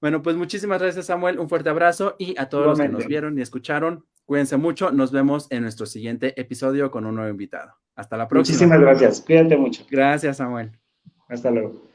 Bueno, 0.00 0.22
pues 0.22 0.36
muchísimas 0.36 0.80
gracias, 0.80 1.06
Samuel. 1.06 1.38
Un 1.38 1.48
fuerte 1.48 1.68
abrazo 1.68 2.16
y 2.18 2.38
a 2.38 2.48
todos 2.48 2.66
los 2.66 2.78
que 2.78 2.88
nos 2.88 3.06
vieron 3.06 3.38
y 3.38 3.42
escucharon, 3.42 4.06
cuídense 4.26 4.56
mucho. 4.58 4.92
Nos 4.92 5.12
vemos 5.12 5.46
en 5.50 5.62
nuestro 5.62 5.86
siguiente 5.86 6.38
episodio 6.38 6.90
con 6.90 7.06
un 7.06 7.14
nuevo 7.14 7.30
invitado. 7.30 7.72
Hasta 7.94 8.16
la 8.18 8.28
próxima. 8.28 8.54
Muchísimas 8.56 8.80
gracias. 8.80 9.22
Cuídate 9.22 9.56
mucho. 9.56 9.86
Gracias, 9.90 10.36
Samuel. 10.36 10.72
Hasta 11.28 11.50
luego. 11.50 11.86